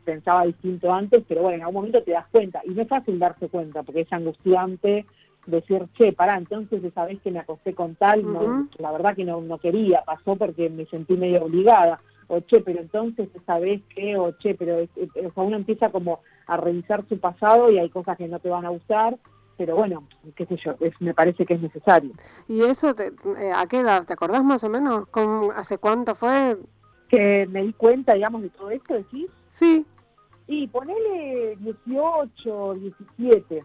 pensaba 0.04 0.44
distinto 0.44 0.92
antes, 0.92 1.22
pero 1.28 1.42
bueno, 1.42 1.56
en 1.56 1.62
algún 1.62 1.74
momento 1.76 2.02
te 2.02 2.12
das 2.12 2.26
cuenta. 2.30 2.60
Y 2.64 2.70
no 2.70 2.82
es 2.82 2.88
fácil 2.88 3.18
darse 3.18 3.48
cuenta, 3.48 3.82
porque 3.82 4.02
es 4.02 4.12
angustiante 4.12 5.06
decir, 5.46 5.86
che, 5.94 6.12
pará, 6.12 6.36
entonces 6.36 6.82
esa 6.82 7.04
vez 7.04 7.20
que 7.20 7.30
me 7.30 7.38
acosté 7.38 7.74
con 7.74 7.94
tal, 7.96 8.24
la 8.78 8.92
verdad 8.92 9.14
que 9.14 9.24
no, 9.24 9.40
no 9.40 9.58
quería, 9.58 10.02
pasó 10.04 10.36
porque 10.36 10.70
me 10.70 10.86
sentí 10.86 11.16
medio 11.16 11.44
obligada. 11.44 12.00
O 12.28 12.40
che, 12.40 12.60
pero 12.60 12.80
entonces 12.80 13.28
esa 13.34 13.58
vez 13.58 13.82
que, 13.94 14.16
o 14.16 14.32
che, 14.38 14.54
pero 14.54 14.78
uno 15.36 15.56
empieza 15.56 15.90
como 15.90 16.20
a 16.46 16.56
revisar 16.56 17.04
su 17.08 17.18
pasado 17.18 17.70
y 17.70 17.78
hay 17.78 17.90
cosas 17.90 18.16
que 18.16 18.28
no 18.28 18.38
te 18.38 18.48
van 18.48 18.64
a 18.64 18.70
gustar. 18.70 19.18
pero 19.56 19.76
bueno, 19.76 20.04
qué 20.34 20.46
sé 20.46 20.56
yo, 20.56 20.74
es, 20.80 20.98
me 21.00 21.14
parece 21.14 21.46
que 21.46 21.54
es 21.54 21.60
necesario. 21.60 22.12
¿Y 22.48 22.62
eso 22.62 22.94
eh, 22.98 23.52
a 23.54 23.66
qué 23.66 23.80
edad? 23.80 24.04
¿Te 24.04 24.14
acordás 24.14 24.42
más 24.42 24.64
o 24.64 24.68
menos? 24.68 25.06
¿Hace 25.54 25.78
cuánto 25.78 26.14
fue? 26.14 26.56
Que 27.16 27.46
me 27.46 27.62
di 27.62 27.72
cuenta, 27.72 28.14
digamos, 28.14 28.42
de 28.42 28.50
todo 28.50 28.70
esto, 28.70 28.94
¿decís? 28.94 29.28
Sí. 29.48 29.86
Y 30.46 30.66
ponele 30.68 31.56
18, 31.56 32.74
17. 32.74 33.64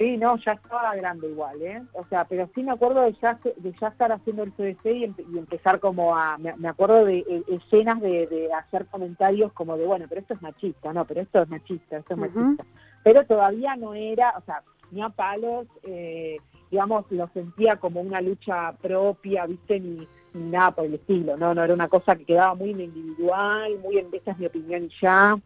Sí, 0.00 0.16
no, 0.16 0.38
ya 0.38 0.52
estaba 0.52 0.94
grande 0.94 1.28
igual, 1.28 1.60
¿eh? 1.60 1.82
O 1.92 2.06
sea, 2.06 2.24
pero 2.24 2.48
sí 2.54 2.62
me 2.62 2.72
acuerdo 2.72 3.02
de 3.02 3.12
ya, 3.20 3.38
de 3.44 3.74
ya 3.78 3.88
estar 3.88 4.10
haciendo 4.10 4.44
el 4.44 4.52
CDC 4.52 4.86
y, 4.86 5.04
empezar 5.36 5.78
como 5.78 6.16
a... 6.16 6.38
Me, 6.38 6.68
acuerdo 6.68 7.04
de 7.04 7.18
e, 7.18 7.44
escenas 7.48 8.00
de, 8.00 8.48
hacer 8.56 8.86
comentarios 8.86 9.52
como 9.52 9.76
de, 9.76 9.84
bueno, 9.84 10.06
pero 10.08 10.22
esto 10.22 10.32
es 10.32 10.40
machista, 10.40 10.94
no, 10.94 11.04
pero 11.04 11.20
esto 11.20 11.42
es 11.42 11.50
machista, 11.50 11.98
esto 11.98 12.14
es 12.14 12.18
machista. 12.18 12.64
Pero 13.04 13.26
todavía 13.26 13.76
no 13.76 13.92
era, 13.92 14.32
o 14.38 14.40
sea, 14.40 14.62
ni 14.90 15.02
a 15.02 15.10
palos, 15.10 15.66
eh, 15.82 16.38
digamos, 16.70 17.04
lo 17.10 17.28
sentía 17.34 17.76
como 17.76 18.00
una 18.00 18.22
lucha 18.22 18.72
propia, 18.80 19.44
¿viste? 19.44 19.80
Ni, 19.80 20.08
nada 20.34 20.70
por 20.72 20.84
el 20.84 20.94
estilo, 20.94 21.36
¿no? 21.36 21.54
No 21.54 21.64
era 21.64 21.74
una 21.74 21.88
cosa 21.88 22.16
que 22.16 22.24
quedaba 22.24 22.54
muy 22.54 22.70
en 22.70 22.80
individual, 22.80 23.78
muy 23.78 23.98
en 23.98 24.08
esta 24.12 24.32
es 24.32 24.38
mi 24.38 24.46
opinión 24.46 24.84
y 24.84 24.90
ya. 25.00 25.38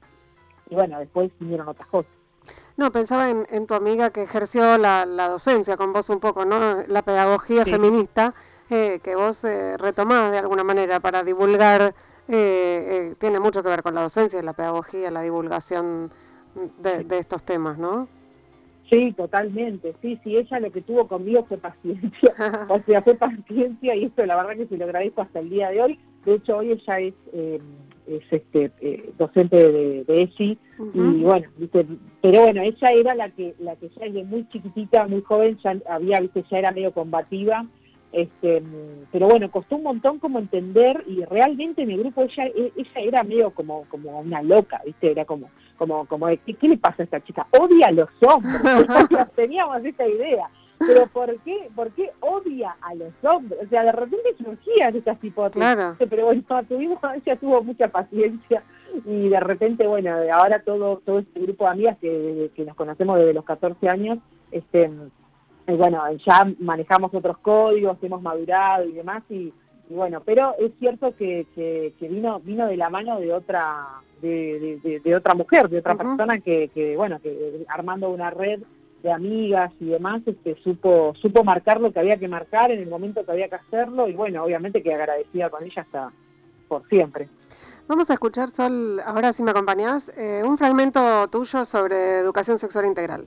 Y 0.71 0.75
bueno, 0.75 0.99
después 0.99 1.31
vinieron 1.39 1.69
otras 1.69 1.89
cosas. 1.89 2.13
No, 2.77 2.91
pensaba 2.91 3.31
en, 3.31 3.67
tu 3.67 3.75
amiga 3.75 4.11
que 4.11 4.23
ejerció 4.23 4.79
la, 4.79 5.07
docencia 5.07 5.77
con 5.77 5.93
vos 5.93 6.11
un 6.11 6.19
poco, 6.19 6.45
¿no? 6.45 6.83
La 6.89 7.03
pedagogía 7.03 7.65
feminista, 7.65 8.35
eh, 8.69 9.01
que 9.03 9.15
vos 9.15 9.45
eh, 9.45 9.77
retomás 9.77 10.33
de 10.33 10.39
alguna 10.39 10.65
manera 10.65 10.99
para 10.99 11.23
divulgar, 11.23 11.95
eh, 12.27 13.15
tiene 13.19 13.39
mucho 13.39 13.63
que 13.63 13.69
ver 13.69 13.83
con 13.83 13.95
la 13.95 14.03
docencia, 14.03 14.43
la 14.43 14.55
pedagogía, 14.55 15.11
la 15.13 15.23
divulgación 15.23 16.11
de, 16.79 17.19
estos 17.19 17.45
temas, 17.45 17.79
¿no? 17.79 18.09
Sí, 18.95 19.13
totalmente. 19.13 19.95
Sí, 20.01 20.19
sí, 20.23 20.37
ella 20.37 20.61
lo 20.61 20.71
que 20.71 20.83
tuvo 20.83 21.09
conmigo 21.09 21.45
fue 21.45 21.59
paciencia. 21.59 22.35
o 22.69 22.81
sea, 22.87 23.03
fue 23.03 23.15
paciencia 23.15 23.95
y 23.95 24.05
esto 24.05 24.25
la 24.25 24.37
verdad 24.37 24.57
que 24.57 24.67
se 24.67 24.77
lo 24.77 24.85
agradezco 24.85 25.23
hasta 25.23 25.41
el 25.41 25.51
día 25.51 25.71
de 25.71 25.83
hoy. 25.83 25.99
De 26.25 26.35
hecho, 26.35 26.59
hoy 26.59 26.73
ella 26.73 27.01
es 27.01 27.15
es 28.07 28.23
este 28.31 28.71
eh, 28.81 29.13
docente 29.19 29.57
de, 29.57 30.05
de 30.05 30.23
ESI 30.23 30.59
y 30.93 31.23
bueno, 31.23 31.49
pero 32.21 32.43
bueno, 32.43 32.63
ella 32.63 32.93
era 32.93 33.15
la 33.15 33.31
que 33.31 33.55
la 33.59 33.77
que 33.77 33.89
ya 33.89 34.05
desde 34.05 34.25
muy 34.25 34.47
chiquitita, 34.49 35.07
muy 35.07 35.23
joven, 35.23 35.59
ya 35.63 35.77
había, 35.89 36.21
viste, 36.21 36.45
ya 36.51 36.59
era 36.59 36.73
medio 36.73 36.93
combativa, 36.93 37.67
este, 38.15 38.63
pero 39.11 39.29
bueno, 39.29 39.51
costó 39.51 39.77
un 39.77 39.83
montón 39.83 40.19
como 40.19 40.39
entender 40.39 41.05
y 41.07 41.25
realmente 41.25 41.83
en 41.83 41.91
el 41.91 41.99
grupo 41.99 42.23
ella 42.23 42.47
e, 42.47 42.73
ella 42.77 43.01
era 43.01 43.25
medio 43.25 43.51
como 43.51 43.85
como 43.89 44.21
una 44.21 44.43
loca, 44.43 44.81
viste, 44.85 45.11
era 45.11 45.25
como 45.25 45.51
como 45.77 46.07
como 46.07 46.29
¿qué, 46.29 46.55
qué 46.55 46.69
le 46.69 46.79
pasa 46.79 47.03
a 47.03 47.05
esta 47.05 47.23
chica? 47.23 47.47
Odia 47.59 47.89
a 47.89 47.93
los 47.93 48.09
hombres, 48.23 48.55
teníamos 49.37 49.85
esa 49.85 50.07
idea 50.07 50.49
pero 50.79 51.07
¿por 51.07 51.39
qué, 51.41 51.71
¿por 51.75 51.91
qué 51.93 52.13
odia 52.21 52.77
a 52.81 52.95
los 52.95 53.13
hombres? 53.23 53.61
O 53.65 53.69
sea, 53.69 53.85
de 53.85 53.93
repente 53.93 54.35
surgían 54.43 54.97
estas 54.97 55.23
hipótesis. 55.23 55.61
Claro. 55.61 55.97
Pero 55.99 56.25
bueno, 56.25 56.43
tuvimos, 56.69 56.99
ella 57.15 57.37
tuvo 57.37 57.63
mucha 57.63 57.89
paciencia 57.89 58.63
y 59.05 59.29
de 59.29 59.41
repente, 59.41 59.87
bueno, 59.87 60.15
ahora 60.33 60.61
todo 60.61 61.01
todo 61.05 61.19
este 61.19 61.41
grupo 61.41 61.65
de 61.65 61.71
amigas 61.71 61.99
que, 62.01 62.65
nos 62.65 62.77
conocemos 62.77 63.19
desde 63.19 63.35
los 63.35 63.45
14 63.45 63.89
años, 63.89 64.19
este 64.51 64.91
bueno, 65.67 66.03
ya 66.27 66.47
manejamos 66.59 67.13
otros 67.15 67.39
códigos, 67.39 67.99
hemos 68.03 68.23
madurado 68.23 68.85
y 68.85 68.93
demás 68.93 69.23
y, 69.31 69.53
bueno, 69.89 70.23
pero 70.25 70.55
es 70.59 70.73
cierto 70.79 71.15
que, 71.17 71.47
que, 71.55 72.09
vino 72.09 72.41
vino 72.41 72.67
de 72.67 72.77
la 72.77 72.91
mano 72.91 73.21
de 73.21 73.33
otra 73.33 74.01
de, 74.23 75.01
de, 75.05 75.17
otra 75.17 75.35
mujer, 75.35 75.69
de 75.69 75.79
otra 75.79 75.95
persona 75.95 76.39
que, 76.41 76.71
que, 76.75 76.97
bueno, 76.97 77.21
que 77.21 77.65
armando 77.69 78.09
una 78.09 78.31
red 78.31 78.61
de 79.03 79.13
amigas 79.13 79.71
y 79.81 79.87
demás, 79.87 80.23
este, 80.25 80.57
supo, 80.65 81.15
supo 81.21 81.45
marcar 81.45 81.79
lo 81.79 81.93
que 81.93 82.01
había 82.01 82.17
que 82.17 82.27
marcar 82.27 82.71
en 82.71 82.81
el 82.81 82.89
momento 82.89 83.25
que 83.25 83.33
había 83.33 83.49
que 83.51 83.57
hacerlo 83.57 84.09
y 84.09 84.15
bueno, 84.15 84.43
obviamente 84.43 84.83
que 84.83 84.95
agradecida 84.95 85.51
con 85.51 85.63
ella 85.63 85.83
hasta 85.83 86.11
por 86.69 86.89
siempre. 86.89 87.29
Vamos 87.87 88.09
a 88.09 88.15
escuchar, 88.15 88.49
Sol, 88.49 89.01
ahora 89.05 89.35
si 89.35 89.43
me 89.43 89.51
acompañás, 89.51 90.11
eh, 90.17 90.43
un 90.43 90.57
fragmento 90.57 91.29
tuyo 91.29 91.67
sobre 91.67 92.21
educación 92.21 92.57
sexual 92.57 92.87
integral. 92.87 93.27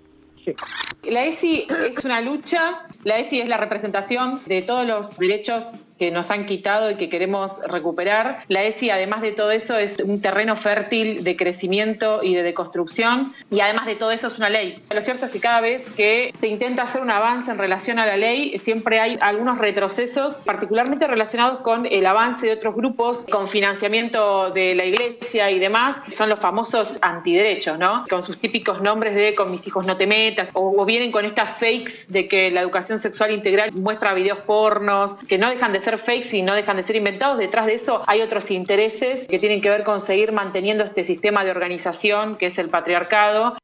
La 1.03 1.25
ESI 1.25 1.67
es 1.69 2.03
una 2.03 2.21
lucha, 2.21 2.86
la 3.03 3.17
ESI 3.19 3.41
es 3.41 3.49
la 3.49 3.57
representación 3.57 4.41
de 4.45 4.62
todos 4.62 4.86
los 4.86 5.17
derechos 5.17 5.81
que 5.97 6.12
nos 6.12 6.31
han 6.31 6.45
quitado 6.45 6.91
y 6.91 6.95
que 6.95 7.10
queremos 7.10 7.60
recuperar. 7.67 8.43
La 8.47 8.63
ESI, 8.63 8.89
además 8.89 9.21
de 9.21 9.31
todo 9.31 9.51
eso, 9.51 9.77
es 9.77 9.97
un 10.03 10.21
terreno 10.21 10.55
fértil 10.55 11.23
de 11.23 11.36
crecimiento 11.36 12.23
y 12.23 12.36
de 12.36 12.43
deconstrucción 12.43 13.33
y 13.51 13.60
además 13.60 13.86
de 13.86 13.95
todo 13.95 14.12
eso 14.12 14.27
es 14.27 14.38
una 14.38 14.49
ley. 14.49 14.83
Lo 14.89 15.01
cierto 15.01 15.25
es 15.25 15.31
que 15.31 15.39
cada 15.39 15.62
vez 15.62 15.89
que 15.91 16.33
se 16.38 16.47
intenta 16.47 16.83
hacer 16.83 17.01
un 17.01 17.10
avance 17.10 17.51
en 17.51 17.57
relación 17.57 17.99
a 17.99 18.05
la 18.05 18.17
ley, 18.17 18.57
siempre 18.60 18.99
hay 18.99 19.17
algunos 19.21 19.57
retrocesos, 19.57 20.36
particularmente 20.36 21.07
relacionados 21.07 21.62
con 21.62 21.86
el 21.86 22.05
avance 22.05 22.47
de 22.47 22.53
otros 22.53 22.75
grupos, 22.75 23.23
con 23.29 23.47
financiamiento 23.47 24.51
de 24.51 24.75
la 24.75 24.86
iglesia 24.86 25.51
y 25.51 25.60
demás, 25.60 25.97
son 26.12 26.29
los 26.29 26.39
famosos 26.39 26.99
antiderechos, 27.01 27.77
¿no? 27.79 28.05
Con 28.10 28.23
sus 28.23 28.38
típicos 28.38 28.81
nombres 28.81 29.15
de 29.15 29.36
con 29.36 29.51
mis 29.51 29.65
hijos 29.67 29.86
no 29.86 29.97
te 29.97 30.07
metas, 30.07 30.51
o, 30.53 30.86
vienen 30.86 31.12
con 31.12 31.25
estas 31.25 31.51
fakes 31.51 32.05
de 32.10 32.27
que 32.27 32.51
la 32.51 32.62
educación 32.62 32.97
sexual 32.99 33.31
integral 33.31 33.71
muestra 33.73 34.13
videos 34.13 34.39
pornos, 34.39 35.13
que 35.13 35.38
no 35.38 35.49
dejan 35.49 35.73
de 35.73 35.79
ser 35.79 35.87
ser 35.88 36.00
fakes 36.00 36.36
y 36.36 36.41
no 36.41 36.54
dejan 36.54 36.76
de 36.76 36.84
ser 36.84 36.97
inventados. 36.97 37.38
Detrás 37.38 37.65
de 37.65 37.76
eso 37.76 38.04
hay 38.08 38.21
otros 38.21 38.52
intereses 38.52 39.26
que 39.26 39.39
tienen 39.39 39.62
que 39.62 39.69
ver 39.69 39.86
con 39.86 40.02
seguir 40.02 40.34
manteniendo 40.34 40.84
este 40.84 41.06
sistema 41.06 41.45
de 41.45 41.52
organización 41.52 42.36
que 42.36 42.47
es 42.47 42.58
el 42.58 42.67
patriarcado. 42.67 43.56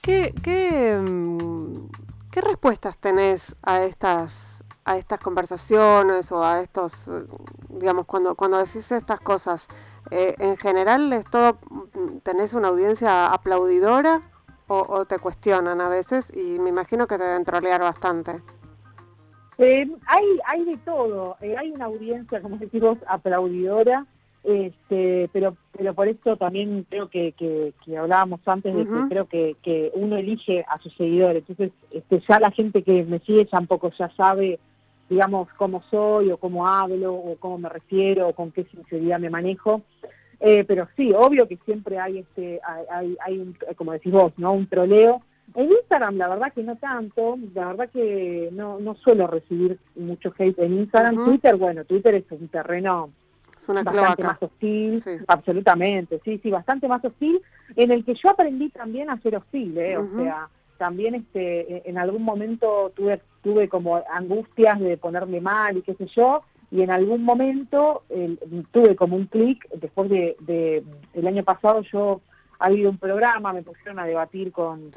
¿Qué, 0.00 0.32
qué, 0.42 0.96
mm, 0.96 1.90
qué 2.30 2.40
respuestas 2.40 2.96
tenés 2.96 3.54
a 3.62 3.82
estas, 3.82 4.64
a 4.86 4.96
estas 4.96 5.20
conversaciones 5.20 6.32
o 6.32 6.42
a 6.42 6.62
estos, 6.62 7.10
digamos, 7.68 8.06
cuando, 8.06 8.34
cuando 8.34 8.56
decís 8.56 8.90
estas 8.92 9.20
cosas? 9.20 9.68
Eh, 10.10 10.36
¿En 10.38 10.56
general 10.56 11.12
es 11.12 11.26
todo, 11.26 11.58
mm, 11.68 12.20
tenés 12.22 12.54
una 12.54 12.68
audiencia 12.68 13.26
aplaudidora 13.26 14.22
o, 14.68 14.86
o, 14.88 15.04
te 15.04 15.18
cuestionan 15.18 15.82
a 15.82 15.90
veces? 15.90 16.34
Y 16.34 16.60
me 16.60 16.70
imagino 16.70 17.06
que 17.06 17.18
te 17.18 17.24
deben 17.24 17.44
trolear 17.44 17.82
bastante. 17.82 18.40
Eh, 19.58 19.88
hay, 20.06 20.24
hay 20.46 20.64
de 20.64 20.76
todo, 20.78 21.36
eh, 21.40 21.56
hay 21.56 21.70
una 21.70 21.86
audiencia, 21.86 22.42
como 22.42 22.58
decimos, 22.58 22.98
aplaudidora, 23.06 24.04
este, 24.44 25.30
pero, 25.32 25.56
pero 25.76 25.94
por 25.94 26.08
eso 26.08 26.36
también 26.36 26.86
creo 26.88 27.08
que, 27.08 27.32
que, 27.32 27.72
hablábamos 27.96 28.40
antes 28.46 28.74
de 28.74 28.84
que 28.84 29.08
creo 29.08 29.26
que, 29.26 29.56
que, 29.62 29.90
uno 29.94 30.16
elige 30.16 30.64
a 30.68 30.78
sus 30.78 30.94
seguidores, 30.96 31.42
entonces 31.48 31.72
este, 31.90 32.22
ya 32.28 32.38
la 32.38 32.50
gente 32.50 32.82
que 32.82 33.02
me 33.04 33.18
sigue 33.20 33.46
tampoco 33.46 33.90
ya 33.98 34.10
sabe, 34.10 34.60
digamos, 35.08 35.48
cómo 35.56 35.82
soy 35.90 36.30
o 36.30 36.36
cómo 36.36 36.68
hablo 36.68 37.14
o 37.14 37.36
cómo 37.36 37.56
me 37.56 37.70
refiero 37.70 38.28
o 38.28 38.34
con 38.34 38.52
qué 38.52 38.64
sinceridad 38.64 39.18
me 39.18 39.30
manejo. 39.30 39.82
Eh, 40.38 40.64
pero 40.64 40.86
sí, 40.96 41.14
obvio 41.16 41.48
que 41.48 41.56
siempre 41.64 41.98
hay 41.98 42.18
este, 42.18 42.60
hay, 42.90 43.16
hay 43.24 43.38
un, 43.38 43.56
como 43.74 43.92
decís 43.92 44.12
vos, 44.12 44.34
¿no? 44.36 44.52
Un 44.52 44.66
troleo 44.66 45.22
en 45.54 45.72
Instagram, 45.72 46.16
la 46.16 46.28
verdad 46.28 46.52
que 46.52 46.62
no 46.62 46.76
tanto, 46.76 47.38
la 47.54 47.68
verdad 47.68 47.90
que 47.90 48.50
no, 48.52 48.78
no 48.78 48.94
suelo 48.96 49.26
recibir 49.26 49.78
mucho 49.94 50.32
hate 50.36 50.58
en 50.58 50.80
Instagram. 50.80 51.24
Twitter, 51.24 51.56
bueno, 51.56 51.84
Twitter 51.84 52.14
es 52.14 52.24
un 52.30 52.48
terreno 52.48 53.10
bastante 53.68 54.22
más 54.22 54.42
hostil, 54.42 55.02
absolutamente, 55.28 56.20
sí, 56.24 56.38
sí, 56.42 56.50
bastante 56.50 56.88
más 56.88 57.04
hostil, 57.04 57.40
en 57.74 57.90
el 57.90 58.04
que 58.04 58.14
yo 58.14 58.30
aprendí 58.30 58.68
también 58.70 59.08
a 59.08 59.20
ser 59.20 59.36
hostil, 59.36 59.78
¿eh? 59.78 59.96
o 59.96 60.06
sea, 60.16 60.48
también 60.76 61.14
este, 61.14 61.76
e, 61.76 61.82
en 61.86 61.96
algún 61.96 62.22
momento 62.22 62.92
tuve, 62.94 63.20
tuve 63.42 63.68
como 63.68 64.02
angustias 64.12 64.78
de 64.80 64.98
ponerme 64.98 65.40
mal 65.40 65.76
y 65.78 65.82
qué 65.82 65.94
sé 65.94 66.06
yo, 66.14 66.42
y 66.70 66.82
en 66.82 66.90
algún 66.90 67.22
momento 67.22 68.02
tuve 68.72 68.96
como 68.96 69.16
un 69.16 69.26
clic, 69.26 69.66
después 69.74 70.10
de, 70.10 70.36
de, 70.40 70.84
el 71.14 71.26
año 71.26 71.44
pasado 71.44 71.80
yo 71.92 72.20
ha 72.58 72.66
habido 72.66 72.90
un 72.90 72.98
programa, 72.98 73.52
me 73.52 73.62
pusieron 73.62 73.98
a 73.98 74.06
debatir 74.06 74.52
con, 74.52 74.90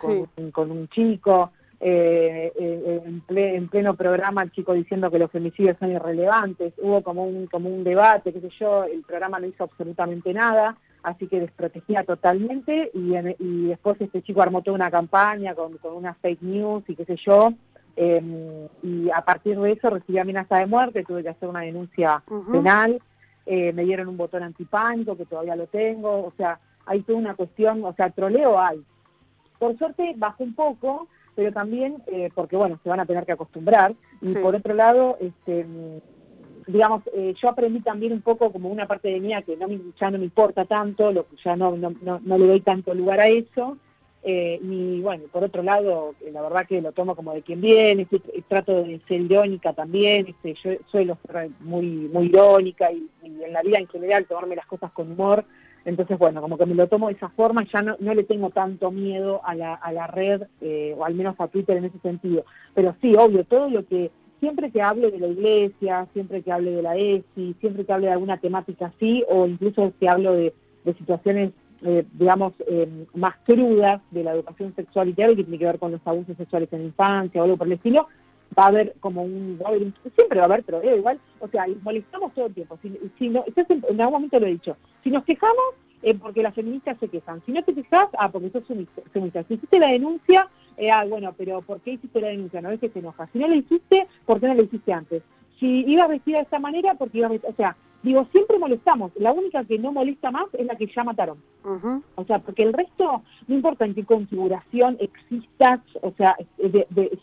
con, 0.51 0.71
un 0.71 0.87
chico, 0.89 1.51
eh, 1.81 2.51
eh, 2.59 3.01
en, 3.05 3.67
pleno 3.69 3.93
programa 3.93 4.43
el 4.43 4.51
chico 4.51 4.73
diciendo 4.73 5.09
que 5.09 5.19
los 5.19 5.31
femicidios 5.31 5.77
son 5.79 5.91
irrelevantes, 5.91 6.73
hubo 6.77 7.01
como 7.01 7.23
un, 7.23 7.47
como 7.47 7.69
un 7.69 7.83
debate, 7.83 8.33
qué 8.33 8.41
sé 8.41 8.49
yo, 8.59 8.83
el 8.83 9.01
programa 9.03 9.39
no 9.39 9.47
hizo 9.47 9.63
absolutamente 9.63 10.33
nada, 10.33 10.75
así 11.03 11.27
que 11.27 11.39
desprotegía 11.39 12.03
totalmente 12.03 12.91
y, 12.93 13.15
y 13.39 13.67
después 13.67 13.99
este 14.01 14.21
chico 14.21 14.41
armó 14.41 14.61
toda 14.61 14.75
una 14.75 14.91
campaña 14.91 15.55
con, 15.55 15.77
con 15.77 15.93
unas 15.93 16.17
fake 16.17 16.41
news 16.41 16.83
y 16.89 16.95
qué 16.95 17.05
sé 17.05 17.15
yo, 17.25 17.53
em, 17.95 18.67
y 18.83 19.09
a 19.11 19.21
partir 19.21 19.57
de 19.57 19.71
eso 19.71 19.89
recibí 19.89 20.17
amenaza 20.17 20.57
de 20.57 20.65
muerte, 20.65 21.03
tuve 21.03 21.23
que 21.23 21.29
hacer 21.29 21.47
una 21.47 21.61
denuncia 21.61 22.21
penal, 22.51 23.01
eh, 23.45 23.71
me 23.73 23.83
dieron 23.83 24.09
un 24.09 24.17
botón 24.17 24.43
antipánico 24.43 25.15
que 25.15 25.25
todavía 25.25 25.55
lo 25.55 25.67
tengo, 25.67 26.25
o 26.25 26.33
sea, 26.37 26.59
hay 26.89 27.01
toda 27.03 27.19
una 27.19 27.35
cuestión, 27.35 27.85
o 27.85 27.93
sea, 27.93 28.09
troleo 28.09 28.59
hay. 28.59 28.83
Por 29.59 29.77
suerte 29.77 30.13
bajó 30.17 30.43
un 30.43 30.55
poco, 30.55 31.07
pero 31.35 31.51
también 31.51 32.01
eh, 32.07 32.31
porque, 32.33 32.57
bueno, 32.57 32.79
se 32.81 32.89
van 32.89 32.99
a 32.99 33.05
tener 33.05 33.25
que 33.25 33.33
acostumbrar. 33.33 33.93
Y 34.21 34.33
por 34.33 34.55
otro 34.55 34.73
lado, 34.73 35.17
este, 35.21 35.67
digamos, 36.65 37.03
eh, 37.13 37.35
yo 37.39 37.49
aprendí 37.49 37.81
también 37.81 38.11
un 38.11 38.21
poco 38.21 38.51
como 38.51 38.69
una 38.69 38.87
parte 38.87 39.09
de 39.09 39.19
mía 39.19 39.43
que 39.43 39.55
no 39.55 39.67
me, 39.67 39.79
ya 39.99 40.09
no 40.09 40.17
me 40.17 40.23
importa 40.23 40.65
tanto, 40.65 41.11
lo, 41.11 41.27
ya 41.45 41.55
no, 41.55 41.77
no, 41.77 41.93
no, 42.01 42.37
le 42.39 42.47
doy 42.47 42.61
tanto 42.61 42.95
lugar 42.95 43.19
a 43.19 43.27
eso. 43.27 43.77
Eh, 44.23 44.59
y 44.63 44.99
bueno, 45.01 45.25
por 45.31 45.43
otro 45.43 45.61
lado, 45.61 46.15
la 46.33 46.41
verdad 46.41 46.65
que 46.67 46.81
lo 46.81 46.91
tomo 46.91 47.15
como 47.15 47.33
de 47.33 47.43
quien 47.43 47.61
viene, 47.61 48.07
trato 48.47 48.83
de 48.83 48.99
ser 49.07 49.21
irónica 49.21 49.73
también, 49.73 50.27
este, 50.27 50.55
yo 50.61 50.77
suelo 50.91 51.17
ser 51.25 51.51
muy, 51.59 51.85
muy 51.85 52.25
irónica 52.25 52.91
y, 52.91 53.07
en 53.23 53.53
la 53.53 53.61
vida 53.61 53.77
en 53.77 53.87
general 53.87 54.25
tomarme 54.25 54.55
las 54.55 54.65
cosas 54.65 54.91
con 54.91 55.11
humor. 55.11 55.45
Entonces, 55.89 56.17
bueno, 56.17 56.41
como 56.41 56.57
que 56.57 56.65
me 56.65 56.75
lo 56.75 56.87
tomo 56.87 57.07
de 57.07 57.13
esa 57.13 57.29
forma, 57.29 57.65
ya 57.71 57.81
no, 57.81 57.95
no 57.99 58.13
le 58.13 58.23
tengo 58.23 58.49
tanto 58.49 58.91
miedo 58.91 59.41
a 59.43 59.55
la, 59.55 59.73
a 59.73 59.91
la 59.91 60.07
red, 60.07 60.43
eh, 60.61 60.95
o 60.97 61.05
al 61.05 61.15
menos 61.15 61.35
a 61.39 61.47
Twitter 61.47 61.77
en 61.77 61.85
ese 61.85 61.99
sentido. 61.99 62.45
Pero 62.73 62.95
sí, 63.01 63.13
obvio, 63.17 63.43
todo 63.43 63.69
lo 63.69 63.85
que, 63.85 64.11
siempre 64.39 64.71
que 64.71 64.81
hable 64.81 65.11
de 65.11 65.19
la 65.19 65.27
iglesia, 65.27 66.07
siempre 66.13 66.41
que 66.41 66.51
hable 66.51 66.71
de 66.71 66.81
la 66.81 66.95
ESI, 66.95 67.55
siempre 67.59 67.85
que 67.85 67.93
hable 67.93 68.07
de 68.07 68.13
alguna 68.13 68.37
temática 68.37 68.93
así, 68.95 69.23
o 69.29 69.45
incluso 69.45 69.91
que 69.99 70.07
hablo 70.07 70.33
de, 70.33 70.53
de 70.85 70.93
situaciones 70.93 71.51
eh, 71.81 72.05
digamos, 72.11 72.53
eh, 72.67 73.05
más 73.13 73.35
crudas 73.45 74.01
de 74.11 74.23
la 74.23 74.33
educación 74.33 74.75
sexual 74.75 75.09
y 75.09 75.13
que 75.13 75.33
tiene 75.33 75.57
que 75.57 75.65
ver 75.65 75.79
con 75.79 75.93
los 75.93 76.01
abusos 76.03 76.35
sexuales 76.35 76.67
en 76.73 76.83
infancia 76.83 77.39
o 77.39 77.45
algo 77.45 77.55
por 77.55 77.67
el 77.67 77.73
estilo, 77.73 78.09
va 78.57 78.63
a 78.63 78.67
haber 78.67 78.95
como 78.99 79.23
un, 79.23 79.59
va 79.61 79.67
a 79.67 79.69
haber 79.69 79.93
siempre 80.15 80.39
va 80.39 80.43
a 80.43 80.45
haber, 80.45 80.63
pero 80.63 80.83
igual, 80.95 81.19
o 81.39 81.47
sea, 81.47 81.65
molestamos 81.81 82.33
todo 82.33 82.47
el 82.47 82.53
tiempo. 82.53 82.77
Si, 83.17 83.29
no, 83.29 83.45
en 83.45 84.01
algún 84.01 84.13
momento 84.13 84.39
lo 84.39 84.47
he 84.47 84.51
dicho, 84.51 84.77
si 85.03 85.11
nos 85.11 85.23
quejamos, 85.23 85.75
es 86.01 86.17
porque 86.17 86.43
las 86.43 86.55
feministas 86.55 86.97
se 86.99 87.09
quejan. 87.09 87.41
Si 87.45 87.51
no 87.51 87.63
te 87.63 87.73
quejas, 87.73 88.07
ah, 88.17 88.31
porque 88.31 88.49
sos 88.51 88.63
feminista. 88.65 89.43
Si 89.43 89.55
hiciste 89.55 89.79
la 89.79 89.91
denuncia, 89.91 90.49
eh, 90.77 90.89
ah, 90.91 91.05
bueno, 91.05 91.33
pero 91.37 91.61
¿por 91.61 91.81
qué 91.81 91.91
hiciste 91.91 92.21
la 92.21 92.29
denuncia? 92.29 92.61
No 92.61 92.71
es 92.71 92.79
que 92.79 92.89
te 92.89 92.99
enojas. 92.99 93.29
Si 93.33 93.39
no 93.39 93.47
la 93.47 93.55
hiciste, 93.55 94.07
¿por 94.25 94.39
qué 94.39 94.47
no 94.47 94.53
la 94.53 94.61
hiciste 94.61 94.93
antes? 94.93 95.23
Si 95.59 95.83
ibas 95.87 96.07
vestida 96.07 96.37
de 96.37 96.43
esta 96.43 96.59
manera, 96.59 96.93
porque 96.95 97.17
ibas 97.17 97.33
o 97.43 97.53
sea, 97.53 97.75
Digo, 98.01 98.25
siempre 98.31 98.57
molestamos. 98.57 99.11
La 99.17 99.31
única 99.31 99.63
que 99.65 99.77
no 99.77 99.91
molesta 99.91 100.31
más 100.31 100.45
es 100.53 100.65
la 100.65 100.75
que 100.75 100.87
ya 100.87 101.03
mataron. 101.03 101.37
O 102.15 102.23
sea, 102.25 102.39
porque 102.39 102.63
el 102.63 102.73
resto, 102.73 103.23
no 103.47 103.55
importa 103.55 103.85
en 103.85 103.93
qué 103.93 104.05
configuración 104.05 104.97
existas, 104.99 105.81
o 106.01 106.11
sea, 106.17 106.35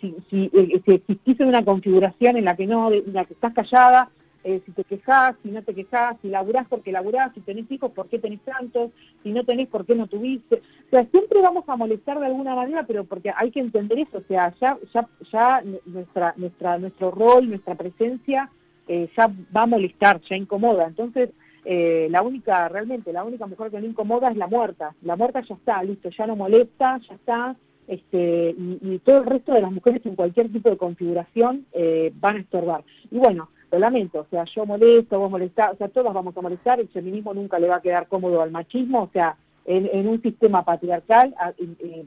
si, 0.01 0.17
si, 0.29 0.51
eh, 0.53 0.83
si 0.85 0.95
existís 0.95 1.41
en 1.41 1.49
una 1.49 1.65
configuración 1.65 2.37
en 2.37 2.45
la 2.45 2.57
que 2.57 2.67
no, 2.67 2.93
en 2.93 3.13
la 3.13 3.25
que 3.25 3.35
estás 3.35 3.55
callada, 3.55 4.11
eh, 4.45 4.63
si 4.65 4.71
te 4.71 4.85
quejas, 4.85 5.35
si 5.43 5.51
no 5.51 5.61
te 5.63 5.75
quejas, 5.75 6.17
si 6.23 6.29
laburás 6.29 6.69
porque 6.69 6.93
laburás, 6.93 7.35
si 7.35 7.41
tenés 7.41 7.69
hijos, 7.69 7.91
¿por 7.91 8.09
qué 8.09 8.21
tenés 8.21 8.41
tantos? 8.43 8.93
Si 9.25 9.33
no 9.33 9.43
tenés, 9.45 9.67
¿por 9.67 9.85
qué 9.85 9.97
no 9.97 10.07
tuviste? 10.07 10.63
O 10.87 10.91
sea, 10.91 11.05
siempre 11.07 11.41
vamos 11.43 11.65
a 11.69 11.75
molestar 11.75 12.21
de 12.21 12.27
alguna 12.27 12.55
manera, 12.55 12.85
pero 12.87 13.05
porque 13.05 13.33
hay 13.35 13.51
que 13.51 13.59
entender 13.59 13.99
eso, 13.99 14.19
o 14.19 14.25
sea, 14.29 14.55
ya, 14.61 14.79
ya, 14.95 15.09
ya 15.33 15.63
nuestra, 15.87 16.35
nuestra, 16.37 16.79
nuestro 16.79 17.11
rol, 17.11 17.49
nuestra 17.49 17.75
presencia 17.75 18.49
eh, 18.89 19.09
ya 19.17 19.31
va 19.55 19.63
a 19.63 19.67
molestar, 19.67 20.21
ya 20.29 20.37
incomoda. 20.37 20.87
Entonces, 20.87 21.31
eh, 21.65 22.07
la 22.11 22.23
única, 22.23 22.69
realmente, 22.69 23.13
la 23.13 23.25
única 23.25 23.47
mujer 23.47 23.71
que 23.71 23.81
no 23.81 23.87
incomoda 23.87 24.31
es 24.31 24.37
la 24.37 24.47
muerta. 24.47 24.95
La 25.03 25.17
muerta 25.17 25.43
ya 25.43 25.55
está, 25.55 25.83
listo, 25.83 26.11
ya 26.11 26.27
no 26.27 26.37
molesta, 26.37 27.01
ya 27.09 27.15
está. 27.15 27.57
Este, 27.89 28.55
y, 28.57 28.99
todo 29.05 29.19
el 29.19 29.27
resto 29.27 29.53
de 29.53 29.63
las 29.63 29.71
mujeres 29.71 30.05
en 30.07 30.17
cualquier 30.17 30.51
tipo 30.51 30.71
de 30.71 30.77
configuración 30.77 31.67
eh, 31.73 32.13
van 32.15 32.37
a 32.37 32.41
estorbar. 32.41 32.85
Y 33.11 33.19
bueno, 33.19 33.51
lo 33.71 33.79
lamento, 33.79 34.21
o 34.21 34.27
sea, 34.31 34.45
yo 34.45 34.65
molesto, 34.67 35.19
vos 35.19 35.31
molestás, 35.31 35.73
o 35.73 35.77
sea, 35.77 35.89
todos 35.89 36.13
vamos 36.13 36.37
a 36.37 36.41
molestar, 36.41 36.81
el 36.81 36.89
feminismo 36.89 37.35
nunca 37.35 37.59
le 37.59 37.69
va 37.69 37.77
a 37.77 37.83
quedar 37.83 38.09
cómodo 38.09 38.43
al 38.43 38.51
machismo, 38.51 39.03
o 39.03 39.11
sea, 39.13 39.37
en, 39.67 40.09
un 40.09 40.23
sistema 40.23 40.65
patriarcal, 40.65 41.35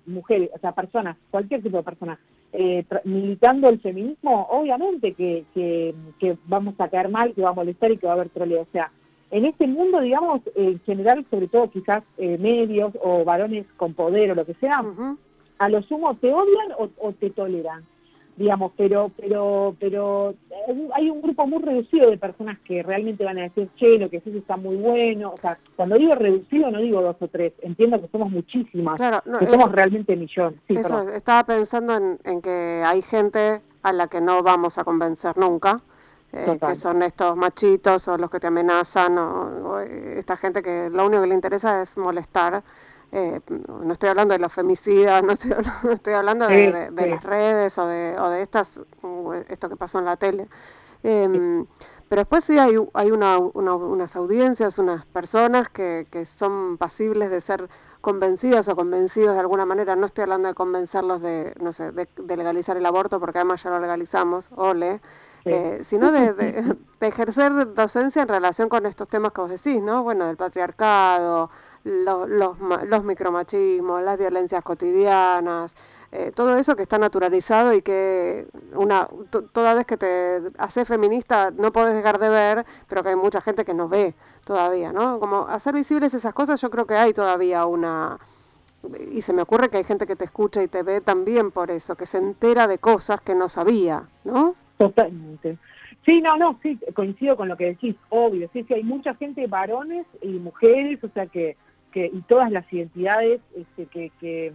mujeres, 0.05 0.49
o 0.55 0.59
sea, 0.59 0.71
personas, 0.71 1.17
cualquier 1.29 1.61
tipo 1.61 1.77
de 1.77 1.83
persona, 1.83 2.19
eh, 2.53 2.85
militando 3.03 3.69
el 3.69 3.79
feminismo, 3.79 4.47
obviamente 4.49 5.13
que, 5.13 5.43
que, 5.53 6.37
vamos 6.45 6.75
a 6.79 6.87
caer 6.87 7.09
mal, 7.09 7.33
que 7.33 7.41
va 7.41 7.49
a 7.49 7.53
molestar 7.53 7.91
y 7.91 7.97
que 7.97 8.07
va 8.07 8.13
a 8.13 8.15
haber 8.15 8.29
troleo. 8.29 8.61
O 8.61 8.67
sea, 8.71 8.91
en 9.31 9.45
este 9.45 9.67
mundo, 9.67 9.99
digamos, 9.99 10.41
en 10.55 10.79
general, 10.81 11.25
sobre 11.29 11.47
todo 11.47 11.69
quizás 11.69 12.03
eh, 12.17 12.37
medios 12.37 12.93
o 13.03 13.23
varones 13.25 13.65
con 13.77 13.93
poder 13.93 14.31
o 14.31 14.35
lo 14.35 14.45
que 14.45 14.55
sea, 14.55 14.83
a 15.57 15.69
lo 15.69 15.81
sumo 15.83 16.15
te 16.15 16.31
odian 16.33 16.71
o 16.77 17.11
te 17.13 17.29
toleran 17.29 17.83
digamos, 18.39 18.71
pero, 18.78 19.12
pero, 19.17 19.75
pero 19.82 20.34
hay 20.93 21.10
un 21.10 21.21
grupo 21.21 21.45
muy 21.45 21.62
reducido 21.62 22.10
de 22.10 22.17
personas 22.17 22.58
que 22.60 22.82
realmente 22.82 23.25
van 23.25 23.38
a 23.38 23.43
decir, 23.43 23.69
che, 23.75 23.99
lo 23.99 24.10
que 24.10 24.19
haces 24.19 24.34
está 24.34 24.56
muy 24.56 24.78
bueno, 24.78 25.34
o 25.34 25.38
sea, 25.38 25.60
cuando 25.75 25.97
digo 25.97 26.15
reducido 26.15 26.71
no 26.71 26.80
digo 26.80 27.02
dos 27.02 27.17
o 27.19 27.28
tres, 27.28 27.52
entiendo 27.62 27.99
que 28.02 28.08
somos 28.08 28.32
muchísimas, 28.32 28.97
que 28.97 29.45
somos 29.45 29.67
eh, 29.67 29.71
realmente 29.73 30.15
millones. 30.15 30.58
eso, 30.69 31.10
estaba 31.10 31.43
pensando 31.43 32.17
en, 32.23 32.41
que 32.41 32.82
hay 32.86 33.02
gente 33.02 33.62
a 33.84 33.91
la 33.91 34.08
que 34.08 34.21
no 34.21 34.41
vamos 34.41 34.78
a 34.78 34.86
convencer 34.86 35.38
nunca, 35.38 35.82
eh, 36.32 36.58
que 36.65 36.75
son 36.75 37.04
estos 37.04 37.36
machitos 37.36 38.08
o 38.08 38.17
los 38.17 38.30
que 38.30 38.39
te 38.39 38.47
amenazan, 38.47 39.17
o, 39.17 39.82
esta 39.82 40.38
gente 40.38 40.63
que 40.63 40.89
lo 40.89 41.08
único 41.08 41.23
que 41.23 41.28
le 41.28 41.36
interesa 41.36 41.82
es 41.82 41.97
molestar 41.97 42.63
eh, 43.11 43.41
no 43.49 43.91
estoy 43.91 44.09
hablando 44.09 44.33
de 44.33 44.39
los 44.39 44.53
femicidas, 44.53 45.23
no 45.23 45.33
estoy, 45.33 45.53
estoy 45.91 46.13
hablando 46.13 46.47
de, 46.47 46.91
las 46.91 47.23
redes 47.23 47.77
o 47.77 47.87
de, 47.87 48.15
o 48.19 48.29
de 48.29 48.41
estas, 48.41 48.81
esto 49.47 49.69
que 49.69 49.75
pasó 49.75 49.99
en 49.99 50.05
la 50.05 50.17
tele. 50.17 50.47
Em, 51.03 51.65
pero 52.07 52.21
después 52.21 52.43
sí 52.43 52.57
hay, 52.57 52.75
hay 52.93 53.11
una, 53.11 53.37
unas 53.37 54.15
audiencias, 54.15 54.79
unas 54.79 55.05
personas 55.05 55.69
que, 55.69 56.07
que 56.09 56.25
son 56.25 56.77
pasibles 56.77 57.29
de 57.29 57.39
ser 57.39 57.69
convencidas 58.01 58.67
o 58.67 58.75
convencidos 58.75 59.35
de 59.35 59.39
alguna 59.39 59.65
manera. 59.65 59.95
No 59.95 60.05
estoy 60.05 60.23
hablando 60.23 60.47
de 60.47 60.53
convencerlos 60.53 61.21
de, 61.21 61.53
no 61.59 61.71
sé, 61.71 61.91
de, 61.91 62.07
legalizar 62.37 62.77
el 62.77 62.85
aborto, 62.85 63.19
porque 63.19 63.39
además 63.39 63.61
ya 63.63 63.69
lo 63.69 63.79
legalizamos, 63.79 64.49
ole, 64.55 65.01
eh, 65.45 65.79
sino 65.83 66.11
de, 66.11 66.33
de, 66.33 66.77
ejercer 67.01 67.73
docencia 67.73 68.21
en 68.21 68.27
relación 68.27 68.69
con 68.69 68.85
estos 68.85 69.07
temas 69.07 69.31
que 69.31 69.41
vos 69.41 69.49
decís, 69.49 69.81
¿no? 69.81 70.03
Bueno, 70.03 70.25
del 70.25 70.37
patriarcado, 70.37 71.49
los, 71.83 72.29
los, 72.29 73.03
micromachismos, 73.03 74.01
las 74.03 74.17
violencias 74.17 74.63
cotidianas, 74.63 75.75
eh, 76.11 76.31
todo 76.33 76.57
eso 76.57 76.75
que 76.75 76.83
está 76.83 76.97
naturalizado 76.97 77.73
y 77.73 77.81
que 77.81 78.47
una 78.73 79.07
toda 79.53 79.73
vez 79.75 79.85
que 79.85 79.97
te 79.97 80.41
haces 80.57 80.87
feminista 80.87 81.51
no 81.51 81.71
podés 81.71 81.95
dejar 81.95 82.19
de 82.19 82.29
ver, 82.29 82.65
pero 82.87 83.03
que 83.03 83.09
hay 83.09 83.15
mucha 83.15 83.41
gente 83.41 83.63
que 83.63 83.73
no 83.73 83.87
ve 83.87 84.15
todavía, 84.43 84.91
¿no? 84.91 85.19
Como 85.19 85.47
hacer 85.47 85.73
visibles 85.73 86.13
esas 86.13 86.33
cosas, 86.33 86.59
yo 86.61 86.69
creo 86.69 86.85
que 86.85 86.95
hay 86.95 87.13
todavía 87.13 87.65
una... 87.65 88.19
Y 89.11 89.21
se 89.21 89.33
me 89.33 89.41
ocurre 89.41 89.69
que 89.69 89.77
hay 89.77 89.83
gente 89.83 90.07
que 90.07 90.15
te 90.15 90.23
escucha 90.23 90.63
y 90.63 90.67
te 90.67 90.83
ve 90.83 91.01
también 91.01 91.51
por 91.51 91.69
eso, 91.69 91.95
que 91.95 92.05
se 92.05 92.17
entera 92.17 92.65
de 92.65 92.77
cosas 92.77 93.19
que 93.21 93.35
no 93.35 93.49
sabía, 93.49 94.07
¿no? 94.23 94.55
Totalmente. 94.77 95.57
Sí, 96.05 96.21
no, 96.21 96.37
no, 96.37 96.57
sí, 96.63 96.79
coincido 96.95 97.35
con 97.35 97.49
lo 97.49 97.57
que 97.57 97.65
decís, 97.65 97.95
obvio, 98.07 98.49
sí, 98.53 98.63
sí, 98.67 98.73
hay 98.73 98.83
mucha 98.83 99.13
gente, 99.15 99.45
varones 99.47 100.07
y 100.21 100.29
mujeres, 100.29 101.03
o 101.03 101.09
sea 101.09 101.27
que 101.27 101.57
que, 101.91 102.06
y 102.12 102.21
todas 102.21 102.52
las 102.52 102.71
identidades 102.71 103.41
este, 103.56 103.86
que, 103.88 104.12
que, 104.19 104.54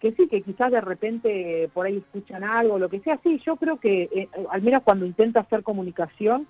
que, 0.00 0.12
sí, 0.12 0.28
que 0.28 0.42
quizás 0.42 0.70
de 0.70 0.80
repente 0.80 1.68
por 1.72 1.86
ahí 1.86 1.98
escuchan 1.98 2.44
algo, 2.44 2.78
lo 2.78 2.88
que 2.88 3.00
sea, 3.00 3.18
sí, 3.22 3.40
yo 3.44 3.56
creo 3.56 3.78
que 3.78 4.08
eh, 4.12 4.28
al 4.50 4.62
menos 4.62 4.82
cuando 4.82 5.06
intento 5.06 5.40
hacer 5.40 5.62
comunicación, 5.62 6.46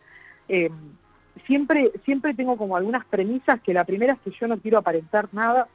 eh, 0.48 0.70
siempre, 1.46 1.92
siempre 2.04 2.34
tengo 2.34 2.56
como 2.56 2.76
algunas 2.76 3.04
premisas, 3.06 3.60
que 3.60 3.74
la 3.74 3.84
primera 3.84 4.14
es 4.14 4.20
que 4.20 4.30
yo 4.38 4.46
no 4.46 4.58
quiero 4.58 4.78
aparentar 4.78 5.28
nada, 5.32 5.68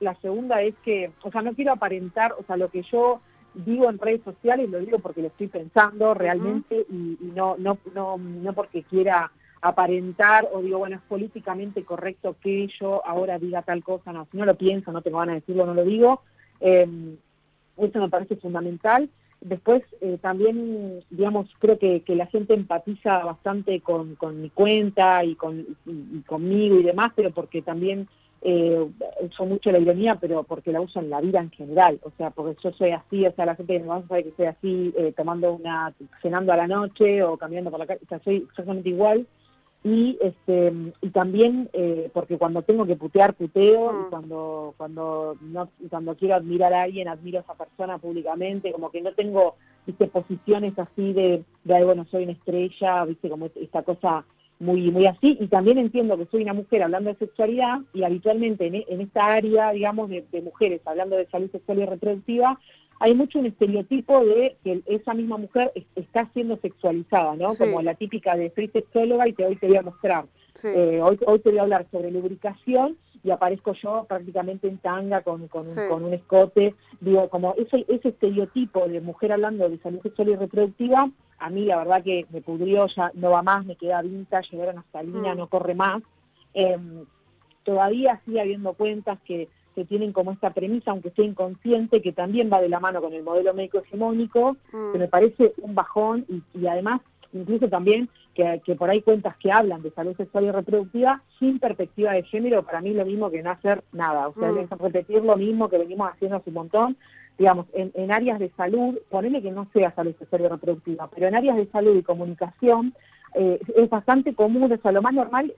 la 0.00 0.14
segunda 0.16 0.62
es 0.62 0.74
que, 0.82 1.12
o 1.22 1.30
sea, 1.30 1.42
no 1.42 1.54
quiero 1.54 1.72
aparentar, 1.72 2.34
o 2.38 2.44
sea, 2.44 2.56
lo 2.56 2.70
que 2.70 2.82
yo 2.82 3.20
digo 3.54 3.90
en 3.90 3.98
redes 3.98 4.22
sociales 4.22 4.70
lo 4.70 4.78
digo 4.78 5.00
porque 5.00 5.22
lo 5.22 5.28
estoy 5.28 5.48
pensando 5.48 6.14
realmente 6.14 6.86
y, 6.88 7.18
y, 7.20 7.32
no, 7.34 7.56
no, 7.58 7.78
no, 7.94 8.16
no 8.16 8.52
porque 8.52 8.84
quiera 8.84 9.30
aparentar 9.62 10.48
o 10.52 10.60
digo, 10.62 10.78
bueno, 10.78 10.96
es 10.96 11.02
políticamente 11.02 11.84
correcto 11.84 12.36
que 12.40 12.68
yo 12.80 13.04
ahora 13.06 13.38
diga 13.38 13.62
tal 13.62 13.82
cosa, 13.82 14.12
no, 14.12 14.26
si 14.30 14.38
no 14.38 14.44
lo 14.44 14.54
pienso, 14.54 14.92
no 14.92 15.02
tengo 15.02 15.18
ganas 15.18 15.34
de 15.34 15.40
decirlo, 15.40 15.66
no 15.66 15.74
lo 15.74 15.84
digo. 15.84 16.22
Eh, 16.60 17.16
eso 17.76 17.98
me 17.98 18.08
parece 18.08 18.36
fundamental. 18.36 19.08
Después 19.40 19.82
eh, 20.02 20.18
también, 20.20 21.02
digamos, 21.08 21.48
creo 21.58 21.78
que, 21.78 22.02
la 22.08 22.26
gente 22.26 22.52
empatiza 22.52 23.24
bastante 23.24 23.80
con, 23.80 24.16
mi 24.40 24.50
cuenta 24.50 25.24
y, 25.24 25.34
con, 25.34 25.66
conmigo 26.26 26.78
y 26.78 26.82
demás, 26.82 27.12
pero 27.16 27.30
porque 27.30 27.62
también 27.62 28.06
eh, 28.42 28.86
uso 29.20 29.46
mucho 29.46 29.72
la 29.72 29.78
ironía, 29.78 30.16
pero 30.16 30.42
porque 30.44 30.72
la 30.72 30.82
uso 30.82 31.00
en 31.00 31.08
la 31.08 31.22
vida 31.22 31.40
en 31.40 31.50
general, 31.50 31.98
o 32.02 32.10
sea, 32.18 32.30
porque 32.30 32.60
yo 32.62 32.72
soy 32.72 32.90
así, 32.90 33.26
o 33.26 33.32
sea, 33.32 33.46
la 33.46 33.56
gente 33.56 33.78
no 33.80 34.04
sabe 34.08 34.24
que 34.24 34.32
soy 34.36 34.46
así, 34.46 34.94
eh, 34.96 35.12
tomando 35.16 35.54
una, 35.54 35.94
cenando 36.20 36.52
a 36.52 36.56
la 36.56 36.66
noche 36.66 37.22
o 37.22 37.38
caminando 37.38 37.70
por 37.70 37.80
la 37.80 37.86
calle, 37.86 38.00
o 38.04 38.08
sea, 38.08 38.18
soy 38.20 38.46
exactamente 38.48 38.90
igual, 38.90 39.26
y 39.82 40.18
este 40.20 40.72
y 41.00 41.08
también 41.10 41.70
eh, 41.72 42.10
porque 42.12 42.36
cuando 42.36 42.62
tengo 42.62 42.84
que 42.84 42.96
putear 42.96 43.34
puteo 43.34 43.90
y 43.90 44.06
mm. 44.06 44.10
cuando 44.10 44.74
cuando 44.76 45.38
no 45.40 45.70
cuando 45.88 46.16
quiero 46.16 46.34
admirar 46.34 46.74
a 46.74 46.82
alguien 46.82 47.08
admiro 47.08 47.38
a 47.38 47.42
esa 47.42 47.54
persona 47.54 47.96
públicamente 47.96 48.72
como 48.72 48.90
que 48.90 49.00
no 49.00 49.12
tengo 49.14 49.56
viste 49.86 50.06
posiciones 50.08 50.78
así 50.78 51.14
de 51.14 51.44
de 51.64 51.84
bueno 51.84 52.06
soy 52.10 52.24
una 52.24 52.32
estrella 52.32 53.06
viste 53.06 53.30
como 53.30 53.46
esta 53.46 53.82
cosa 53.82 54.26
muy 54.58 54.90
muy 54.90 55.06
así 55.06 55.38
y 55.40 55.46
también 55.46 55.78
entiendo 55.78 56.18
que 56.18 56.26
soy 56.26 56.42
una 56.42 56.52
mujer 56.52 56.82
hablando 56.82 57.08
de 57.08 57.16
sexualidad 57.16 57.78
y 57.94 58.02
habitualmente 58.02 58.66
en, 58.66 58.74
en 58.86 59.00
esta 59.00 59.32
área 59.32 59.72
digamos 59.72 60.10
de, 60.10 60.26
de 60.30 60.42
mujeres 60.42 60.82
hablando 60.84 61.16
de 61.16 61.26
salud 61.28 61.50
sexual 61.50 61.78
y 61.78 61.86
reproductiva 61.86 62.60
hay 63.00 63.14
mucho 63.14 63.38
un 63.38 63.46
estereotipo 63.46 64.24
de 64.24 64.58
que 64.62 64.82
esa 64.84 65.14
misma 65.14 65.38
mujer 65.38 65.72
está 65.96 66.30
siendo 66.34 66.58
sexualizada, 66.58 67.34
¿no? 67.34 67.48
Como 67.58 67.80
la 67.80 67.94
típica 67.94 68.36
de 68.36 68.52
soy 68.54 68.68
sexóloga 68.68 69.26
y 69.26 69.32
te 69.32 69.46
hoy 69.46 69.56
te 69.56 69.68
voy 69.68 69.76
a 69.76 69.82
mostrar. 69.82 70.26
Eh, 70.64 71.00
hoy, 71.02 71.18
hoy 71.26 71.38
te 71.38 71.48
voy 71.48 71.58
a 71.58 71.62
hablar 71.62 71.86
sobre 71.90 72.10
lubricación 72.10 72.98
y 73.24 73.30
aparezco 73.30 73.72
yo 73.72 74.04
prácticamente 74.06 74.68
en 74.68 74.76
tanga 74.78 75.22
con, 75.22 75.48
con, 75.48 75.64
un, 76.04 76.12
escote. 76.12 76.74
Digo, 77.00 77.30
como 77.30 77.54
ese, 77.56 77.86
ese 77.88 78.10
estereotipo 78.10 78.86
de 78.86 79.00
mujer 79.00 79.32
hablando 79.32 79.70
de 79.70 79.78
salud 79.78 80.02
sexual 80.02 80.28
y 80.28 80.36
reproductiva, 80.36 81.10
a 81.38 81.50
mí 81.50 81.64
la 81.64 81.78
verdad 81.78 82.04
que 82.04 82.26
me 82.30 82.42
pudrió, 82.42 82.86
ya 82.94 83.12
no 83.14 83.30
va 83.30 83.42
más, 83.42 83.64
me 83.64 83.76
queda 83.76 84.02
vintage, 84.02 84.50
llegaron 84.52 84.78
hasta 84.78 85.02
línea, 85.02 85.34
mm. 85.34 85.38
no 85.38 85.46
corre 85.48 85.74
más. 85.74 86.02
Em, 86.52 87.06
todavía 87.64 88.20
sigue 88.26 88.42
habiendo 88.42 88.74
cuentas 88.74 89.18
que, 89.24 89.48
que, 89.74 89.84
tienen 89.84 90.12
como 90.12 90.32
esta 90.32 90.50
premisa, 90.50 90.90
aunque 90.90 91.10
sea 91.10 91.24
inconsciente, 91.24 92.02
que 92.02 92.12
también 92.12 92.50
va 92.52 92.60
de 92.60 92.68
la 92.68 92.80
mano 92.80 93.00
con 93.00 93.12
el 93.12 93.22
modelo 93.22 93.54
médico 93.54 93.78
hegemónico, 93.78 94.56
que 94.70 94.76
mm. 94.76 94.98
me 94.98 95.08
parece 95.08 95.54
un 95.62 95.74
bajón 95.74 96.24
y, 96.28 96.42
y 96.58 96.66
además 96.66 97.00
incluso 97.32 97.68
también 97.68 98.08
que, 98.34 98.60
que, 98.64 98.74
por 98.74 98.90
ahí 98.90 99.02
cuentas 99.02 99.36
que 99.36 99.52
hablan 99.52 99.82
de 99.82 99.90
salud 99.90 100.16
sexual 100.16 100.44
y 100.44 100.50
reproductiva 100.50 101.22
sin 101.38 101.58
perspectiva 101.58 102.12
de 102.12 102.22
género, 102.24 102.62
para 102.64 102.80
mí 102.80 102.92
lo 102.92 103.04
mismo 103.04 103.30
que 103.30 103.42
no 103.42 103.50
hacer 103.50 103.82
nada. 103.92 104.28
O 104.28 104.34
sea, 104.34 104.50
mm. 104.50 104.68
repetir 104.78 105.22
lo 105.22 105.36
mismo 105.36 105.68
que 105.68 105.78
venimos 105.78 106.10
haciendo 106.10 106.36
hace 106.36 106.50
un 106.50 106.54
montón. 106.54 106.96
Digamos, 107.38 107.66
en, 107.72 107.90
en 107.94 108.12
áreas 108.12 108.38
de 108.38 108.50
salud, 108.50 108.98
ponele 109.08 109.40
que 109.40 109.50
no 109.50 109.66
sea 109.72 109.94
salud 109.94 110.14
sexual 110.18 110.42
y 110.42 110.48
reproductiva, 110.48 111.08
pero 111.08 111.26
en 111.26 111.34
áreas 111.34 111.56
de 111.56 111.66
salud 111.66 111.96
y 111.96 112.02
comunicación, 112.02 112.94
eh, 113.34 113.60
es 113.76 113.88
bastante 113.88 114.34
común, 114.34 114.72
o 114.72 114.76
sea, 114.76 114.92
lo 114.92 115.02
más 115.02 115.12
normal, 115.12 115.54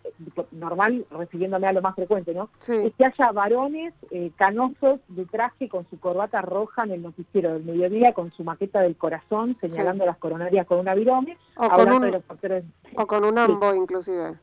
normal 0.50 1.06
refiriéndome 1.11 1.66
a 1.66 1.72
lo 1.72 1.80
más 1.80 1.94
frecuente, 1.94 2.35
¿no? 2.35 2.50
Es 2.61 2.92
que 2.94 3.04
haya 3.04 3.32
varones 3.32 3.94
eh, 4.11 4.30
canosos 4.37 5.00
de 5.08 5.24
traje 5.24 5.68
con 5.68 5.88
su 5.88 5.98
corbata 5.98 6.42
roja 6.42 6.85
en 6.85 6.92
el 6.92 7.02
noticiero 7.02 7.54
del 7.54 7.64
mediodía, 7.64 8.12
con 8.12 8.30
su 8.32 8.44
maqueta 8.44 8.80
del 8.80 8.96
corazón, 8.96 9.56
señalando 9.61 10.04
las 10.04 10.18
coronarias 10.18 10.66
con 10.66 10.80
una 10.80 10.94
virome, 10.94 11.38
o 11.56 11.68
con 11.70 11.92
un, 11.92 12.02
de 12.02 12.11
los 12.11 12.24
factores... 12.24 12.64
O 12.94 13.06
con 13.06 13.24
un 13.24 13.38
ambo, 13.38 13.74
inclusive. 13.74 14.35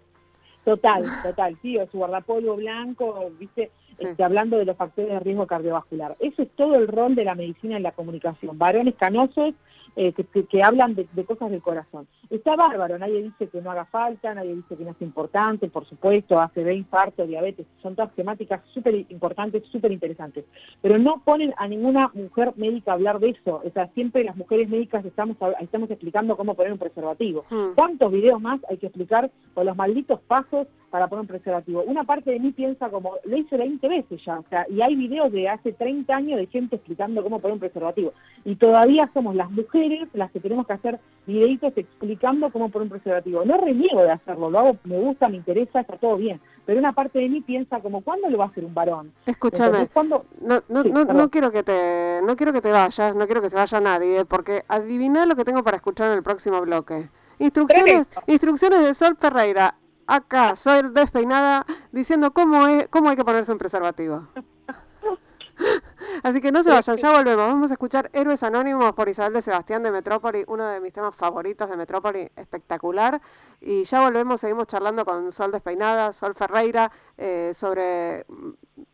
Total, 0.63 1.05
total, 1.23 1.57
sí, 1.61 1.77
o 1.77 1.87
su 1.87 1.97
guardapolvo 1.97 2.55
blanco, 2.55 3.31
viste, 3.39 3.71
este, 3.97 4.23
hablando 4.23 4.58
de 4.58 4.65
los 4.65 4.78
factores 4.78 5.12
de 5.12 5.19
riesgo 5.19 5.47
cardiovascular. 5.47 6.15
Eso 6.19 6.41
es 6.41 6.49
todo 6.56 6.75
el 6.75 6.88
rol 6.88 7.15
de 7.15 7.25
la 7.25 7.36
medicina 7.36 7.78
en 7.78 7.84
la 7.84 7.91
comunicación. 7.91 8.58
Varones 8.58 8.95
canosos 8.95 9.54
eh, 9.95 10.13
que, 10.13 10.63
hablan 10.63 10.95
de, 10.95 11.08
cosas 11.25 11.52
del 11.52 11.62
corazón. 11.62 12.08
Está 12.30 12.56
bárbaro, 12.56 12.97
nadie 12.97 13.23
dice 13.23 13.47
que 13.47 13.62
no 13.62 13.71
haga 13.71 13.86
falta, 13.86 14.34
nadie 14.34 14.56
dice 14.56 14.78
que 14.78 14.84
no 14.84 14.91
es 14.91 15.02
importante, 15.02 15.67
por 15.67 15.86
supuesto, 15.86 16.39
ACV, 16.39 16.71
infarto, 16.71 17.25
diabetes, 17.25 17.65
son 17.82 17.95
todas 17.95 18.13
temáticas 18.15 18.62
súper 18.73 18.95
importantes, 19.10 19.63
súper 19.71 19.91
interesantes, 19.91 20.45
pero 20.82 20.97
no 20.99 21.21
ponen 21.25 21.54
a 21.58 21.67
ninguna 21.67 22.12
mujer 22.13 22.54
médica 22.56 22.91
a 22.91 22.93
hablar 22.95 23.19
de 23.19 23.32
eso, 23.32 23.62
o 23.65 23.69
sea, 23.71 23.88
siempre 23.93 24.23
las 24.23 24.38
mujeres 24.38 24.69
médicas 24.69 25.04
estamos, 25.04 25.38
estamos 25.60 25.89
explicando 25.89 26.38
cómo 26.38 26.54
poner 26.54 26.71
un 26.71 26.80
preservativo. 26.80 27.43
Hmm. 27.49 27.73
¿Cuántos 27.75 28.12
videos 28.12 28.39
más 28.39 28.62
hay 28.69 28.78
que 28.78 28.88
explicar 28.88 29.32
con 29.54 29.65
los 29.65 29.75
malditos 29.75 30.21
pasos 30.21 30.67
para 30.91 31.08
poner 31.08 31.21
un 31.21 31.28
preservativo? 31.28 31.84
Una 31.84 32.04
parte 32.04 32.32
de 32.32 32.39
mí 32.39 32.52
piensa 32.52 32.89
como, 32.89 33.15
lo 33.25 33.38
hice 33.38 33.58
20 33.79 33.87
veces 33.87 34.25
ya, 34.25 34.39
o 34.39 34.45
sea, 34.49 34.65
y 34.69 34.81
hay 34.81 34.95
videos 34.95 35.31
de 35.31 35.49
hace 35.49 35.71
30 35.73 36.15
años 36.15 36.39
de 36.39 36.47
gente 36.47 36.75
explicando 36.75 37.23
cómo 37.23 37.39
poner 37.39 37.53
un 37.53 37.59
preservativo, 37.59 38.13
y 38.45 38.55
todavía 38.55 39.09
somos 39.13 39.35
las 39.35 39.49
mujeres 39.51 40.07
las 40.13 40.31
que 40.31 40.39
tenemos 40.39 40.67
que 40.67 40.73
hacer 40.73 40.99
videitos 41.25 41.73
explicando 41.75 42.51
cómo 42.51 42.69
poner 42.69 42.83
un 42.83 42.89
preservativo. 42.89 43.45
No 43.45 43.57
reniego 43.57 44.01
de 44.01 44.11
hacerlo, 44.11 44.49
lo 44.49 44.59
hago, 44.59 44.77
me 44.83 44.97
gusta, 44.97 45.29
me 45.29 45.37
interesa, 45.37 45.81
está 45.81 45.97
todo 45.97 46.17
bien. 46.17 46.39
Pero 46.65 46.79
una 46.79 46.93
parte 46.93 47.19
de 47.19 47.29
mí 47.29 47.41
piensa 47.41 47.79
como, 47.79 48.01
¿cuándo 48.01 48.29
lo 48.29 48.37
va 48.37 48.45
a 48.45 48.47
hacer 48.47 48.63
un 48.63 48.73
varón? 48.73 49.11
Escúchame, 49.25 49.89
no, 49.95 50.23
no, 50.67 50.83
no, 50.83 51.05
no, 51.05 51.29
quiero 51.29 51.51
que 51.51 51.63
te, 51.63 52.21
no 52.23 52.35
quiero 52.35 52.53
que 52.53 52.61
te 52.61 52.71
vayas, 52.71 53.15
no 53.15 53.25
quiero 53.25 53.41
que 53.41 53.49
se 53.49 53.55
vaya 53.55 53.79
nadie, 53.79 54.25
porque 54.25 54.63
adivina 54.67 55.25
lo 55.25 55.35
que 55.35 55.45
tengo 55.45 55.63
para 55.63 55.77
escuchar 55.77 56.11
en 56.11 56.17
el 56.17 56.23
próximo 56.23 56.61
bloque. 56.61 57.09
Instrucciones, 57.39 58.09
instrucciones 58.27 58.83
de 58.83 58.93
Sol 58.93 59.15
Ferreira. 59.17 59.78
Acá, 60.10 60.56
soy 60.56 60.89
despeinada, 60.91 61.67
diciendo 61.91 62.34
cómo, 62.34 62.65
es, 62.65 62.88
cómo 62.88 63.10
hay 63.10 63.15
que 63.15 63.24
ponerse 63.24 63.52
un 63.52 63.60
preservativo. 63.60 64.28
Así 66.24 66.41
que 66.41 66.52
no 66.52 66.63
se 66.63 66.72
vayan, 66.72 66.98
ya 66.98 67.12
volvemos. 67.12 67.48
Vamos 67.48 67.69
a 67.69 67.76
escuchar 67.76 68.10
Héroes 68.12 68.41
Anónimos 68.41 68.93
por 68.93 69.08
Isabel 69.08 69.34
de 69.34 69.43
Sebastián 69.43 69.84
de 69.84 69.91
Metrópoli, 69.91 70.43
uno 70.48 70.65
de 70.65 70.82
mis 70.82 70.93
temas 70.93 71.15
favoritos 71.15 71.69
de 71.69 71.78
Metrópoli, 71.78 72.28
espectacular. 72.36 73.22
Y 73.62 73.84
ya 73.84 74.02
volvemos, 74.02 74.41
seguimos 74.41 74.65
charlando 74.65 75.06
con 75.06 75.32
Sol 75.32 75.52
Despeinada, 75.52 76.12
Sol 76.12 76.34
Ferreira, 76.34 76.91
eh, 77.15 77.52
sobre, 77.54 78.26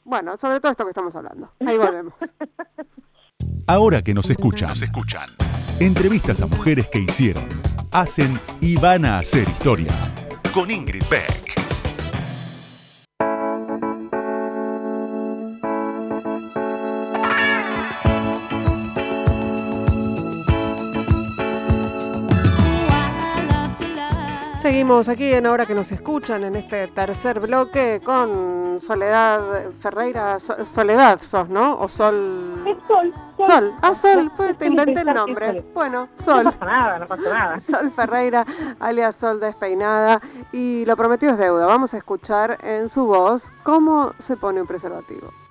bueno, 0.03 0.37
sobre 0.37 0.59
todo 0.59 0.71
esto 0.71 0.83
que 0.83 0.89
estamos 0.89 1.15
hablando. 1.15 1.53
Ahí 1.65 1.77
volvemos. 1.77 2.15
Ahora 3.67 4.01
que 4.01 4.13
nos 4.13 4.29
escuchan, 4.29 4.67
nos 4.67 4.81
escuchan. 4.81 5.29
Entrevistas 5.79 6.41
a 6.41 6.47
mujeres 6.47 6.89
que 6.89 6.99
hicieron, 6.99 7.47
hacen 7.93 8.37
y 8.59 8.75
van 8.75 9.05
a 9.05 9.19
hacer 9.19 9.47
historia. 9.47 9.93
Con 10.55 10.71
Ingrid 10.71 11.05
Beck. 11.09 11.64
Seguimos 24.65 25.09
aquí 25.09 25.31
en 25.31 25.45
Ahora 25.45 25.67
que 25.67 25.75
nos 25.75 25.91
escuchan 25.91 26.43
en 26.43 26.55
este 26.55 26.87
tercer 26.87 27.39
bloque 27.39 28.01
con 28.03 28.79
Soledad 28.79 29.69
Ferreira. 29.79 30.39
Soledad 30.39 31.21
sos, 31.21 31.49
¿no? 31.49 31.77
O 31.79 31.87
Sol. 31.87 32.63
Es 32.65 32.75
Sol. 32.87 33.13
Sol. 33.37 33.75
Ah, 33.83 33.93
Sol, 33.93 34.31
pues 34.35 34.57
te 34.57 34.65
inventé 34.65 35.01
el 35.01 35.13
nombre. 35.13 35.63
Bueno, 35.71 36.09
Sol. 36.15 36.45
No 36.45 36.51
pasa 36.51 36.65
nada, 36.65 36.97
no 36.97 37.05
pasa 37.05 37.29
nada. 37.31 37.59
Sol 37.61 37.91
Ferreira, 37.91 38.43
alias 38.79 39.15
Sol 39.17 39.39
Despeinada. 39.39 40.19
Y 40.51 40.83
lo 40.87 40.97
prometido 40.97 41.33
es 41.33 41.37
deuda. 41.37 41.67
Vamos 41.67 41.93
a 41.93 41.97
escuchar 41.97 42.57
en 42.63 42.89
su 42.89 43.05
voz 43.05 43.53
cómo 43.61 44.13
se 44.17 44.35
pone 44.35 44.61
un 44.61 44.65
preservativo. 44.65 45.44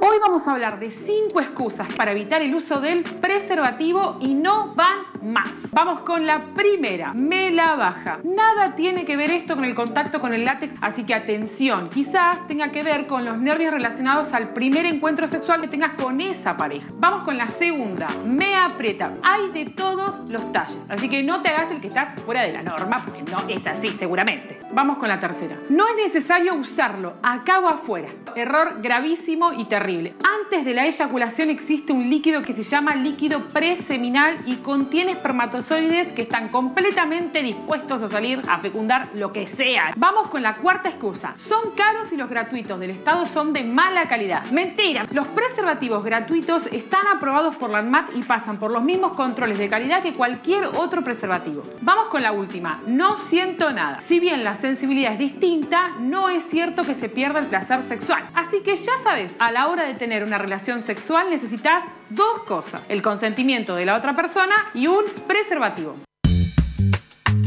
Hoy 0.00 0.18
vamos 0.20 0.46
a 0.46 0.52
hablar 0.52 0.78
de 0.78 0.92
5 0.92 1.40
excusas 1.40 1.88
para 1.94 2.12
evitar 2.12 2.40
el 2.40 2.54
uso 2.54 2.80
del 2.80 3.02
preservativo 3.02 4.16
y 4.20 4.32
no 4.32 4.72
van 4.76 4.98
más. 5.22 5.72
Vamos 5.72 6.00
con 6.00 6.24
la 6.24 6.54
primera, 6.54 7.12
me 7.12 7.50
la 7.50 7.74
baja. 7.74 8.20
Nada 8.22 8.76
tiene 8.76 9.04
que 9.04 9.16
ver 9.16 9.30
esto 9.30 9.56
con 9.56 9.64
el 9.64 9.74
contacto 9.74 10.20
con 10.20 10.32
el 10.32 10.44
látex, 10.44 10.76
así 10.80 11.02
que 11.02 11.14
atención, 11.14 11.90
quizás 11.90 12.46
tenga 12.46 12.70
que 12.70 12.84
ver 12.84 13.08
con 13.08 13.24
los 13.24 13.38
nervios 13.38 13.72
relacionados 13.72 14.34
al 14.34 14.52
primer 14.52 14.86
encuentro 14.86 15.26
sexual 15.26 15.62
que 15.62 15.68
tengas 15.68 15.94
con 16.00 16.20
esa 16.20 16.56
pareja. 16.56 16.86
Vamos 16.94 17.24
con 17.24 17.36
la 17.36 17.48
segunda, 17.48 18.06
me 18.24 18.54
aprieta. 18.54 19.14
Hay 19.24 19.50
de 19.50 19.70
todos 19.70 20.30
los 20.30 20.52
talles, 20.52 20.78
así 20.88 21.08
que 21.08 21.24
no 21.24 21.42
te 21.42 21.48
hagas 21.48 21.72
el 21.72 21.80
que 21.80 21.88
estás 21.88 22.22
fuera 22.22 22.42
de 22.42 22.52
la 22.52 22.62
norma, 22.62 23.02
porque 23.04 23.24
no 23.24 23.48
es 23.48 23.66
así 23.66 23.92
seguramente. 23.92 24.60
Vamos 24.70 24.98
con 24.98 25.08
la 25.08 25.18
tercera, 25.18 25.56
no 25.70 25.88
es 25.88 25.96
necesario 25.96 26.54
usarlo 26.54 27.14
acá 27.20 27.58
o 27.58 27.68
afuera. 27.68 28.10
Error 28.36 28.80
gravísimo 28.80 29.52
y 29.52 29.64
terrible 29.64 29.87
antes 29.88 30.66
de 30.66 30.74
la 30.74 30.84
eyaculación 30.84 31.48
existe 31.48 31.94
un 31.94 32.10
líquido 32.10 32.42
que 32.42 32.52
se 32.52 32.62
llama 32.62 32.94
líquido 32.94 33.40
preseminal 33.40 34.38
y 34.44 34.56
contiene 34.56 35.12
espermatozoides 35.12 36.12
que 36.12 36.22
están 36.22 36.50
completamente 36.50 37.42
dispuestos 37.42 38.02
a 38.02 38.08
salir 38.08 38.42
a 38.48 38.58
fecundar 38.58 39.08
lo 39.14 39.32
que 39.32 39.46
sea. 39.46 39.94
Vamos 39.96 40.28
con 40.28 40.42
la 40.42 40.56
cuarta 40.56 40.90
excusa. 40.90 41.32
Son 41.38 41.70
caros 41.74 42.12
y 42.12 42.16
los 42.16 42.28
gratuitos 42.28 42.78
del 42.78 42.90
Estado 42.90 43.24
son 43.24 43.54
de 43.54 43.64
mala 43.64 44.08
calidad. 44.08 44.44
Mentira. 44.50 45.06
Los 45.10 45.26
preservativos 45.28 46.04
gratuitos 46.04 46.66
están 46.66 47.06
aprobados 47.06 47.56
por 47.56 47.70
la 47.70 47.78
ANMAT 47.78 48.14
y 48.14 48.22
pasan 48.22 48.58
por 48.58 48.70
los 48.70 48.82
mismos 48.82 49.14
controles 49.14 49.56
de 49.56 49.70
calidad 49.70 50.02
que 50.02 50.12
cualquier 50.12 50.66
otro 50.76 51.02
preservativo. 51.02 51.62
Vamos 51.80 52.08
con 52.10 52.22
la 52.22 52.32
última. 52.32 52.82
No 52.86 53.16
siento 53.16 53.72
nada. 53.72 54.02
Si 54.02 54.20
bien 54.20 54.44
la 54.44 54.54
sensibilidad 54.54 55.14
es 55.14 55.18
distinta, 55.18 55.94
no 55.98 56.28
es 56.28 56.44
cierto 56.44 56.84
que 56.84 56.92
se 56.92 57.08
pierda 57.08 57.38
el 57.40 57.46
placer 57.46 57.82
sexual. 57.82 58.28
Así 58.34 58.62
que 58.62 58.76
ya 58.76 58.92
sabes, 59.02 59.34
a 59.38 59.50
la 59.50 59.68
hora 59.68 59.77
de 59.82 59.94
tener 59.94 60.24
una 60.24 60.38
relación 60.38 60.82
sexual 60.82 61.30
necesitas 61.30 61.84
dos 62.10 62.42
cosas, 62.46 62.82
el 62.88 63.02
consentimiento 63.02 63.74
de 63.74 63.84
la 63.84 63.96
otra 63.96 64.14
persona 64.14 64.54
y 64.74 64.86
un 64.86 65.04
preservativo. 65.26 65.96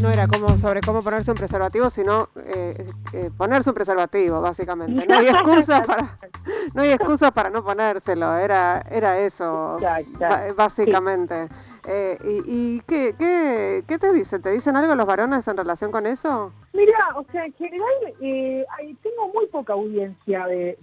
No 0.02 0.10
era 0.10 0.26
como 0.26 0.58
sobre 0.58 0.82
cómo 0.82 1.04
ponerse 1.04 1.30
un 1.30 1.38
preservativo, 1.38 1.92
sino 1.92 2.30
eh, 2.36 2.88
eh, 3.14 3.30
ponerse 3.38 3.70
un 3.70 3.76
preservativo, 3.76 4.42
básicamente. 4.42 5.06
No 5.06 5.16
hay 5.16 5.28
excusas 5.28 5.82
para, 5.88 6.18
no 6.74 6.82
hay 6.82 6.90
excusas 6.90 7.32
para 7.32 7.52
no 7.52 7.64
ponérselo, 7.64 8.36
era, 8.36 8.84
era 8.90 9.20
eso, 9.20 9.78
básicamente. 10.56 11.50
Eh, 11.88 12.18
¿Y, 12.46 12.82
qué, 12.82 13.14
qué, 13.18 13.98
te 13.98 14.14
dicen? 14.14 14.42
¿Te 14.42 14.52
dicen 14.52 14.76
algo 14.76 14.94
los 14.96 15.06
varones 15.06 15.48
en 15.48 15.58
relación 15.58 15.92
con 15.92 16.06
eso? 16.06 16.54
Mira, 16.74 16.98
o 17.16 17.26
sea, 17.32 17.46
en 17.46 17.54
general 17.54 17.94
eh, 18.22 18.66
tengo 19.02 19.30
muy 19.34 19.48
poca 19.48 19.74
audiencia 19.74 20.46
de, 20.46 20.78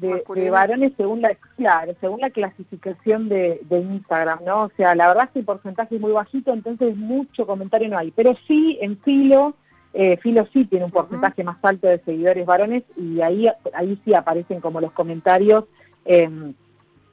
varones 0.51 0.92
según 0.96 1.22
la, 1.22 1.36
claro, 1.57 1.94
según 2.01 2.20
la 2.20 2.30
clasificación 2.30 3.28
de, 3.28 3.61
Instagram, 3.70 4.40
¿no? 4.44 4.64
O 4.64 4.70
sea, 4.76 4.94
la 4.94 5.09
verdad 5.09 5.24
es 5.24 5.30
que 5.30 5.38
el 5.40 5.44
porcentaje 5.44 5.94
es 5.94 6.01
muy 6.01 6.12
bajito, 6.12 6.53
entonces 6.53 6.96
mucho 6.96 7.46
comentario 7.46 7.88
no 7.88 7.99
hay. 7.99 8.11
Pero 8.11 8.34
sí, 8.46 8.76
en 8.80 8.99
Filo, 8.99 9.55
eh, 9.94 10.16
Filo 10.18 10.46
sí 10.53 10.64
tiene 10.64 10.84
un 10.84 10.90
porcentaje 10.90 11.44
más 11.44 11.59
alto 11.62 11.86
de 11.86 12.01
seguidores 12.01 12.44
varones 12.44 12.82
y 12.96 13.20
ahí, 13.20 13.49
ahí 13.72 14.01
sí 14.05 14.14
aparecen 14.14 14.61
como 14.61 14.80
los 14.80 14.92
comentarios. 14.92 15.64
Eh, 16.05 16.53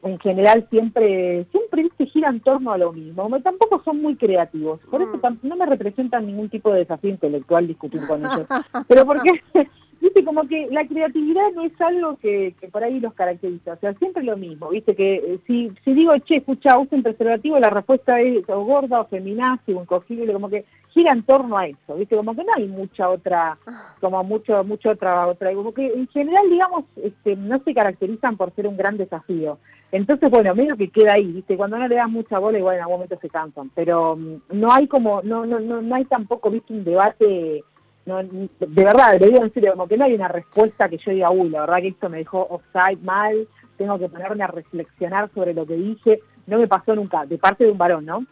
en 0.05 0.19
general 0.19 0.67
siempre, 0.69 1.45
siempre 1.51 1.83
¿viste? 1.83 2.05
gira 2.05 2.29
en 2.29 2.39
torno 2.39 2.71
a 2.71 2.77
lo 2.77 2.93
mismo. 2.93 3.27
Tampoco 3.41 3.81
son 3.83 4.01
muy 4.01 4.15
creativos. 4.15 4.79
Por 4.91 5.01
eso 5.01 5.17
mm. 5.17 5.39
no 5.41 5.55
me 5.55 5.65
representan 5.65 6.27
ningún 6.27 6.47
tipo 6.47 6.71
de 6.71 6.79
desafío 6.79 7.09
intelectual 7.09 7.67
discutir 7.67 8.05
con 8.07 8.23
ellos. 8.23 8.45
Pero 8.87 9.05
porque, 9.05 9.31
viste, 10.05 10.23
como 10.23 10.47
que 10.47 10.67
la 10.71 10.87
creatividad 10.87 11.51
no 11.53 11.63
es 11.63 11.79
algo 11.81 12.17
que, 12.17 12.53
por 12.71 12.83
ahí 12.83 12.99
los 12.99 13.13
caracteriza, 13.13 13.73
o 13.73 13.77
sea, 13.77 13.93
siempre 13.95 14.23
lo 14.23 14.37
mismo, 14.37 14.69
viste, 14.69 14.95
que 14.95 15.15
eh, 15.15 15.39
si, 15.47 15.71
si 15.83 15.93
digo, 15.93 16.15
che, 16.19 16.37
escucha, 16.37 16.77
usen 16.77 17.01
preservativo, 17.01 17.59
la 17.59 17.69
respuesta 17.69 18.21
es 18.21 18.47
o 18.47 18.63
gorda, 18.63 19.01
o 19.01 19.07
feminazi, 19.07 19.73
o 19.73 19.81
incogible, 19.81 20.31
como 20.31 20.49
que 20.49 20.65
gira 20.89 21.11
en 21.11 21.23
torno 21.23 21.57
a 21.57 21.67
eso, 21.67 21.95
viste, 21.95 22.15
como 22.15 22.35
que 22.35 22.43
no 22.43 22.53
hay 22.55 22.67
mucha 22.67 23.09
otra, 23.09 23.57
como 23.99 24.23
mucho, 24.23 24.63
mucho 24.63 24.91
otra, 24.91 25.27
otra, 25.27 25.53
como 25.53 25.73
que 25.73 25.87
en 25.87 26.07
general, 26.09 26.49
digamos, 26.49 26.85
este, 27.03 27.35
no 27.35 27.59
se 27.63 27.73
caracterizan 27.73 28.37
por 28.37 28.53
ser 28.53 28.67
un 28.67 28.77
gran 28.77 28.97
desafío. 28.97 29.57
Entonces, 29.91 30.29
bueno, 30.29 30.53
medio 30.53 30.77
que 30.77 30.89
queda 30.89 31.13
ahí, 31.13 31.31
viste, 31.31 31.57
cuando 31.57 31.77
no 31.77 31.87
le 31.87 31.95
das 31.95 32.09
mucha 32.09 32.37
bola, 32.37 32.59
igual 32.59 32.75
en 32.75 32.81
algún 32.81 32.97
momento 32.97 33.17
se 33.21 33.29
cansan, 33.29 33.71
pero 33.73 34.15
mm, 34.15 34.41
no 34.53 34.71
hay 34.71 34.87
como, 34.87 35.21
no, 35.23 35.45
no, 35.45 35.59
no, 35.59 35.81
no 35.81 35.95
hay 35.95 36.05
tampoco, 36.05 36.51
viste, 36.51 36.73
un 36.73 36.83
debate 36.83 37.63
no, 38.05 38.21
de 38.21 38.83
verdad, 38.83 39.19
le 39.19 39.27
digo 39.27 39.43
en 39.43 39.53
serio, 39.53 39.71
como 39.71 39.87
que 39.87 39.97
no 39.97 40.05
hay 40.05 40.13
una 40.13 40.27
respuesta 40.27 40.87
que 40.87 40.97
yo 40.97 41.11
diga, 41.11 41.31
uy, 41.31 41.49
la 41.49 41.61
verdad 41.61 41.77
que 41.77 41.87
esto 41.87 42.09
me 42.09 42.19
dejó 42.19 42.45
offside 42.49 43.03
mal, 43.03 43.47
tengo 43.77 43.97
que 43.97 44.09
ponerme 44.09 44.43
a 44.43 44.47
reflexionar 44.47 45.29
sobre 45.33 45.53
lo 45.53 45.65
que 45.65 45.75
dije, 45.75 46.19
no 46.45 46.59
me 46.59 46.67
pasó 46.67 46.95
nunca, 46.95 47.25
de 47.25 47.37
parte 47.37 47.63
de 47.63 47.71
un 47.71 47.77
varón, 47.77 48.05
¿no? 48.05 48.25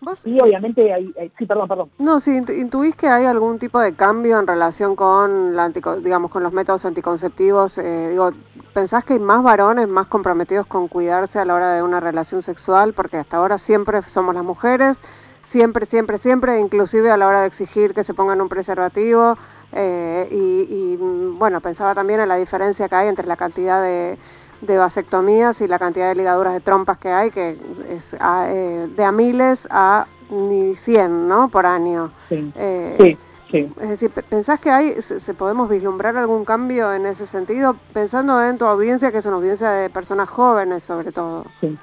¿Vos? 0.00 0.26
Y 0.26 0.40
obviamente, 0.40 0.92
hay, 0.92 1.12
sí, 1.38 1.46
perdón, 1.46 1.68
perdón. 1.68 1.90
No, 1.98 2.20
si 2.20 2.36
intuís 2.36 2.96
que 2.96 3.06
hay 3.06 3.26
algún 3.26 3.58
tipo 3.58 3.78
de 3.78 3.94
cambio 3.94 4.40
en 4.40 4.46
relación 4.46 4.96
con, 4.96 5.54
la 5.54 5.68
digamos, 5.68 6.30
con 6.30 6.42
los 6.42 6.52
métodos 6.52 6.84
anticonceptivos, 6.84 7.78
eh, 7.78 8.08
digo, 8.10 8.30
¿pensás 8.72 9.04
que 9.04 9.14
hay 9.14 9.18
más 9.20 9.42
varones 9.42 9.88
más 9.88 10.06
comprometidos 10.06 10.66
con 10.66 10.88
cuidarse 10.88 11.38
a 11.38 11.44
la 11.44 11.54
hora 11.54 11.74
de 11.74 11.82
una 11.82 12.00
relación 12.00 12.42
sexual? 12.42 12.94
Porque 12.94 13.18
hasta 13.18 13.36
ahora 13.36 13.58
siempre 13.58 14.02
somos 14.02 14.34
las 14.34 14.44
mujeres 14.44 15.02
siempre, 15.42 15.86
siempre, 15.86 16.18
siempre, 16.18 16.60
inclusive 16.60 17.10
a 17.10 17.16
la 17.16 17.26
hora 17.26 17.40
de 17.42 17.46
exigir 17.46 17.94
que 17.94 18.04
se 18.04 18.14
pongan 18.14 18.40
un 18.40 18.48
preservativo. 18.48 19.36
Eh, 19.72 20.28
y, 20.30 20.96
bueno, 20.96 21.60
pensaba 21.60 21.94
también 21.94 22.20
en 22.20 22.28
la 22.28 22.36
diferencia 22.36 22.88
que 22.88 22.94
hay 22.94 23.08
entre 23.08 23.26
la 23.26 23.36
cantidad 23.36 23.82
de, 23.82 24.18
vasectomías 24.62 25.60
y 25.60 25.68
la 25.68 25.78
cantidad 25.78 26.08
de 26.08 26.14
ligaduras 26.16 26.52
de 26.52 26.60
trompas 26.60 26.98
que 26.98 27.08
hay, 27.08 27.30
que 27.30 27.56
es 27.88 28.14
eh, 28.14 28.88
de 28.94 29.04
a 29.04 29.12
miles 29.12 29.66
a 29.70 30.06
ni 30.30 30.74
100, 30.74 31.28
¿no? 31.28 31.48
Por 31.48 31.66
año. 31.66 32.12
Sí, 32.28 32.52
eh, 32.56 33.16
sí, 33.50 33.72
Es 33.80 33.88
decir, 33.88 34.10
¿pensás 34.10 34.60
que 34.60 34.70
hay, 34.70 35.02
se, 35.02 35.34
podemos 35.34 35.68
vislumbrar 35.68 36.16
algún 36.16 36.44
cambio 36.44 36.92
en 36.92 37.06
ese 37.06 37.26
sentido? 37.26 37.76
Pensando 37.92 38.42
en 38.44 38.58
tu 38.58 38.66
audiencia, 38.66 39.10
que 39.10 39.18
es 39.18 39.26
una 39.26 39.36
audiencia 39.36 39.70
de 39.70 39.90
personas 39.90 40.28
jóvenes 40.28 40.82
sobre 40.82 41.10
todo. 41.10 41.46
Sí. 41.60 41.78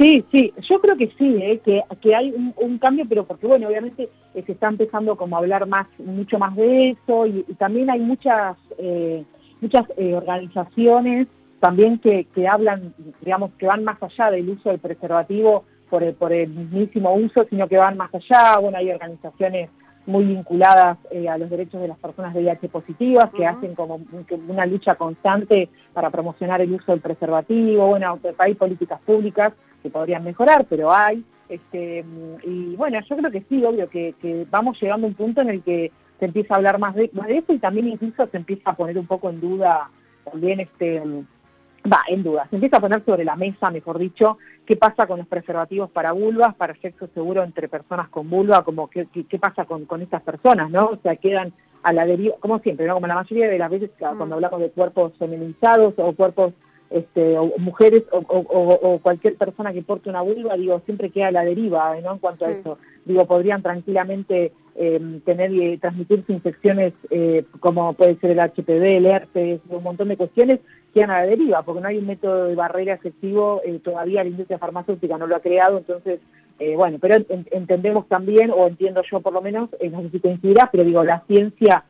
Sí, 0.00 0.24
sí, 0.32 0.50
yo 0.66 0.80
creo 0.80 0.96
que 0.96 1.12
sí, 1.18 1.36
¿eh? 1.42 1.60
que, 1.62 1.82
que 2.00 2.14
hay 2.14 2.32
un, 2.32 2.78
cambio, 2.78 3.04
pero 3.06 3.26
porque 3.26 3.46
bueno, 3.46 3.68
obviamente 3.68 4.08
eh, 4.34 4.42
se 4.46 4.52
está 4.52 4.68
empezando 4.68 5.14
como 5.14 5.36
a 5.36 5.40
hablar 5.40 5.66
más, 5.66 5.88
mucho 5.98 6.38
más 6.38 6.56
de 6.56 6.88
eso 6.88 7.26
y, 7.26 7.42
también 7.58 7.90
hay 7.90 8.00
muchas, 8.00 8.56
eh, 8.78 9.22
muchas 9.60 9.84
organizaciones 10.14 11.26
también 11.60 11.98
que, 11.98 12.24
que 12.34 12.48
hablan, 12.48 12.94
digamos, 13.20 13.50
que 13.58 13.66
van 13.66 13.84
más 13.84 14.02
allá 14.02 14.30
del 14.30 14.48
uso 14.48 14.70
del 14.70 14.78
preservativo 14.78 15.64
por 15.90 16.02
el, 16.02 16.14
por 16.14 16.32
el 16.32 16.48
mismísimo 16.48 17.12
uso, 17.12 17.46
sino 17.50 17.68
que 17.68 17.76
van 17.76 17.98
más 17.98 18.08
allá, 18.14 18.56
bueno, 18.58 18.78
hay 18.78 18.90
organizaciones 18.90 19.68
muy 20.06 20.24
vinculadas 20.24 20.98
eh, 21.10 21.28
a 21.28 21.38
los 21.38 21.50
derechos 21.50 21.80
de 21.80 21.88
las 21.88 21.98
personas 21.98 22.34
de 22.34 22.40
VIH 22.40 22.68
positivas, 22.68 23.30
que 23.30 23.46
hacen 23.46 23.74
como 23.74 24.00
una 24.48 24.66
lucha 24.66 24.94
constante 24.94 25.68
para 25.92 26.10
promocionar 26.10 26.60
el 26.60 26.72
uso 26.72 26.92
del 26.92 27.00
preservativo. 27.00 27.88
Bueno, 27.88 28.18
hay 28.38 28.54
políticas 28.54 29.00
públicas 29.02 29.52
que 29.82 29.90
podrían 29.90 30.24
mejorar, 30.24 30.66
pero 30.68 30.92
hay. 30.92 31.24
Este, 31.48 32.04
y 32.44 32.76
bueno, 32.76 32.98
yo 33.08 33.16
creo 33.16 33.30
que 33.30 33.44
sí, 33.48 33.64
obvio, 33.64 33.88
que, 33.88 34.14
vamos 34.50 34.80
llegando 34.80 35.06
a 35.06 35.10
un 35.10 35.14
punto 35.14 35.40
en 35.40 35.50
el 35.50 35.62
que 35.62 35.90
se 36.18 36.24
empieza 36.26 36.54
a 36.54 36.56
hablar 36.58 36.78
más 36.78 36.94
de, 36.94 37.10
más 37.12 37.26
de 37.26 37.38
eso 37.38 37.52
y 37.52 37.58
también 37.58 37.88
incluso 37.88 38.26
se 38.26 38.36
empieza 38.36 38.70
a 38.70 38.76
poner 38.76 38.98
un 38.98 39.06
poco 39.06 39.30
en 39.30 39.40
duda 39.40 39.90
también 40.24 40.60
este 40.60 41.02
va, 41.84 42.02
en 42.08 42.22
duda, 42.22 42.46
se 42.50 42.56
empieza 42.56 42.76
a 42.76 42.80
poner 42.80 43.04
sobre 43.04 43.24
la 43.24 43.36
mesa, 43.36 43.70
mejor 43.70 43.98
dicho, 43.98 44.38
qué 44.66 44.76
pasa 44.76 45.06
con 45.06 45.18
los 45.18 45.26
preservativos 45.26 45.90
para 45.90 46.12
vulvas, 46.12 46.54
para 46.54 46.74
sexo 46.76 47.08
seguro 47.14 47.42
entre 47.42 47.68
personas 47.68 48.08
con 48.08 48.28
vulva, 48.28 48.62
como 48.64 48.88
qué, 48.88 49.06
qué, 49.06 49.38
pasa 49.38 49.64
con, 49.64 49.86
con, 49.86 50.02
estas 50.02 50.22
personas, 50.22 50.70
¿no? 50.70 50.86
O 50.86 50.98
sea, 51.02 51.16
quedan 51.16 51.52
a 51.82 51.92
la 51.92 52.04
deriva, 52.04 52.34
como 52.40 52.58
siempre, 52.58 52.86
¿no? 52.86 52.94
Como 52.94 53.06
la 53.06 53.14
mayoría 53.14 53.48
de 53.48 53.58
las 53.58 53.70
veces 53.70 53.90
mm. 53.98 54.16
cuando 54.16 54.34
hablamos 54.34 54.60
de 54.60 54.70
cuerpos 54.70 55.12
feminizados 55.18 55.94
o 55.96 56.12
cuerpos 56.12 56.52
este, 56.90 57.38
o 57.38 57.52
mujeres 57.58 58.02
o, 58.10 58.98
cualquier 59.00 59.36
persona 59.36 59.72
que 59.72 59.82
porte 59.82 60.10
una 60.10 60.22
vulva, 60.22 60.56
digo, 60.56 60.82
siempre 60.84 61.10
queda 61.10 61.28
a 61.28 61.32
la 61.32 61.44
deriva, 61.44 61.94
¿no? 62.00 62.12
En 62.12 62.18
cuanto 62.18 62.46
a 62.46 62.50
eso. 62.50 62.78
Digo, 63.04 63.24
podrían 63.26 63.62
tranquilamente 63.62 64.52
eh, 64.74 65.20
tener 65.24 65.52
y 65.52 65.78
transmitirse 65.78 66.32
infecciones 66.32 66.92
eh, 67.10 67.44
como 67.60 67.92
puede 67.94 68.16
ser 68.16 68.32
el 68.32 68.40
HPV, 68.40 68.96
el 68.96 69.06
herpes, 69.06 69.60
un 69.68 69.82
montón 69.82 70.08
de 70.08 70.16
cuestiones, 70.16 70.60
quedan 70.92 71.10
a 71.10 71.20
la 71.20 71.26
deriva, 71.26 71.62
porque 71.62 71.80
no 71.80 71.88
hay 71.88 71.98
un 71.98 72.06
método 72.06 72.46
de 72.46 72.56
barrera 72.56 72.94
efectivo, 72.94 73.62
eh, 73.64 73.78
todavía 73.82 74.24
la 74.24 74.30
industria 74.30 74.58
farmacéutica 74.58 75.16
no 75.16 75.26
lo 75.26 75.36
ha 75.36 75.40
creado, 75.40 75.78
entonces, 75.78 76.20
bueno, 76.76 76.98
pero 77.00 77.24
entendemos 77.52 78.06
también, 78.06 78.50
o 78.50 78.66
entiendo 78.66 79.02
yo 79.10 79.20
por 79.20 79.32
lo 79.32 79.40
menos, 79.40 79.70
no 79.90 80.02
sé 80.02 80.10
si 80.10 80.20
coincidirás, 80.20 80.68
pero 80.70 80.84
digo, 80.84 81.02
la 81.02 81.24
ciencia 81.26 81.84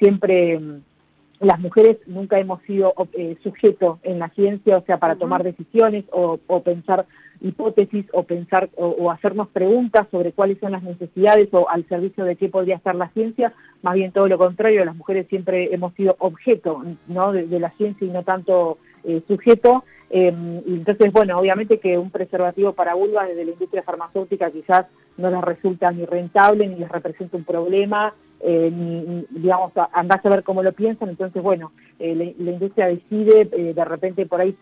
siempre 0.00 0.58
las 1.40 1.58
mujeres 1.58 1.96
nunca 2.06 2.38
hemos 2.38 2.62
sido 2.62 2.92
eh, 3.14 3.36
sujetos 3.42 3.98
en 4.02 4.18
la 4.18 4.28
ciencia, 4.28 4.76
o 4.76 4.84
sea, 4.84 4.98
para 4.98 5.16
tomar 5.16 5.42
decisiones 5.42 6.04
o, 6.12 6.38
pensar 6.62 7.06
hipótesis 7.40 8.04
o 8.12 8.24
pensar 8.24 8.68
o, 8.76 9.10
hacernos 9.10 9.48
preguntas 9.48 10.06
sobre 10.10 10.32
cuáles 10.32 10.58
son 10.58 10.72
las 10.72 10.82
necesidades 10.82 11.48
o 11.52 11.68
al 11.70 11.88
servicio 11.88 12.24
de 12.24 12.36
qué 12.36 12.50
podría 12.50 12.76
estar 12.76 12.94
la 12.94 13.08
ciencia, 13.08 13.54
más 13.80 13.94
bien 13.94 14.12
todo 14.12 14.28
lo 14.28 14.36
contrario, 14.36 14.84
las 14.84 14.94
mujeres 14.94 15.26
siempre 15.28 15.74
hemos 15.74 15.94
sido 15.94 16.14
objeto 16.18 16.84
¿no? 17.08 17.32
de, 17.32 17.58
la 17.58 17.70
ciencia 17.70 18.06
y 18.06 18.10
no 18.10 18.22
tanto 18.22 18.76
eh, 19.04 19.22
sujeto. 19.26 19.84
Em, 20.10 20.58
entonces, 20.66 21.12
bueno, 21.12 21.38
obviamente 21.38 21.78
que 21.78 21.96
un 21.96 22.10
preservativo 22.10 22.72
para 22.72 22.94
vulvas 22.94 23.28
desde 23.28 23.44
la 23.44 23.52
industria 23.52 23.82
farmacéutica 23.82 24.50
quizás 24.50 24.86
no 25.16 25.30
les 25.30 25.40
resulta 25.40 25.92
ni 25.92 26.04
rentable 26.04 26.66
ni 26.66 26.76
les 26.76 26.88
representa 26.88 27.36
un 27.36 27.44
problema, 27.44 28.12
eh, 28.40 28.70
ni, 28.72 29.26
digamos, 29.30 29.72
andás 29.92 30.24
a 30.24 30.30
ver 30.30 30.42
cómo 30.42 30.62
lo 30.62 30.72
piensan, 30.72 31.10
entonces, 31.10 31.42
bueno, 31.42 31.72
eh, 31.98 32.34
la, 32.38 32.50
industria 32.50 32.86
decide 32.86 33.48
eh, 33.52 33.74
de 33.74 33.84
repente 33.84 34.24
por 34.24 34.40
ahí 34.40 34.56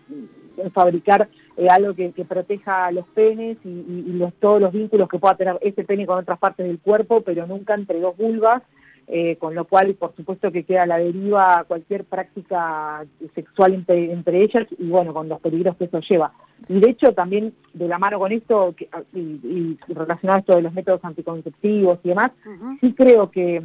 fabricar 0.72 1.28
algo 1.70 1.95
que, 1.95 2.11
proteja 2.28 2.91
los 2.91 3.07
penes 3.09 3.57
y, 3.64 4.20
todos 4.41 4.61
los 4.61 4.72
vínculos 4.72 5.09
que 5.09 5.18
pueda 5.18 5.36
tener 5.36 5.59
ese 5.61 5.84
pene 5.84 6.07
con 6.07 6.18
otras 6.18 6.39
partes 6.39 6.66
del 6.66 6.80
cuerpo, 6.80 7.20
pero 7.20 7.47
nunca 7.47 7.74
entre 7.74 8.01
dos 8.01 8.16
vulvas, 8.16 8.62
eh, 9.11 9.37
con 9.37 9.55
lo 9.55 9.65
cual 9.65 9.95
por 9.95 10.15
supuesto 10.15 10.53
que 10.53 10.65
queda 10.65 10.83
a 10.83 10.87
la 10.87 10.99
deriva 10.99 11.65
cualquier 11.67 12.05
práctica 12.05 13.07
sexual 13.35 13.73
entre, 13.73 14.43
ellas 14.43 14.67
y 14.79 14.87
bueno, 14.87 15.15
con 15.15 15.29
los 15.29 15.41
peligros 15.41 15.77
que 15.77 15.87
eso 15.87 16.01
lleva. 16.01 16.33
Y 16.69 16.79
de 16.79 16.91
hecho 16.91 17.15
también 17.15 17.55
de 17.73 17.89
la 17.89 17.99
mano 17.99 18.19
con 18.19 18.33
esto 18.33 18.75
ah, 18.93 19.03
y, 19.15 19.79
relacionado 19.89 20.37
a 20.37 20.41
esto 20.41 20.57
de 20.57 20.63
los 20.63 20.75
métodos 20.75 21.03
anticonceptivos 21.05 22.01
y 22.05 22.09
demás, 22.09 22.33
sí 22.83 22.93
creo 22.93 23.31
que 23.31 23.63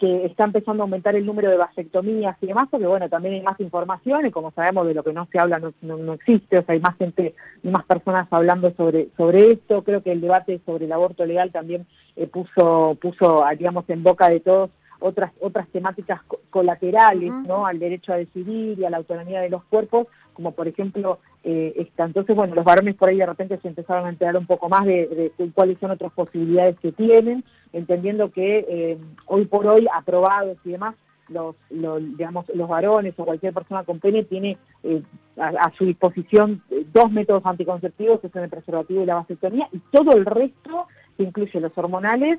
que 0.00 0.24
está 0.24 0.44
empezando 0.44 0.82
a 0.82 0.84
aumentar 0.84 1.14
el 1.14 1.26
número 1.26 1.50
de 1.50 1.58
vasectomías 1.58 2.36
y 2.40 2.46
demás, 2.46 2.68
porque 2.70 2.86
bueno, 2.86 3.08
también 3.10 3.34
hay 3.34 3.42
más 3.42 3.60
información 3.60 4.24
y 4.26 4.30
como 4.30 4.50
sabemos 4.50 4.86
de 4.86 4.94
lo 4.94 5.04
que 5.04 5.12
no 5.12 5.28
se 5.30 5.38
habla 5.38 5.60
no, 5.82 6.14
existe, 6.14 6.58
o 6.58 6.64
sea, 6.64 6.72
hay 6.72 6.80
más 6.80 6.96
gente 6.96 7.34
y 7.62 7.68
más 7.68 7.84
personas 7.84 8.26
hablando 8.30 8.72
sobre, 8.72 9.08
sobre 9.16 9.52
esto. 9.52 9.84
Creo 9.84 10.02
que 10.02 10.12
el 10.12 10.22
debate 10.22 10.60
sobre 10.64 10.86
el 10.86 10.92
aborto 10.92 11.26
legal 11.26 11.52
también 11.52 11.86
eh, 12.16 12.26
puso, 12.26 12.96
puso, 13.00 13.44
digamos, 13.58 13.84
en 13.88 14.02
boca 14.02 14.30
de 14.30 14.40
todos 14.40 14.70
otras, 15.00 15.32
otras 15.40 15.68
temáticas 15.68 16.20
colaterales, 16.48 17.32
¿no? 17.46 17.66
Al 17.66 17.78
derecho 17.78 18.12
a 18.12 18.16
decidir 18.16 18.78
y 18.78 18.84
a 18.84 18.90
la 18.90 18.98
autonomía 18.98 19.40
de 19.40 19.50
los 19.50 19.64
cuerpos, 19.64 20.06
como 20.40 20.52
por 20.52 20.68
ejemplo 20.68 21.18
eh, 21.44 21.74
esta. 21.76 22.04
Entonces, 22.04 22.34
bueno, 22.34 22.54
los 22.54 22.64
varones 22.64 22.94
por 22.94 23.10
ahí 23.10 23.18
de 23.18 23.26
repente 23.26 23.58
se 23.60 23.68
empezaron 23.68 24.06
a 24.06 24.08
enterar 24.08 24.38
un 24.38 24.46
poco 24.46 24.70
más 24.70 24.86
de, 24.86 25.32
cuáles 25.54 25.78
son 25.78 25.90
otras 25.90 26.12
posibilidades 26.12 26.78
que 26.80 26.92
tienen, 26.92 27.44
entendiendo 27.74 28.30
que 28.30 28.64
eh, 28.66 28.98
hoy 29.26 29.44
por 29.44 29.66
hoy, 29.66 29.86
aprobados 29.92 30.56
y 30.64 30.70
demás, 30.70 30.94
los, 31.28 31.54
digamos, 31.68 32.46
los 32.54 32.68
varones 32.68 33.14
o 33.18 33.24
cualquier 33.24 33.52
persona 33.52 33.84
con 33.84 34.00
pene 34.00 34.24
tiene 34.24 34.56
eh, 34.82 35.02
a, 35.36 35.70
su 35.76 35.84
disposición 35.84 36.62
dos 36.92 37.12
métodos 37.12 37.44
anticonceptivos, 37.44 38.20
que 38.20 38.30
son 38.30 38.42
el 38.42 38.50
preservativo 38.50 39.02
y 39.02 39.06
la 39.06 39.16
vasectomía, 39.16 39.68
y 39.72 39.78
todo 39.92 40.12
el 40.16 40.24
resto 40.24 40.86
que 41.18 41.24
incluye 41.24 41.60
los 41.60 41.76
hormonales, 41.76 42.38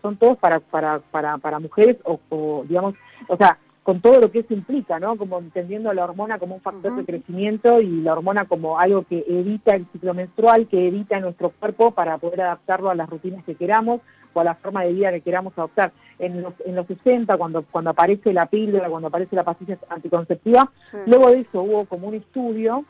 son 0.00 0.16
todos 0.16 0.38
para, 0.38 0.58
para, 0.58 1.00
para, 1.00 1.36
para 1.36 1.60
mujeres 1.60 1.98
o, 2.04 2.64
digamos, 2.66 2.94
o 3.28 3.36
sea, 3.36 3.58
con 3.82 4.00
todo 4.00 4.20
lo 4.20 4.30
que 4.30 4.40
eso 4.40 4.54
implica, 4.54 5.00
¿no? 5.00 5.16
Como 5.16 5.38
entendiendo 5.38 5.92
la 5.92 6.04
hormona 6.04 6.38
como 6.38 6.54
un 6.54 6.60
factor 6.60 6.94
de 6.94 7.04
crecimiento 7.04 7.80
y 7.80 8.02
la 8.02 8.12
hormona 8.12 8.44
como 8.44 8.78
algo 8.78 9.04
que 9.04 9.24
evita 9.28 9.74
el 9.74 9.86
ciclo 9.92 10.14
menstrual, 10.14 10.68
que 10.68 10.86
evita 10.86 11.18
nuestro 11.18 11.50
cuerpo 11.50 11.90
para 11.90 12.18
poder 12.18 12.42
adaptarlo 12.42 12.90
a 12.90 12.94
las 12.94 13.10
rutinas 13.10 13.44
que 13.44 13.56
queramos 13.56 14.00
o 14.34 14.40
a 14.40 14.44
la 14.44 14.54
forma 14.54 14.84
de 14.84 14.92
vida 14.92 15.10
que 15.10 15.20
queramos 15.20 15.52
adoptar. 15.56 15.92
En 16.18 16.42
los, 16.42 16.54
en 16.64 16.76
los 16.76 16.86
60, 16.86 17.36
cuando, 17.36 17.64
cuando 17.64 17.90
aparece 17.90 18.32
la 18.32 18.46
píldora, 18.46 18.88
cuando 18.88 19.08
aparece 19.08 19.34
la 19.34 19.44
pastilla 19.44 19.76
anticonceptiva, 19.88 20.70
luego 21.06 21.30
de 21.30 21.40
eso 21.40 21.62
hubo 21.62 21.84
como 21.86 22.08
un 22.08 22.14
estudio 22.14 22.84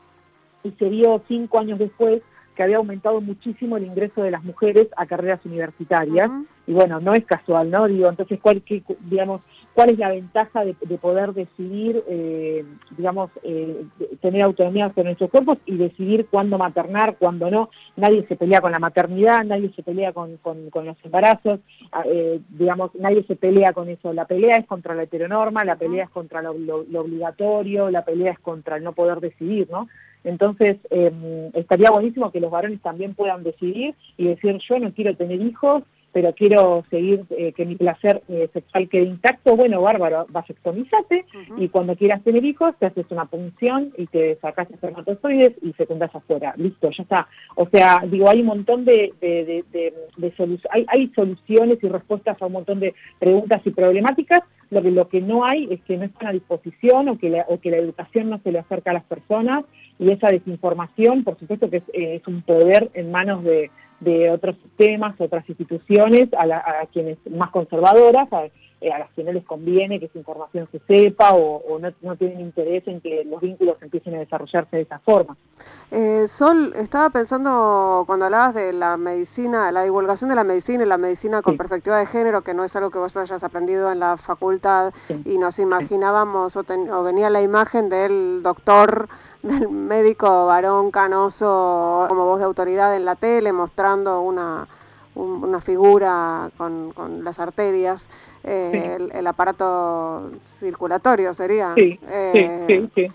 y 0.62 0.72
se 0.72 0.88
vio 0.90 1.22
cinco 1.26 1.58
años 1.58 1.78
después 1.78 2.20
que 2.54 2.62
había 2.62 2.76
aumentado 2.76 3.20
muchísimo 3.20 3.76
el 3.76 3.86
ingreso 3.86 4.22
de 4.22 4.30
las 4.30 4.44
mujeres 4.44 4.88
a 4.96 5.06
carreras 5.06 5.40
universitarias. 5.44 6.30
Y 6.66 6.72
bueno, 6.72 7.00
no 7.00 7.12
es 7.12 7.24
casual, 7.24 7.70
¿no? 7.70 7.88
Digo, 7.88 8.08
entonces, 8.08 8.38
¿cuál, 8.40 8.62
digamos, 9.00 9.42
¿cuál 9.74 9.90
es 9.90 9.98
la 9.98 10.10
ventaja 10.10 10.64
de, 10.64 10.74
poder 10.98 11.32
decidir, 11.32 12.04
eh, 12.06 12.64
digamos, 12.96 13.30
eh, 13.42 13.84
tener 14.20 14.44
autonomía 14.44 14.88
sobre 14.90 15.06
nuestros 15.06 15.30
cuerpos 15.30 15.58
y 15.66 15.76
decidir 15.76 16.26
cuándo 16.30 16.58
maternar, 16.58 17.16
cuándo 17.18 17.50
no? 17.50 17.70
Nadie 17.96 18.24
se 18.28 18.36
pelea 18.36 18.60
con 18.60 18.70
la 18.70 18.78
maternidad, 18.78 19.44
nadie 19.44 19.72
se 19.74 19.82
pelea 19.82 20.12
con, 20.12 20.38
los 20.44 20.96
embarazos, 21.02 21.58
ah, 21.90 22.04
eh, 22.06 22.40
digamos, 22.50 22.94
nadie 22.94 23.24
se 23.24 23.34
pelea 23.34 23.72
con 23.72 23.88
eso. 23.88 24.12
La 24.12 24.26
pelea 24.26 24.58
es 24.58 24.66
contra 24.66 24.94
la 24.94 25.02
heteronorma, 25.02 25.64
la 25.64 25.76
pelea 25.76 26.04
es 26.04 26.10
contra 26.10 26.42
lo, 26.42 26.54
lo 26.54 27.00
obligatorio, 27.00 27.90
la 27.90 28.04
pelea 28.04 28.32
es 28.32 28.38
contra 28.38 28.76
el 28.76 28.84
no 28.84 28.92
poder 28.92 29.18
decidir, 29.20 29.68
¿no? 29.68 29.88
Entonces, 30.24 30.76
em, 30.90 31.50
estaría 31.54 31.90
buenísimo 31.90 32.30
que 32.30 32.40
los 32.40 32.50
varones 32.50 32.80
también 32.80 33.14
puedan 33.14 33.42
decidir 33.42 33.94
y 34.16 34.28
decir, 34.28 34.58
yo 34.68 34.78
no 34.78 34.92
quiero 34.92 35.16
tener 35.16 35.40
hijos, 35.40 35.82
pero 36.12 36.34
quiero 36.34 36.84
seguir 36.90 37.24
eh, 37.30 37.52
que 37.52 37.64
mi 37.64 37.74
placer 37.74 38.22
eh, 38.28 38.48
sexual 38.52 38.88
quede 38.88 39.04
intacto, 39.04 39.56
bueno, 39.56 39.80
bárbaro, 39.80 40.26
vasectomízate 40.28 41.24
y 41.56 41.68
cuando 41.68 41.96
quieras 41.96 42.22
tener 42.22 42.44
hijos 42.44 42.74
te 42.78 42.86
haces 42.86 43.06
una 43.10 43.24
punción 43.24 43.92
y 43.96 44.06
te 44.06 44.36
sacas 44.36 44.70
espermatozoides 44.70 45.54
y 45.62 45.72
fecundas 45.72 46.14
afuera. 46.14 46.54
Listo, 46.56 46.90
ya 46.90 47.02
está. 47.02 47.28
O 47.56 47.66
sea, 47.68 48.02
digo, 48.06 48.28
hay 48.28 48.40
un 48.40 48.46
montón 48.46 48.84
de, 48.84 49.14
de, 49.20 49.64
hay, 50.70 50.86
hay 50.88 51.08
soluciones 51.14 51.78
y 51.82 51.88
respuestas 51.88 52.40
a 52.40 52.46
un 52.46 52.52
montón 52.52 52.80
de 52.80 52.94
preguntas 53.18 53.62
y 53.64 53.70
problemáticas. 53.70 54.40
Lo 54.72 54.82
que, 54.82 54.90
lo 54.90 55.08
que 55.08 55.20
no 55.20 55.44
hay 55.44 55.68
es 55.70 55.80
que 55.82 55.96
no 55.98 56.04
están 56.04 56.28
a 56.28 56.32
disposición 56.32 57.08
o 57.08 57.18
que, 57.18 57.28
la, 57.28 57.44
o 57.48 57.60
que 57.60 57.70
la 57.70 57.76
educación 57.76 58.30
no 58.30 58.40
se 58.42 58.50
le 58.50 58.58
acerca 58.58 58.90
a 58.90 58.94
las 58.94 59.04
personas. 59.04 59.64
Y 59.98 60.10
esa 60.10 60.30
desinformación, 60.30 61.22
por 61.22 61.38
supuesto 61.38 61.70
que 61.70 61.76
es, 61.76 61.82
eh, 61.92 62.22
un 62.26 62.42
poder 62.42 62.90
en 62.94 63.12
manos 63.12 63.44
de 63.44 63.70
de 64.02 64.30
otros 64.30 64.56
sistemas, 64.62 65.14
otras 65.18 65.48
instituciones, 65.48 66.28
a, 66.34 66.86
quienes 66.92 67.18
más 67.30 67.50
conservadoras, 67.50 68.28
eh, 68.82 68.92
a, 68.92 68.98
las 68.98 69.10
que 69.12 69.22
no 69.22 69.32
les 69.32 69.44
conviene 69.44 70.00
que 70.00 70.06
esa 70.06 70.18
información 70.18 70.68
se 70.72 70.80
sepa 70.80 71.30
o, 71.34 71.78
no, 71.78 72.16
tienen 72.16 72.40
interés 72.40 72.82
en 72.88 73.00
que 73.00 73.24
los 73.24 73.40
vínculos 73.40 73.76
empiecen 73.80 74.16
a 74.16 74.18
desarrollarse 74.18 74.76
de 74.76 74.82
esa 74.82 74.98
forma. 74.98 75.36
Eh, 75.92 76.26
Sol, 76.26 76.72
estaba 76.76 77.10
pensando 77.10 78.02
cuando 78.06 78.24
hablabas 78.24 78.56
de 78.56 78.72
la 78.72 78.96
medicina, 78.96 79.70
la 79.70 79.84
divulgación 79.84 80.30
de 80.30 80.36
la 80.36 80.42
medicina 80.42 80.82
y 80.82 80.86
la 80.86 80.98
medicina 80.98 81.42
con 81.42 81.56
perspectiva 81.56 81.98
de 81.98 82.06
género, 82.06 82.42
que 82.42 82.54
no 82.54 82.64
es 82.64 82.74
algo 82.74 82.90
que 82.90 82.98
vos 82.98 83.16
hayas 83.16 83.44
aprendido 83.44 83.92
en 83.92 84.00
la 84.00 84.16
facultad 84.16 84.92
y 85.24 85.38
nos 85.38 85.60
imaginábamos 85.60 86.56
o, 86.56 86.64
o 86.90 87.02
venía 87.04 87.30
la 87.30 87.40
imagen 87.40 87.88
del 87.88 88.42
doctor 88.42 89.08
del 89.42 89.68
médico 89.68 90.46
varón 90.46 90.90
canoso 90.90 92.06
como 92.08 92.26
voz 92.26 92.40
de 92.40 92.46
autoridad 92.46 92.96
en 92.96 93.04
la 93.04 93.14
tele 93.14 93.52
mostrando 93.52 94.20
una, 94.22 94.66
una 95.14 95.60
figura 95.60 96.50
con, 96.56 96.92
con, 96.92 97.24
las 97.24 97.38
arterias, 97.38 98.08
eh, 98.44 98.98
el, 99.12 99.26
aparato 99.26 100.30
circulatorio 100.44 101.34
sería. 101.34 101.74
Sí, 101.76 101.98
eh, 102.08 102.88
sí, 102.94 103.08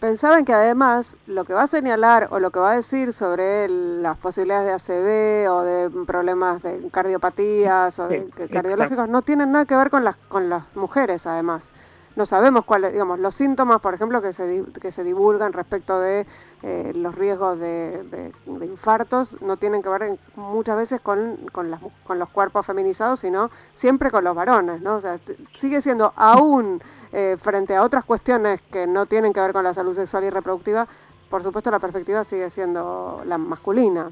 Pensaban 0.00 0.44
que 0.44 0.52
además 0.52 1.16
lo 1.26 1.44
que 1.44 1.54
va 1.54 1.62
a 1.62 1.66
señalar 1.66 2.28
o 2.30 2.38
lo 2.38 2.50
que 2.50 2.58
va 2.58 2.72
a 2.72 2.76
decir 2.76 3.14
sobre 3.14 3.66
las 3.68 4.18
posibilidades 4.18 4.66
de 4.66 4.74
ACV 4.74 5.50
o 5.50 5.62
de 5.62 6.04
problemas 6.04 6.62
de 6.62 6.88
cardiopatías 6.90 7.98
o 7.98 8.08
de, 8.08 8.28
cardiológicos 8.52 9.08
no 9.08 9.22
tienen 9.22 9.52
nada 9.52 9.64
que 9.64 9.74
ver 9.74 9.88
con 9.88 10.04
las, 10.04 10.16
con 10.16 10.50
las 10.50 10.64
mujeres 10.76 11.26
además 11.26 11.72
no 12.16 12.24
sabemos 12.24 12.64
cuáles, 12.64 12.92
digamos, 12.92 13.18
los 13.18 13.34
síntomas, 13.34 13.80
por 13.80 13.94
ejemplo, 13.94 14.22
que 14.22 14.32
se, 14.32 14.64
que 14.80 14.90
se 14.90 15.04
divulgan 15.04 15.52
respecto 15.52 16.00
de 16.00 16.26
eh, 16.62 16.92
los 16.94 17.14
riesgos 17.14 17.58
de, 17.58 18.32
infartos, 18.62 19.40
no 19.42 19.56
tienen 19.56 19.82
que 19.82 19.90
ver 19.90 20.18
muchas 20.34 20.76
veces 20.76 21.00
con, 21.00 21.36
con, 21.52 21.70
los 21.70 22.28
cuerpos 22.30 22.64
feminizados, 22.64 23.20
sino 23.20 23.50
siempre 23.74 24.10
con 24.10 24.24
los 24.24 24.34
varones, 24.34 24.80
¿no? 24.80 24.96
O 24.96 25.00
sea, 25.00 25.18
sigue 25.52 25.82
siendo 25.82 26.14
aún 26.16 26.80
eh, 27.12 27.36
frente 27.38 27.76
a 27.76 27.82
otras 27.82 28.04
cuestiones 28.04 28.62
que 28.62 28.86
no 28.86 29.04
tienen 29.04 29.34
que 29.34 29.40
ver 29.40 29.52
con 29.52 29.62
la 29.62 29.74
salud 29.74 29.94
sexual 29.94 30.24
y 30.24 30.30
reproductiva, 30.30 30.88
por 31.28 31.42
supuesto 31.42 31.70
la 31.70 31.78
perspectiva 31.78 32.24
sigue 32.24 32.48
siendo 32.48 33.22
la 33.26 33.36
masculina. 33.36 34.10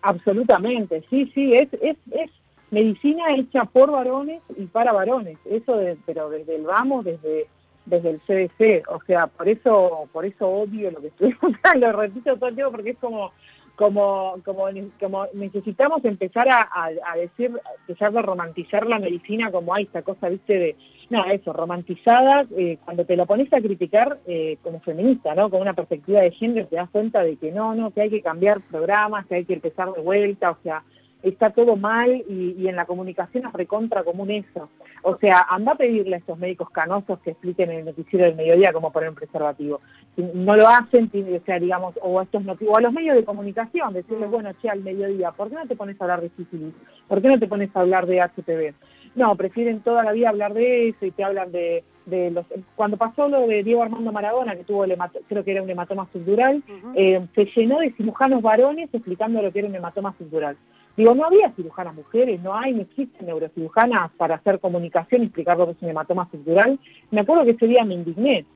Absolutamente, 0.00 1.04
sí, 1.10 1.30
sí, 1.34 1.54
es, 1.54 1.68
es, 1.74 1.96
es 2.10 2.30
medicina 2.74 3.34
hecha 3.34 3.64
por 3.64 3.90
varones 3.90 4.42
y 4.56 4.66
para 4.66 4.92
varones, 4.92 5.38
eso 5.46 5.80
pero 6.04 6.28
desde 6.28 6.56
el 6.56 6.64
vamos, 6.64 7.04
desde 7.04 7.46
desde 7.86 8.10
el 8.10 8.20
CDC, 8.20 8.90
o 8.90 9.00
sea, 9.06 9.26
por 9.26 9.48
eso 9.48 10.08
por 10.12 10.24
eso 10.24 10.48
odio 10.48 10.90
lo 10.90 11.00
que 11.00 11.08
estoy 11.08 11.36
lo 11.78 11.92
repito 11.92 12.36
todo 12.36 12.48
el 12.48 12.54
tiempo 12.54 12.72
porque 12.72 12.90
es 12.90 12.98
como 12.98 13.32
como 13.76 14.36
como, 14.44 14.66
como 15.00 15.26
necesitamos 15.34 16.04
empezar 16.04 16.46
a, 16.48 17.16
decir, 17.16 17.52
empezar 17.80 18.16
a 18.16 18.22
romantizar 18.22 18.86
la 18.86 18.98
medicina 18.98 19.50
como 19.50 19.74
hay 19.74 19.84
esta 19.84 20.02
cosa, 20.02 20.28
viste, 20.28 20.58
de, 20.58 20.76
nada, 21.10 21.32
eso, 21.32 21.52
romantizada, 21.52 22.46
eh, 22.56 22.78
cuando 22.84 23.04
te 23.04 23.16
lo 23.16 23.26
pones 23.26 23.52
a 23.52 23.60
criticar 23.60 24.20
eh, 24.26 24.58
como 24.62 24.80
feminista, 24.80 25.34
¿no? 25.34 25.50
Con 25.50 25.60
una 25.60 25.74
perspectiva 25.74 26.20
de 26.20 26.30
género 26.30 26.68
te 26.68 26.76
das 26.76 26.88
cuenta 26.90 27.22
de 27.24 27.36
que 27.36 27.50
no, 27.50 27.74
no, 27.74 27.90
que 27.90 28.02
hay 28.02 28.10
que 28.10 28.22
cambiar 28.22 28.60
programas, 28.70 29.26
que 29.26 29.36
hay 29.36 29.44
que 29.44 29.54
empezar 29.54 29.92
de 29.92 30.00
vuelta, 30.00 30.52
o 30.52 30.58
sea, 30.62 30.84
está 31.24 31.50
todo 31.50 31.76
mal 31.76 32.22
y, 32.28 32.68
en 32.68 32.76
la 32.76 32.84
comunicación 32.84 33.46
es 33.46 33.52
recontra 33.52 34.04
común 34.04 34.30
eso. 34.30 34.68
O 35.02 35.16
sea, 35.16 35.46
anda 35.48 35.72
a 35.72 35.76
pedirle 35.76 36.16
a 36.16 36.18
estos 36.18 36.38
médicos 36.38 36.70
canosos 36.70 37.18
que 37.20 37.30
expliquen 37.30 37.70
en 37.70 37.78
el 37.80 37.84
noticiero 37.86 38.26
del 38.26 38.36
mediodía 38.36 38.72
cómo 38.72 38.92
poner 38.92 39.08
un 39.08 39.14
preservativo. 39.14 39.80
Si 40.14 40.22
no 40.22 40.54
lo 40.56 40.68
hacen, 40.68 41.10
o 41.14 41.44
sea, 41.44 41.58
digamos, 41.58 41.94
o 42.02 42.20
a 42.20 42.24
estos 42.24 42.42
o 42.66 42.76
a 42.76 42.80
los 42.80 42.92
medios 42.92 43.16
de 43.16 43.24
comunicación, 43.24 43.94
decirles, 43.94 44.30
bueno, 44.30 44.50
che, 44.60 44.68
al 44.68 44.82
mediodía, 44.82 45.32
¿por 45.32 45.48
qué 45.48 45.54
no 45.54 45.66
te 45.66 45.76
pones 45.76 46.00
a 46.00 46.04
hablar 46.04 46.20
de 46.20 46.30
sífilis? 46.36 46.74
¿Por 47.08 47.22
qué 47.22 47.28
no 47.28 47.38
te 47.38 47.48
pones 47.48 47.74
a 47.74 47.80
hablar 47.80 48.06
de 48.06 48.20
HPV? 48.20 48.74
No, 49.14 49.34
prefieren 49.36 49.80
toda 49.80 50.02
la 50.02 50.12
vida 50.12 50.28
hablar 50.28 50.52
de 50.52 50.88
eso 50.88 51.06
y 51.06 51.10
te 51.10 51.24
hablan 51.24 51.52
de, 51.52 51.84
los... 52.06 52.44
Cuando 52.74 52.96
pasó 52.96 53.28
lo 53.28 53.46
de 53.46 53.62
Diego 53.62 53.82
Armando 53.82 54.12
Maradona, 54.12 54.56
que 54.56 54.64
tuvo 54.64 54.84
el 54.84 54.94
creo 55.28 55.44
que 55.44 55.52
era 55.52 55.62
un 55.62 55.70
hematoma 55.70 56.08
subdural, 56.12 56.62
eh, 56.96 57.24
se 57.34 57.44
llenó 57.46 57.78
de 57.78 57.92
cirujanos 57.92 58.42
varones 58.42 58.90
explicando 58.92 59.40
lo 59.40 59.52
que 59.52 59.60
era 59.60 59.68
un 59.68 59.74
hematoma 59.74 60.14
subdural. 60.18 60.56
Digo, 60.96 61.14
no 61.14 61.24
había 61.24 61.50
cirujanas 61.52 61.94
mujeres, 61.94 62.40
no 62.40 62.56
hay, 62.56 62.72
no 62.72 62.82
existen 62.82 63.26
neurocirujanas 63.26 64.12
para 64.16 64.36
hacer 64.36 64.60
comunicación 64.60 65.22
y 65.22 65.24
explicar 65.26 65.58
lo 65.58 65.66
que 65.66 65.72
es 65.72 65.82
un 65.82 65.88
hematoma 65.88 66.24
estructural. 66.24 66.78
Me 67.10 67.22
acuerdo 67.22 67.44
que 67.44 67.50
ese 67.50 67.66
día 67.66 67.84
me 67.84 67.94
indigné, 67.94 68.46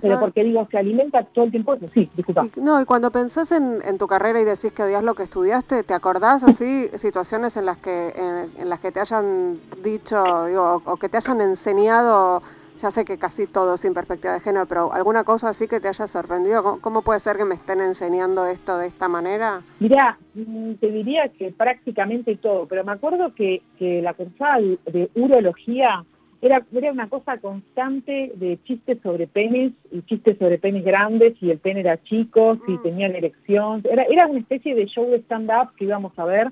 pero 0.00 0.20
porque 0.20 0.44
digo, 0.44 0.66
se 0.70 0.78
alimenta 0.78 1.22
todo 1.24 1.44
el 1.44 1.50
tiempo. 1.50 1.76
Sí, 1.92 2.10
disculpa. 2.16 2.46
no, 2.56 2.80
y 2.80 2.84
cuando 2.84 3.10
pensás 3.10 3.52
en, 3.52 3.98
tu 3.98 4.06
carrera 4.06 4.40
y 4.40 4.44
decís 4.44 4.72
que 4.72 4.82
odias 4.82 5.02
lo 5.02 5.14
que 5.14 5.24
estudiaste, 5.24 5.82
¿te 5.82 5.94
acordás 5.94 6.44
así 6.44 6.88
situaciones 6.94 7.56
en 7.56 7.66
las 7.66 7.78
que 7.78 8.12
en, 8.58 8.68
las 8.68 8.80
que 8.80 8.90
te 8.90 9.00
hayan 9.00 9.60
dicho, 9.82 10.46
digo, 10.46 10.82
o 10.84 10.96
que 10.96 11.08
te 11.08 11.18
hayan 11.18 11.40
enseñado 11.40 12.42
ya 12.82 12.90
sé 12.90 13.04
que 13.04 13.16
casi 13.16 13.46
todo 13.46 13.76
sin 13.76 13.94
perspectiva 13.94 14.34
de 14.34 14.40
género, 14.40 14.66
pero 14.66 14.92
alguna 14.92 15.22
cosa 15.22 15.48
así 15.48 15.68
que 15.68 15.78
te 15.78 15.86
haya 15.86 16.06
sorprendido, 16.08 16.80
¿cómo, 16.80 17.02
puede 17.02 17.20
ser 17.20 17.36
que 17.36 17.44
me 17.44 17.54
estén 17.54 17.80
enseñando 17.80 18.46
esto 18.46 18.76
de 18.76 18.88
esta 18.88 19.08
manera? 19.08 19.62
Mira, 19.78 20.18
mm, 20.34 20.72
te 20.74 20.90
diría 20.90 21.28
que 21.28 21.52
prácticamente 21.52 22.34
todo, 22.36 22.66
pero 22.66 22.82
me 22.84 22.92
acuerdo 22.92 23.32
que, 23.34 23.62
la 23.78 24.14
cursada 24.14 24.58
de 24.60 25.10
urología 25.14 26.04
era, 26.40 26.64
era 26.72 26.90
una 26.90 27.08
cosa 27.08 27.38
constante 27.38 28.32
de 28.34 28.58
chistes 28.64 28.98
sobre 29.02 29.28
penes 29.28 29.72
y 29.92 30.02
chistes 30.02 30.36
sobre 30.38 30.58
penes 30.58 30.84
grandes 30.84 31.34
y 31.40 31.50
el 31.50 31.58
pene 31.58 31.80
era 31.80 32.02
chico, 32.02 32.58
si 32.66 32.72
mm. 32.72 32.82
tenían 32.82 33.14
erección, 33.14 33.82
era, 33.88 34.02
era 34.04 34.26
una 34.26 34.40
especie 34.40 34.74
de 34.74 34.86
show 34.86 35.08
de 35.08 35.18
stand-up 35.18 35.74
que 35.76 35.84
íbamos 35.84 36.18
a 36.18 36.24
ver, 36.24 36.48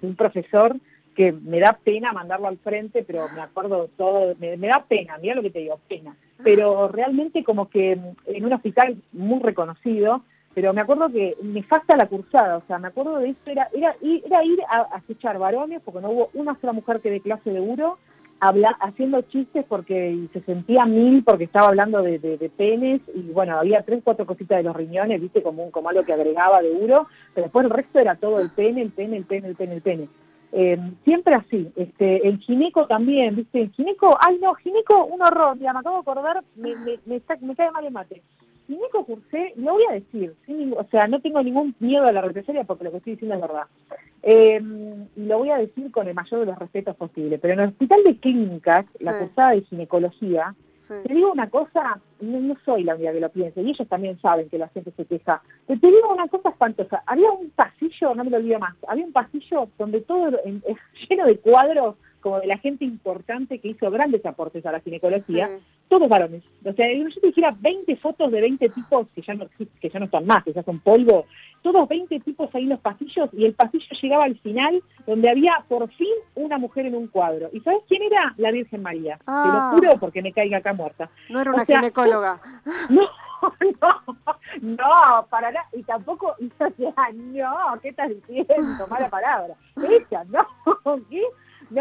un 0.00 0.14
profesor 0.14 0.76
que 1.14 1.32
me 1.32 1.60
da 1.60 1.78
pena 1.84 2.12
mandarlo 2.12 2.48
al 2.48 2.58
frente, 2.58 3.04
pero 3.04 3.26
me 3.34 3.42
acuerdo 3.42 3.88
todo, 3.96 4.34
me, 4.38 4.56
da 4.56 4.84
pena, 4.88 5.18
mira 5.18 5.34
lo 5.34 5.42
que 5.42 5.50
te 5.50 5.60
digo, 5.60 5.78
pena. 5.88 6.16
Pero 6.42 6.88
realmente 6.88 7.44
como 7.44 7.68
que 7.68 7.92
en 8.26 8.44
un 8.44 8.52
hospital 8.52 8.96
muy 9.12 9.40
reconocido, 9.40 10.22
pero 10.54 10.72
me 10.72 10.80
acuerdo 10.80 11.08
que 11.10 11.36
me 11.42 11.62
falta 11.62 11.96
la 11.96 12.08
cursada, 12.08 12.58
o 12.58 12.62
sea, 12.66 12.78
me 12.78 12.88
acuerdo 12.88 13.18
de 13.18 13.30
eso, 13.30 13.40
era, 13.46 13.68
era, 13.72 13.96
era 14.00 14.44
ir 14.44 14.60
a, 14.68 14.98
escuchar 14.98 15.38
varones, 15.38 15.80
porque 15.84 16.00
no 16.00 16.10
hubo 16.10 16.30
una 16.34 16.58
sola 16.60 16.72
mujer 16.72 17.00
que 17.00 17.10
dé 17.10 17.20
clase 17.20 17.50
de 17.50 17.60
uro, 17.60 17.98
habla, 18.40 18.70
haciendo 18.80 19.22
chistes 19.22 19.64
porque 19.68 20.26
se 20.32 20.40
sentía 20.40 20.84
mil 20.84 21.22
porque 21.22 21.44
estaba 21.44 21.68
hablando 21.68 22.02
de, 22.02 22.18
penes 22.56 23.00
y 23.14 23.30
bueno, 23.30 23.56
había 23.58 23.82
tres, 23.82 24.00
cuatro 24.02 24.26
cositas 24.26 24.58
de 24.58 24.64
los 24.64 24.74
riñones, 24.74 25.20
viste, 25.20 25.42
como, 25.42 25.64
un, 25.64 25.70
como 25.70 25.88
algo 25.88 26.02
que 26.02 26.12
agregaba 26.12 26.60
de 26.60 26.72
uro, 26.72 27.06
pero 27.34 27.44
después 27.44 27.64
el 27.64 27.70
resto 27.70 28.00
era 28.00 28.16
todo 28.16 28.40
el 28.40 28.50
pene, 28.50 28.82
el 28.82 28.90
pene, 28.90 29.16
el 29.16 29.24
pene, 29.24 29.48
el 29.48 29.54
pene, 29.54 29.74
el 29.74 29.82
pene. 29.82 30.08
Eh, 30.54 30.78
siempre 31.04 31.34
así, 31.34 31.72
este, 31.76 32.28
el 32.28 32.38
gineco 32.38 32.86
también, 32.86 33.36
¿viste? 33.36 33.62
El 33.62 33.70
gineco, 33.72 34.18
ay 34.20 34.38
no, 34.38 34.52
gineco, 34.54 35.06
un 35.06 35.22
horror, 35.22 35.58
ya 35.58 35.72
me 35.72 35.78
acabo 35.78 35.96
de 35.96 36.02
acordar, 36.02 36.44
me, 36.56 36.76
me, 36.76 36.98
me, 37.06 37.20
cae 37.56 37.70
mal 37.70 37.86
el 37.86 37.92
mate. 37.92 38.22
Gineco 38.66 39.04
cursé, 39.06 39.54
lo 39.56 39.72
voy 39.72 39.84
a 39.88 39.94
decir, 39.94 40.34
o 40.76 40.84
sea, 40.90 41.06
no 41.08 41.20
tengo 41.20 41.42
ningún 41.42 41.74
miedo 41.80 42.04
a 42.04 42.12
la 42.12 42.20
represalia 42.20 42.64
porque 42.64 42.84
lo 42.84 42.90
que 42.90 42.98
estoy 42.98 43.12
diciendo 43.14 43.34
es 43.36 43.40
verdad. 43.40 43.66
Eh, 44.22 44.60
lo 45.16 45.38
voy 45.38 45.50
a 45.50 45.58
decir 45.58 45.90
con 45.90 46.06
el 46.06 46.14
mayor 46.14 46.40
de 46.40 46.46
los 46.46 46.58
respetos 46.58 46.96
posibles, 46.96 47.40
pero 47.40 47.54
en 47.54 47.60
el 47.60 47.68
hospital 47.70 48.04
de 48.04 48.18
clínicas, 48.18 48.84
la 49.00 49.18
cursada 49.18 49.52
de 49.52 49.62
ginecología, 49.62 50.54
Te 50.88 51.14
digo 51.14 51.32
una 51.32 51.48
cosa, 51.48 52.00
no, 52.20 52.56
soy 52.64 52.84
la 52.84 52.94
única 52.94 53.12
que 53.12 53.20
lo 53.20 53.30
piensa, 53.30 53.60
y 53.60 53.70
ellos 53.70 53.88
también 53.88 54.20
saben 54.20 54.48
que 54.48 54.58
la 54.58 54.68
gente 54.68 54.92
se 54.96 55.04
queja. 55.04 55.42
Pero 55.66 55.80
te 55.80 55.86
digo 55.86 56.12
una 56.12 56.28
cosa 56.28 56.50
espantosa, 56.50 57.02
había 57.06 57.30
un 57.30 57.50
pasillo, 57.50 58.14
no 58.14 58.24
me 58.24 58.30
lo 58.30 58.38
olvido 58.38 58.58
más, 58.58 58.74
había 58.88 59.04
un 59.04 59.12
pasillo 59.12 59.68
donde 59.78 60.00
todo 60.00 60.38
es 60.44 60.76
lleno 61.08 61.26
de 61.26 61.38
cuadros 61.38 61.96
como 62.20 62.40
de 62.40 62.46
la 62.46 62.56
gente 62.58 62.84
importante 62.84 63.58
que 63.58 63.68
hizo 63.68 63.90
grandes 63.90 64.24
aportes 64.24 64.64
a 64.64 64.72
la 64.72 64.80
ginecología, 64.80 65.50
todos 65.88 66.08
varones. 66.08 66.42
O 66.64 66.72
sea, 66.72 66.92
yo 66.92 67.04
te 67.20 67.26
dijera 67.26 67.54
20 67.58 67.96
fotos 67.96 68.30
de 68.30 68.40
20 68.40 68.68
tipos 68.70 69.06
que 69.14 69.22
ya 69.22 69.34
no 69.34 69.46
que 69.80 69.90
ya 69.90 69.98
no 69.98 70.06
están 70.06 70.26
más, 70.26 70.42
que 70.44 70.52
ya 70.52 70.62
son 70.62 70.80
polvo, 70.80 71.26
todos 71.62 71.88
20 71.88 72.20
tipos 72.20 72.50
ahí 72.54 72.64
en 72.64 72.70
los 72.70 72.80
pasillos 72.80 73.30
y 73.32 73.44
el 73.44 73.54
pasillo 73.54 73.86
llegaba 74.00 74.24
al 74.24 74.38
final 74.38 74.82
donde 75.06 75.30
había 75.30 75.64
por 75.68 75.88
fin 75.92 76.12
una 76.34 76.58
mujer 76.58 76.86
en 76.86 76.94
un 76.94 77.06
cuadro. 77.06 77.48
¿Y 77.52 77.60
sabes 77.60 77.82
quién 77.88 78.02
era? 78.02 78.34
La 78.36 78.50
Virgen 78.50 78.82
María. 78.82 79.16
Te 79.18 79.24
lo 79.26 79.32
ah. 79.34 79.72
juro 79.74 79.92
porque 79.98 80.22
me 80.22 80.32
caiga 80.32 80.58
acá 80.58 80.72
muerta. 80.72 81.10
No 81.28 81.40
era 81.40 81.50
una 81.50 81.64
ginecóloga. 81.64 82.40
No, 82.90 83.08
no, 83.80 84.18
no, 84.60 85.26
para 85.28 85.50
nada. 85.50 85.66
Y 85.72 85.82
tampoco, 85.82 86.36
no, 86.38 87.80
¿qué 87.82 87.88
estás 87.88 88.08
diciendo? 88.08 88.86
Mala 88.88 89.10
palabra. 89.10 89.54
Ella, 89.76 90.24
no. 90.28 90.46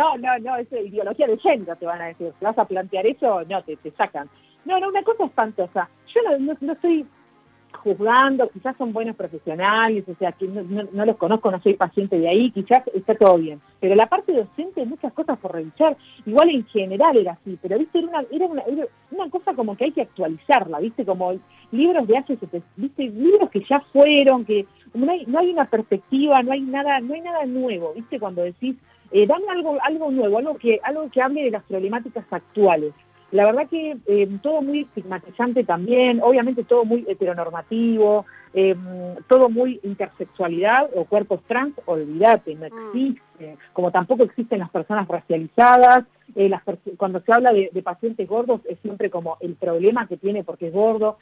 No, 0.02 0.18
no, 0.18 0.40
no, 0.40 0.56
es 0.58 0.68
ideología 0.72 1.28
de 1.28 1.38
género, 1.38 1.76
te 1.76 1.86
van 1.86 2.02
a 2.02 2.08
decir. 2.08 2.34
Vas 2.42 2.58
a 2.58 2.66
plantear 2.66 3.06
eso, 3.06 3.44
no, 3.48 3.64
te, 3.64 3.76
te 3.78 3.92
sacan. 3.92 4.28
No, 4.66 4.80
no, 4.80 4.90
una 4.90 5.04
cosa 5.04 5.26
espantosa. 5.26 5.90
Yo 6.08 6.40
no, 6.40 6.56
no, 6.60 6.74
estoy 6.74 7.06
juzgando, 7.84 8.50
quizás 8.50 8.76
son 8.78 8.94
buenos 8.94 9.16
profesionales, 9.16 10.04
o 10.08 10.16
sea, 10.16 10.32
que 10.32 10.48
no, 10.48 11.06
los 11.06 11.18
conozco, 11.18 11.52
no 11.52 11.62
soy 11.62 11.76
paciente 11.76 12.18
de 12.18 12.28
ahí, 12.28 12.50
quizás 12.50 12.84
está 12.96 13.14
todo 13.14 13.38
bien. 13.38 13.62
Pero 13.80 13.94
la 13.94 14.08
parte 14.08 14.34
docente, 14.34 14.86
muchas 14.86 15.14
cosas 15.14 15.38
por 15.38 15.54
revisar, 15.54 15.96
igual 16.26 16.50
en 16.50 16.66
general 16.66 17.16
era 17.18 17.34
así, 17.34 17.58
pero 17.62 17.78
viste, 17.78 18.00
era 18.00 18.08
una, 18.08 18.26
era 18.32 18.46
una, 18.48 18.64
una 19.12 19.30
cosa 19.30 19.54
como 19.54 19.78
que 19.78 19.86
hay 19.86 19.92
que 19.92 20.02
actualizarla, 20.02 20.80
viste, 20.80 21.06
como 21.06 21.34
libros 21.72 22.08
de 22.08 22.18
hace, 22.18 22.40
viste, 22.76 23.04
libros 23.04 23.52
que 23.52 23.64
ya 23.70 23.80
fueron, 23.94 24.46
que 24.46 24.66
no 24.96 25.12
hay, 25.12 25.26
no 25.28 25.40
hay 25.40 25.52
una 25.52 25.66
perspectiva, 25.66 26.42
no 26.42 26.52
hay 26.52 26.62
nada, 26.62 27.00
no 27.00 27.14
hay 27.14 27.22
nada 27.22 27.46
nuevo, 27.46 27.94
viste, 27.94 28.20
cuando 28.20 28.42
decís, 28.42 28.76
eh, 29.12 29.28
dame 29.28 29.46
algo, 29.50 29.78
algo 29.82 30.12
nuevo, 30.12 30.38
algo 30.38 30.56
que, 30.56 30.80
algo 30.84 31.10
que 31.10 31.22
hable 31.22 31.44
de 31.44 31.52
las 31.52 31.64
problemáticas 31.64 32.26
actuales. 32.32 32.94
La 33.32 33.46
verdad 33.46 33.68
que 33.70 33.98
eh, 34.08 34.30
todo 34.42 34.62
muy 34.62 34.82
estigmatizante 34.82 35.64
también, 35.64 36.20
obviamente 36.22 36.64
todo 36.64 36.84
muy 36.84 37.06
heteronormativo, 37.08 38.26
eh, 38.54 38.76
todo 39.28 39.50
muy 39.50 39.80
intersexualidad 39.84 40.90
o 40.96 41.06
cuerpos 41.06 41.42
trans, 41.48 41.74
olvídate, 41.86 42.56
no 42.56 42.62
mm. 42.62 42.66
existe, 42.66 43.58
como 43.72 43.92
tampoco 43.92 44.24
existen 44.24 44.60
las 44.60 44.70
personas 44.70 45.08
racializadas, 45.08 46.06
cuando 46.96 47.20
se 47.22 47.34
habla 47.34 47.52
de, 47.52 47.70
de, 47.74 47.84
pacientes 47.84 48.26
gordos 48.28 48.62
es 48.70 48.80
siempre 48.80 49.10
como 49.10 49.36
el 49.42 49.56
problema 49.56 50.08
que 50.08 50.16
tiene 50.16 50.46
porque 50.46 50.68
es 50.68 50.74
gordo. 50.74 51.18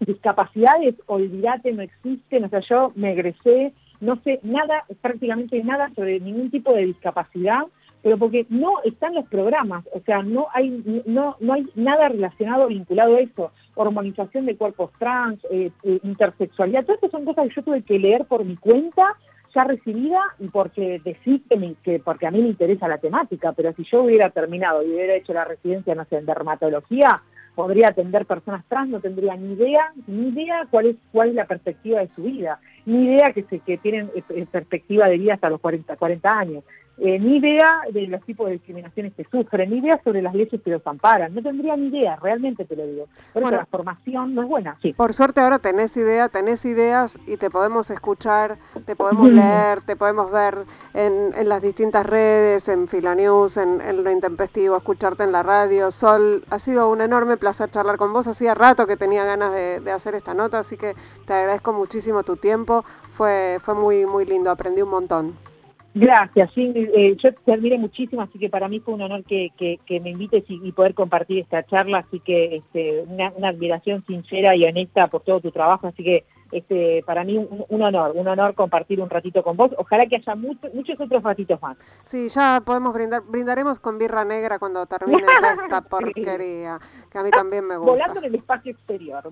discapacidades, 0.00 0.96
olvídate, 1.06 1.72
no 1.72 1.82
existen, 1.82 2.44
o 2.44 2.48
sea, 2.48 2.60
yo 2.60 2.92
me 2.96 3.12
egresé 3.12 3.72
no 4.04 4.20
sé 4.22 4.40
nada, 4.42 4.84
prácticamente 5.00 5.62
nada 5.64 5.90
sobre 5.94 6.20
ningún 6.20 6.50
tipo 6.50 6.72
de 6.72 6.86
discapacidad, 6.86 7.64
pero 8.02 8.18
porque 8.18 8.46
no 8.50 8.82
están 8.84 9.14
los 9.14 9.26
programas, 9.28 9.84
o 9.92 10.00
sea, 10.04 10.22
no 10.22 10.48
hay, 10.52 11.02
no, 11.06 11.36
no 11.40 11.54
hay 11.54 11.66
nada 11.74 12.10
relacionado, 12.10 12.68
vinculado 12.68 13.16
a 13.16 13.20
eso, 13.20 13.50
hormonización 13.74 14.44
de 14.44 14.56
cuerpos 14.56 14.90
trans, 14.98 15.40
eh, 15.50 15.70
eh, 15.82 16.00
intersexualidad, 16.02 16.84
todas 16.84 16.96
estas 17.02 17.12
son 17.12 17.24
cosas 17.24 17.48
que 17.48 17.54
yo 17.54 17.62
tuve 17.62 17.82
que 17.82 17.98
leer 17.98 18.26
por 18.26 18.44
mi 18.44 18.56
cuenta, 18.56 19.16
ya 19.54 19.64
recibida, 19.64 20.20
y 20.38 20.48
porque 20.48 21.00
decís 21.02 21.40
que, 21.82 21.98
porque 22.00 22.26
a 22.26 22.30
mí 22.30 22.42
me 22.42 22.48
interesa 22.48 22.88
la 22.88 22.98
temática, 22.98 23.52
pero 23.52 23.72
si 23.72 23.84
yo 23.84 24.02
hubiera 24.02 24.28
terminado 24.28 24.82
y 24.82 24.92
hubiera 24.92 25.14
hecho 25.14 25.32
la 25.32 25.44
residencia, 25.46 25.94
no 25.94 26.04
sé, 26.04 26.18
en 26.18 26.26
dermatología, 26.26 27.22
podría 27.54 27.88
atender 27.88 28.26
personas 28.26 28.64
trans, 28.68 28.90
no 28.90 29.00
tendría 29.00 29.36
ni 29.36 29.54
idea, 29.54 29.92
ni 30.06 30.28
idea 30.28 30.66
cuál 30.70 30.86
es, 30.86 30.96
cuál 31.12 31.30
es 31.30 31.34
la 31.36 31.46
perspectiva 31.46 32.00
de 32.00 32.10
su 32.14 32.24
vida, 32.24 32.60
ni 32.86 33.04
idea 33.04 33.32
que, 33.32 33.42
se, 33.44 33.58
tienen 33.78 34.10
eh, 34.14 34.46
perspectiva 34.50 35.08
de 35.08 35.18
vida 35.18 35.34
hasta 35.34 35.50
los 35.50 35.60
40, 35.60 35.96
40 35.96 36.38
años. 36.38 36.64
Eh, 36.96 37.18
ni 37.18 37.38
idea 37.38 37.80
de 37.92 38.06
los 38.06 38.24
tipos 38.24 38.46
de 38.46 38.52
discriminaciones 38.52 39.12
que 39.14 39.24
sufren, 39.24 39.68
ni 39.70 39.78
idea 39.78 40.00
sobre 40.04 40.22
las 40.22 40.32
leyes 40.32 40.60
que 40.62 40.70
los 40.70 40.86
amparan. 40.86 41.34
No 41.34 41.42
tendría 41.42 41.76
ni 41.76 41.88
idea, 41.88 42.16
realmente 42.22 42.64
te 42.64 42.76
lo 42.76 42.86
digo. 42.86 43.08
Por 43.32 43.42
eso 43.42 43.50
la 43.50 43.66
formación 43.66 44.34
no 44.34 44.42
es 44.42 44.48
buena. 44.48 44.78
Sí. 44.80 44.92
Por 44.92 45.12
suerte 45.12 45.40
ahora 45.40 45.58
tenés 45.58 45.96
idea, 45.96 46.28
tenés 46.28 46.64
ideas 46.64 47.18
y 47.26 47.36
te 47.36 47.50
podemos 47.50 47.90
escuchar, 47.90 48.58
te 48.86 48.94
podemos 48.94 49.28
leer, 49.28 49.82
te 49.82 49.96
podemos 49.96 50.30
ver 50.30 50.58
en, 50.94 51.32
en, 51.34 51.48
las 51.48 51.62
distintas 51.62 52.06
redes, 52.06 52.68
en 52.68 52.86
Filanews, 52.86 53.56
en, 53.56 53.80
en 53.80 54.04
Lo 54.04 54.10
Intempestivo, 54.12 54.76
escucharte 54.76 55.24
en 55.24 55.32
la 55.32 55.42
radio. 55.42 55.90
Sol, 55.90 56.44
ha 56.50 56.60
sido 56.60 56.88
un 56.88 57.00
enorme 57.00 57.36
placer 57.36 57.70
charlar 57.70 57.96
con 57.96 58.12
vos. 58.12 58.28
Hacía 58.28 58.54
rato 58.54 58.86
que 58.86 58.96
tenía 58.96 59.24
ganas 59.24 59.52
de, 59.52 59.80
de 59.80 59.90
hacer 59.90 60.14
esta 60.14 60.32
nota, 60.32 60.60
así 60.60 60.76
que 60.76 60.94
te 61.26 61.32
agradezco 61.32 61.72
muchísimo 61.72 62.22
tu 62.22 62.36
tiempo. 62.36 62.84
Fue, 63.10 63.58
fue 63.60 63.74
muy, 63.74 64.06
muy 64.06 64.24
lindo, 64.24 64.50
aprendí 64.50 64.82
un 64.82 64.90
montón. 64.90 65.53
Gracias, 65.96 66.50
sí, 66.56 66.72
eh, 66.74 67.16
yo 67.22 67.32
te 67.32 67.52
admiré 67.52 67.78
muchísimo, 67.78 68.20
así 68.20 68.36
que 68.36 68.50
para 68.50 68.68
mí 68.68 68.80
fue 68.80 68.94
un 68.94 69.02
honor 69.02 69.22
que, 69.22 69.52
me 69.88 70.10
invites 70.10 70.42
y, 70.48 70.72
poder 70.72 70.92
compartir 70.92 71.38
esta 71.38 71.64
charla, 71.64 71.98
así 71.98 72.18
que 72.18 72.56
este, 72.56 73.02
una, 73.02 73.28
admiración 73.48 74.04
sincera 74.04 74.56
y 74.56 74.64
honesta 74.64 75.06
por 75.06 75.22
todo 75.22 75.40
tu 75.40 75.52
trabajo, 75.52 75.86
así 75.86 76.02
que 76.02 76.24
este, 76.50 77.04
para 77.06 77.22
mí 77.22 77.38
un, 77.38 77.82
honor, 77.82 78.10
un 78.16 78.26
honor 78.26 78.56
compartir 78.56 79.00
un 79.00 79.08
ratito 79.08 79.44
con 79.44 79.56
vos, 79.56 79.70
ojalá 79.78 80.06
que 80.06 80.16
haya 80.16 80.34
muchos 80.34 80.98
otros 80.98 81.22
ratitos 81.22 81.62
más. 81.62 81.76
Sí, 82.04 82.28
ya 82.28 82.60
podemos 82.66 82.92
brindar, 82.92 83.22
brindaremos 83.28 83.78
con 83.78 83.96
birra 83.96 84.24
negra 84.24 84.58
cuando 84.58 84.86
termine 84.86 85.22
esta 85.64 85.80
porquería, 85.80 86.80
que 87.08 87.18
a 87.18 87.22
mí 87.22 87.30
también 87.30 87.68
me 87.68 87.76
gusta. 87.76 87.92
Volando 87.92 88.18
en 88.18 88.24
el 88.24 88.34
espacio 88.34 88.72
exterior. 88.72 89.22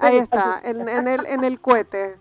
Ahí 0.00 0.16
está, 0.16 0.60
en, 0.64 1.06
el, 1.06 1.26
en 1.26 1.44
el 1.44 1.60
cohete. 1.60 2.16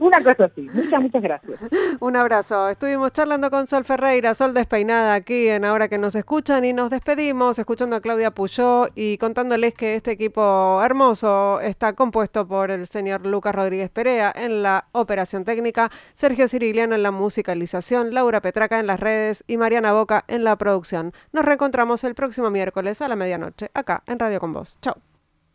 Una 0.00 0.22
cosa 0.22 0.44
así. 0.44 0.62
Muchas, 0.72 1.02
muchas 1.02 1.22
gracias. 1.22 1.58
Un 2.00 2.16
abrazo. 2.16 2.68
Estuvimos 2.68 3.12
charlando 3.12 3.50
con 3.50 3.66
Sol 3.66 3.84
Ferreira, 3.84 4.34
Sol 4.34 4.54
Despeinada, 4.54 5.14
aquí 5.14 5.48
en 5.48 5.64
Ahora 5.64 5.88
que 5.88 5.98
nos 5.98 6.14
escuchan 6.14 6.64
y 6.64 6.72
nos 6.72 6.90
despedimos 6.90 7.58
escuchando 7.58 7.96
a 7.96 8.00
Claudia 8.00 8.30
Puyó 8.30 8.86
y 8.94 9.18
contándoles 9.18 9.74
que 9.74 9.94
este 9.94 10.12
equipo 10.12 10.80
hermoso 10.82 11.60
está 11.60 11.94
compuesto 11.94 12.46
por 12.46 12.70
el 12.70 12.86
señor 12.86 13.26
Lucas 13.26 13.54
Rodríguez 13.54 13.90
Perea 13.90 14.32
en 14.34 14.62
la 14.62 14.86
operación 14.92 15.44
técnica, 15.44 15.90
Sergio 16.14 16.48
Cirigliano 16.48 16.94
en 16.94 17.02
la 17.02 17.10
musicalización, 17.10 18.14
Laura 18.14 18.40
Petraca 18.40 18.78
en 18.78 18.86
las 18.86 19.00
redes 19.00 19.44
y 19.46 19.56
Mariana 19.56 19.92
Boca 19.92 20.24
en 20.28 20.44
la 20.44 20.56
producción. 20.56 21.12
Nos 21.32 21.44
reencontramos 21.44 22.04
el 22.04 22.14
próximo 22.14 22.50
miércoles 22.50 23.02
a 23.02 23.08
la 23.08 23.16
medianoche 23.16 23.70
acá 23.74 24.02
en 24.06 24.18
Radio 24.18 24.40
Con 24.40 24.52
Vos. 24.52 24.78
Chao. 24.80 25.15